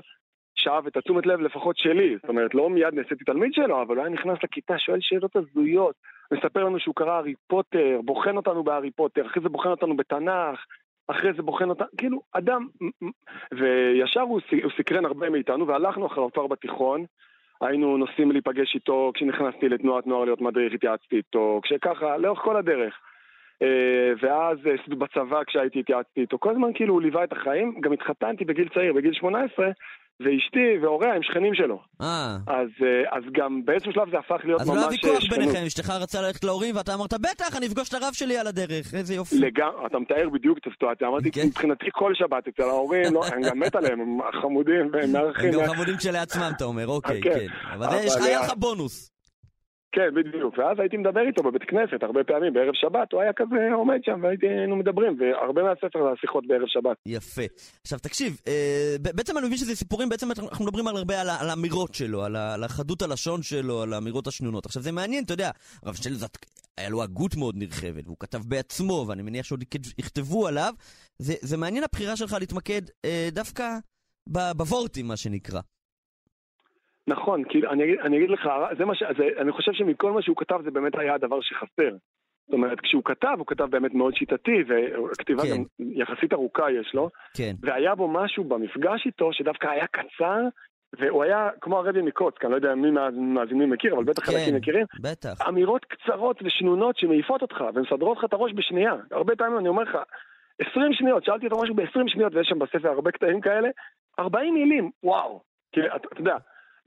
[0.55, 2.15] שאב את התשומת לב לפחות שלי.
[2.21, 5.95] זאת אומרת, לא מיד נעשיתי תלמיד שלו, אבל הוא היה נכנס לכיתה, שואל שאלות הזויות,
[6.33, 10.65] מספר לנו שהוא קרא הארי פוטר, בוחן אותנו בהארי פוטר, אחרי זה בוחן אותנו בתנ"ך,
[11.07, 12.67] אחרי זה בוחן אותנו, כאילו, אדם...
[13.57, 17.05] וישר הוא, הוא סקרן הרבה מאיתנו, והלכנו אחריו כבר בתיכון.
[17.67, 22.99] היינו נוסעים להיפגש איתו, כשנכנסתי לתנועת נוער להיות מדריך התייעצתי איתו, כשככה, לאורך כל הדרך.
[23.61, 27.91] אה, ואז אה, בצבא כשהייתי התייעצתי איתו, כל הזמן כאילו הוא ליווה את החיים, גם
[27.91, 29.71] התחתנתי בגיל צעיר, בגיל 18,
[30.19, 31.79] ואשתי והוריה הם שכנים שלו.
[32.01, 32.37] אה.
[32.47, 35.39] אז, אה, אז גם באיזשהו שלב זה הפך להיות אז ממש לא היה ויכוח שכנות.
[35.39, 38.93] ביניכם, אשתך רצה ללכת להורים ואתה אמרת, בטח, אני אפגוש את הרב שלי על הדרך,
[38.93, 39.39] איזה יופי.
[39.39, 41.45] לגמרי, אתה מתאר בדיוק את הסיטואציה, אמרתי, כן.
[41.47, 45.51] מבחינתי כל שבת אצל ההורים, לא, אני גם מת עליהם, הם חמודים והם הם מארחים.
[45.51, 47.29] גם חמודים כשלעצמם, אתה אומר, אוקיי, כן.
[47.33, 47.47] כן.
[47.73, 49.12] אבל זה, היה- לך בונוס.
[49.95, 53.55] כן, בדיוק, ואז הייתי מדבר איתו בבית כנסת הרבה פעמים, בערב שבת, הוא היה כזה
[53.75, 56.97] עומד שם והיינו מדברים, והרבה מהספר זה השיחות בערב שבת.
[57.05, 57.41] יפה.
[57.81, 61.49] עכשיו תקשיב, אה, בעצם אני מבין שזה סיפורים, בעצם אנחנו מדברים על הרבה על, על
[61.49, 64.65] האמירות שלו, על, על החדות הלשון שלו, על האמירות השנונות.
[64.65, 65.49] עכשיו זה מעניין, אתה יודע,
[65.83, 66.37] הרב שטלזט,
[66.77, 70.73] היה לו הגות מאוד נרחבת, והוא כתב בעצמו, ואני מניח שעוד יכ- יכתבו עליו.
[71.19, 73.77] זה, זה מעניין הבחירה שלך להתמקד אה, דווקא
[74.57, 75.61] בוורטים, מה שנקרא.
[77.07, 79.03] נכון, כאילו, אני אגיד, אני אגיד לך, זה מה ש...
[79.17, 81.95] זה, אני חושב שמכל מה שהוא כתב זה באמת היה הדבר שחסר.
[82.45, 85.49] זאת אומרת, כשהוא כתב, הוא כתב באמת מאוד שיטתי, וכתיבה כן.
[85.49, 87.53] גם יחסית ארוכה יש לו, כן.
[87.61, 90.39] והיה בו משהו במפגש איתו שדווקא היה קצר,
[90.99, 94.31] והוא היה כמו הרבי מקוצק, אני לא יודע מי מהמאזינים מכיר, אבל בטח כן.
[94.31, 94.85] חלקים מכירים.
[95.01, 95.47] בטח.
[95.47, 98.93] אמירות קצרות ושנונות שמעיפות אותך ומסדרות לך את הראש בשנייה.
[99.11, 99.97] הרבה פעמים אני אומר לך,
[100.59, 103.69] 20 שניות, שאלתי אותו משהו ב-20 שניות, ויש שם בספר הרבה קטעים כאלה,
[104.19, 105.41] 40 מילים, וואו.
[105.71, 106.37] כי אתה אתה יודע,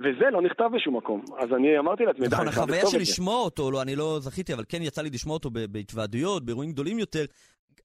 [0.01, 1.25] וזה לא נכתב בשום מקום.
[1.39, 2.99] אז אני אמרתי לעצמי, נכון, החוויה של.
[2.99, 6.99] לשמוע אותו, לא, אני לא זכיתי, אבל כן יצא לי לשמוע אותו בהתוועדויות, באירועים גדולים
[6.99, 7.25] יותר.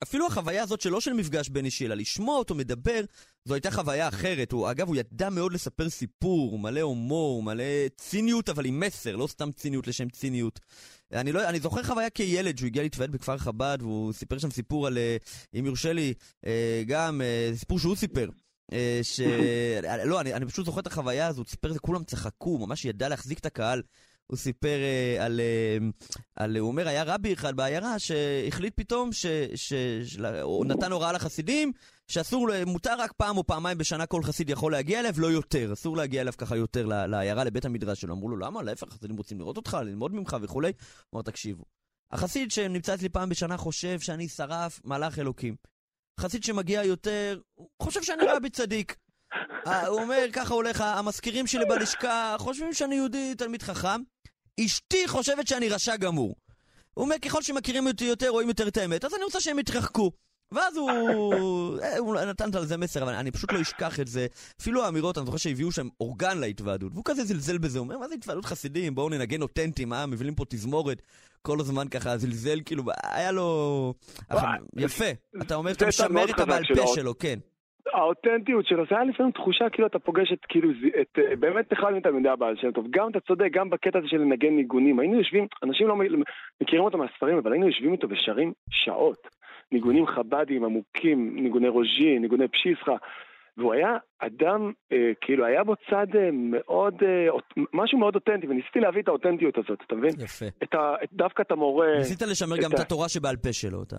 [0.03, 3.01] אפילו החוויה הזאת שלא של מפגש בין אישי, אלא לשמוע אותו מדבר,
[3.45, 4.51] זו הייתה חוויה אחרת.
[4.51, 7.63] הוא, אגב, הוא ידע מאוד לספר סיפור, מלא הומור, מלא
[7.95, 10.59] ציניות, אבל עם מסר, לא סתם ציניות לשם ציניות.
[11.13, 14.87] אני, לא, אני זוכר חוויה כילד, שהוא הגיע להתוועד בכפר חב"ד, והוא סיפר שם סיפור
[14.87, 15.17] על, אה,
[15.59, 16.13] אם יורשה לי,
[16.45, 18.29] אה, גם אה, סיפור שהוא סיפר.
[18.73, 19.19] אה, ש...
[20.05, 22.85] לא, אני, אני פשוט זוכר את החוויה הזאת, הוא סיפר את זה, כולם צחקו, ממש
[22.85, 23.81] ידע להחזיק את הקהל.
[24.31, 25.77] הוא סיפר אה, על, אה,
[26.35, 31.11] על, הוא אומר, היה רבי אחד בעיירה שהחליט פתאום, ש, ש, ש, הוא נתן הוראה
[31.11, 31.71] לחסידים,
[32.07, 35.73] שאסור, מותר רק פעם או פעמיים בשנה כל חסיד יכול להגיע אליו, לא יותר.
[35.73, 38.13] אסור להגיע אליו ככה יותר לעיירה, לבית המדרש שלו.
[38.13, 38.63] אמרו לו, למה?
[38.63, 40.71] להפך, החסידים רוצים לראות אותך, ללמוד ממך וכולי.
[41.09, 41.63] הוא אמר, תקשיבו,
[42.11, 45.55] החסיד שנמצא אצלי פעם בשנה חושב שאני שרף מלאך אלוקים.
[46.21, 48.95] חסיד שמגיע יותר, הוא חושב שאני רבי צדיק.
[49.67, 54.01] אה, הוא אומר, ככה הולך, המזכירים שלי בלשכה חושבים שאני יהודי תלמיד חכם.
[54.65, 56.35] אשתי חושבת שאני רשע גמור.
[56.93, 60.11] הוא אומר, ככל שמכירים אותי יותר, רואים יותר את האמת, אז אני רוצה שהם יתרחקו.
[60.51, 60.89] ואז הוא,
[61.83, 64.25] אה, הוא נתן על זה מסר, אבל אני פשוט לא אשכח את זה.
[64.61, 68.07] אפילו האמירות, אני זוכר שהביאו שם אורגן להתוועדות, והוא כזה זלזל בזה, הוא אומר, מה
[68.07, 68.95] זה התוועדות חסידים?
[68.95, 71.01] בואו ננגן אותנטי, מה, מביאים פה תזמורת.
[71.41, 73.93] כל הזמן ככה זלזל, כאילו, היה לו...
[74.77, 75.05] יפה,
[75.41, 77.17] אתה אומר שאתה צד משמר את הבעל פה שלו.
[77.19, 77.39] כן.
[77.93, 80.69] האותנטיות שלו, זה היה לפעמים תחושה כאילו אתה פוגש את, כאילו,
[81.01, 82.85] את, אה, באמת אחד מתלמידי הבעל שם טוב.
[82.89, 84.99] גם אתה צודק, גם בקטע הזה של לנגן ניגונים.
[84.99, 85.95] היינו יושבים, אנשים לא
[86.61, 89.27] מכירים אותו מהספרים, אבל היינו יושבים איתו ושרים שעות.
[89.71, 92.95] ניגונים חב"דיים עמוקים, ניגוני רוז'י, ניגוני פשיסחה.
[93.57, 97.27] והוא היה אדם, אה, כאילו היה בו צד אה, מאוד, אה,
[97.73, 100.11] משהו מאוד אותנטי, וניסיתי להביא את האותנטיות הזאת, אתה מבין?
[100.19, 100.45] יפה.
[100.63, 103.53] את ה, את, דווקא את המורה, ניסית לשמר את גם את ה- התורה שבעל פה
[103.53, 103.97] שלו, אתה...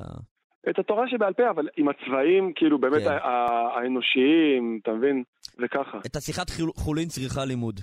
[0.70, 3.08] את התורה שבעל פה, אבל עם הצבעים, כאילו באמת כן.
[3.08, 5.22] ה- ה- האנושיים, אתה מבין?
[5.58, 5.98] וככה.
[6.06, 6.46] את השיחת
[6.76, 7.80] חולין צריכה לימוד.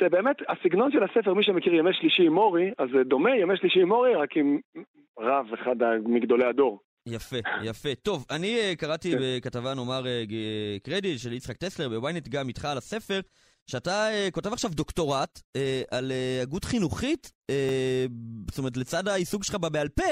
[0.00, 3.56] זה באמת, הסגנון של הספר, מי שמכיר ימי שלישי עם מורי, אז זה דומה ימי
[3.56, 4.58] שלישי עם מורי, רק עם
[5.18, 6.80] רב, אחד מגדולי הדור.
[7.06, 7.94] יפה, יפה.
[8.02, 9.18] טוב, אני אה, קראתי כן.
[9.20, 13.20] בכתבה, נאמר, אה, ג- קרדיט של יצחק טסלר בוויינט גם איתך על הספר,
[13.66, 18.06] שאתה אה, כותב עכשיו דוקטורט אה, על אה, הגות חינוכית, אה,
[18.50, 20.02] זאת אומרת, לצד העיסוק שלך בבעל פה,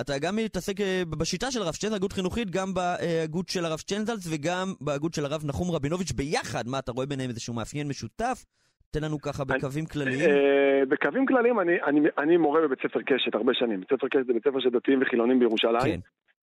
[0.00, 4.26] אתה גם מתעסק אה, בשיטה של הרב שטנזל, הגות חינוכית, גם בהגות של הרב שטנזלס
[4.30, 6.68] וגם בהגות של הרב נחום רבינוביץ' ביחד.
[6.68, 8.44] מה, אתה רואה ביניהם איזשהו מאפיין משותף?
[8.90, 10.20] תן לנו ככה בקווים כלליים.
[10.30, 13.80] אה, בקווים כלליים, אני, אני, אני מורה בבית ספר קשת הרבה שנים.
[13.80, 16.00] בית ספר קשת זה בית ספר של דתיים וחילונים בירושלים.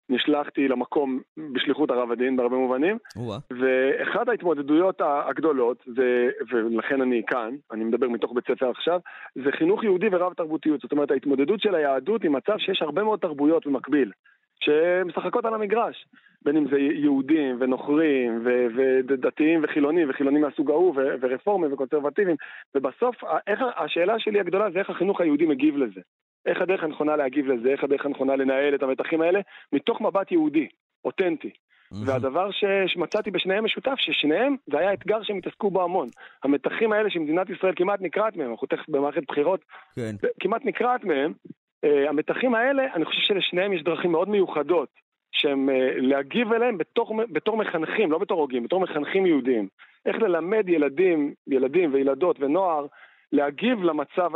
[0.10, 1.20] נשלחתי למקום
[1.54, 2.98] בשליחות הרב הדין בהרבה מובנים.
[3.52, 9.00] ואחת ההתמודדויות הגדולות, זה, ולכן אני כאן, אני מדבר מתוך בית ספר עכשיו,
[9.36, 10.82] זה חינוך יהודי ורב תרבותיות.
[10.82, 14.12] זאת אומרת, ההתמודדות של היהדות עם מצב שיש הרבה מאוד תרבויות במקביל,
[14.60, 16.06] שמשחקות על המגרש.
[16.46, 18.68] בין אם זה יהודים ונוכרים ו-
[19.08, 22.36] ודתיים וחילונים וחילונים מהסוג ההוא ו- ורפורמים וקונסרבטיבים
[22.76, 23.16] ובסוף
[23.48, 26.02] איך, השאלה שלי הגדולה זה איך החינוך היהודי מגיב לזה.
[26.48, 29.40] איך הדרך הנכונה להגיב לזה, איך הדרך הנכונה לנהל את המתחים האלה
[29.74, 30.68] מתוך מבט יהודי,
[31.06, 31.52] אותנטי.
[32.06, 36.08] והדבר ש- שמצאתי בשניהם משותף, ששניהם זה היה אתגר שהם התעסקו בו המון.
[36.44, 39.60] המתחים האלה שמדינת ישראל כמעט נקרעת מהם, אנחנו תכף במערכת בחירות,
[39.96, 40.16] כן.
[40.40, 41.34] כמעט נקרעת מהם,
[41.84, 44.90] אה, המתחים האלה, אני חושב שלשניהם יש דרכים מאוד מיוחדות,
[45.32, 49.68] שהם אה, להגיב אליהם בתור, בתור מחנכים, לא בתור הוגים, בתור מחנכים יהודיים.
[50.06, 52.86] איך ללמד ילדים, ילדים וילדות ונוער,
[53.32, 54.32] להגיב למצב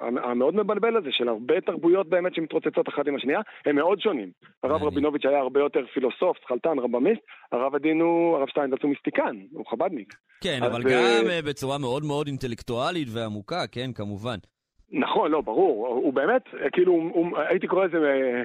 [0.00, 4.30] המאוד מבלבל הזה של הרבה תרבויות באמת שמתרוצצות אחת עם השנייה, הם מאוד שונים.
[4.62, 9.36] הרב רבינוביץ' היה הרבה יותר פילוסוף, שכלתן, רבמיסט, הרב הדין הוא, הרב שטיינזלץ הוא מיסטיקן,
[9.52, 10.14] הוא חבדניק.
[10.40, 14.36] כן, אבל גם בצורה מאוד מאוד אינטלקטואלית ועמוקה, כן, כמובן.
[14.92, 15.86] נכון, לא, ברור.
[15.86, 16.42] הוא באמת,
[16.72, 17.98] כאילו, הוא, הייתי קורא לזה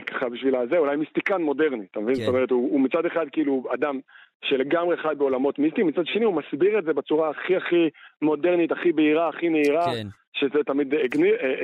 [0.08, 2.16] ככה בשביל הזה, אולי מיסטיקן מודרני, אתה מבין?
[2.16, 2.22] כן.
[2.22, 4.00] זאת אומרת, הוא, הוא מצד אחד כאילו אדם
[4.46, 7.90] שלגמרי חי בעולמות מיסטיים, מצד שני הוא מסביר את זה בצורה הכי הכי
[8.22, 9.86] מודרנית, הכי בהירה, הכי נהירה.
[9.86, 10.08] כן.
[10.34, 10.88] שזה תמיד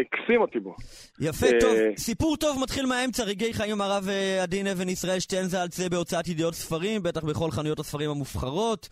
[0.02, 0.76] הקסים אותי בו.
[1.22, 1.72] יפה, טוב.
[1.97, 4.08] סיפור טוב מתחיל מהאמצע, רגעי חיים עם הרב
[4.43, 8.89] עדין אבן ישראל שטיינזלץ בהוצאת ידיעות ספרים, בטח בכל חנויות הספרים המובחרות.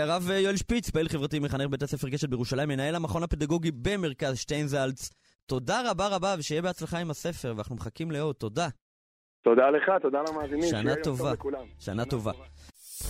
[0.00, 5.10] הרב יואל שפיץ, פעיל חברתי מחנך בית הספר קשת בירושלים, מנהל המכון הפדגוגי במרכז שטיינזלץ.
[5.46, 8.34] תודה רבה רבה, ושיהיה בהצלחה עם הספר, ואנחנו מחכים לעוד.
[8.34, 8.68] תודה.
[9.42, 10.70] תודה לך, תודה למאזינים.
[10.70, 11.32] שנה טובה.
[11.78, 12.32] שנה טובה.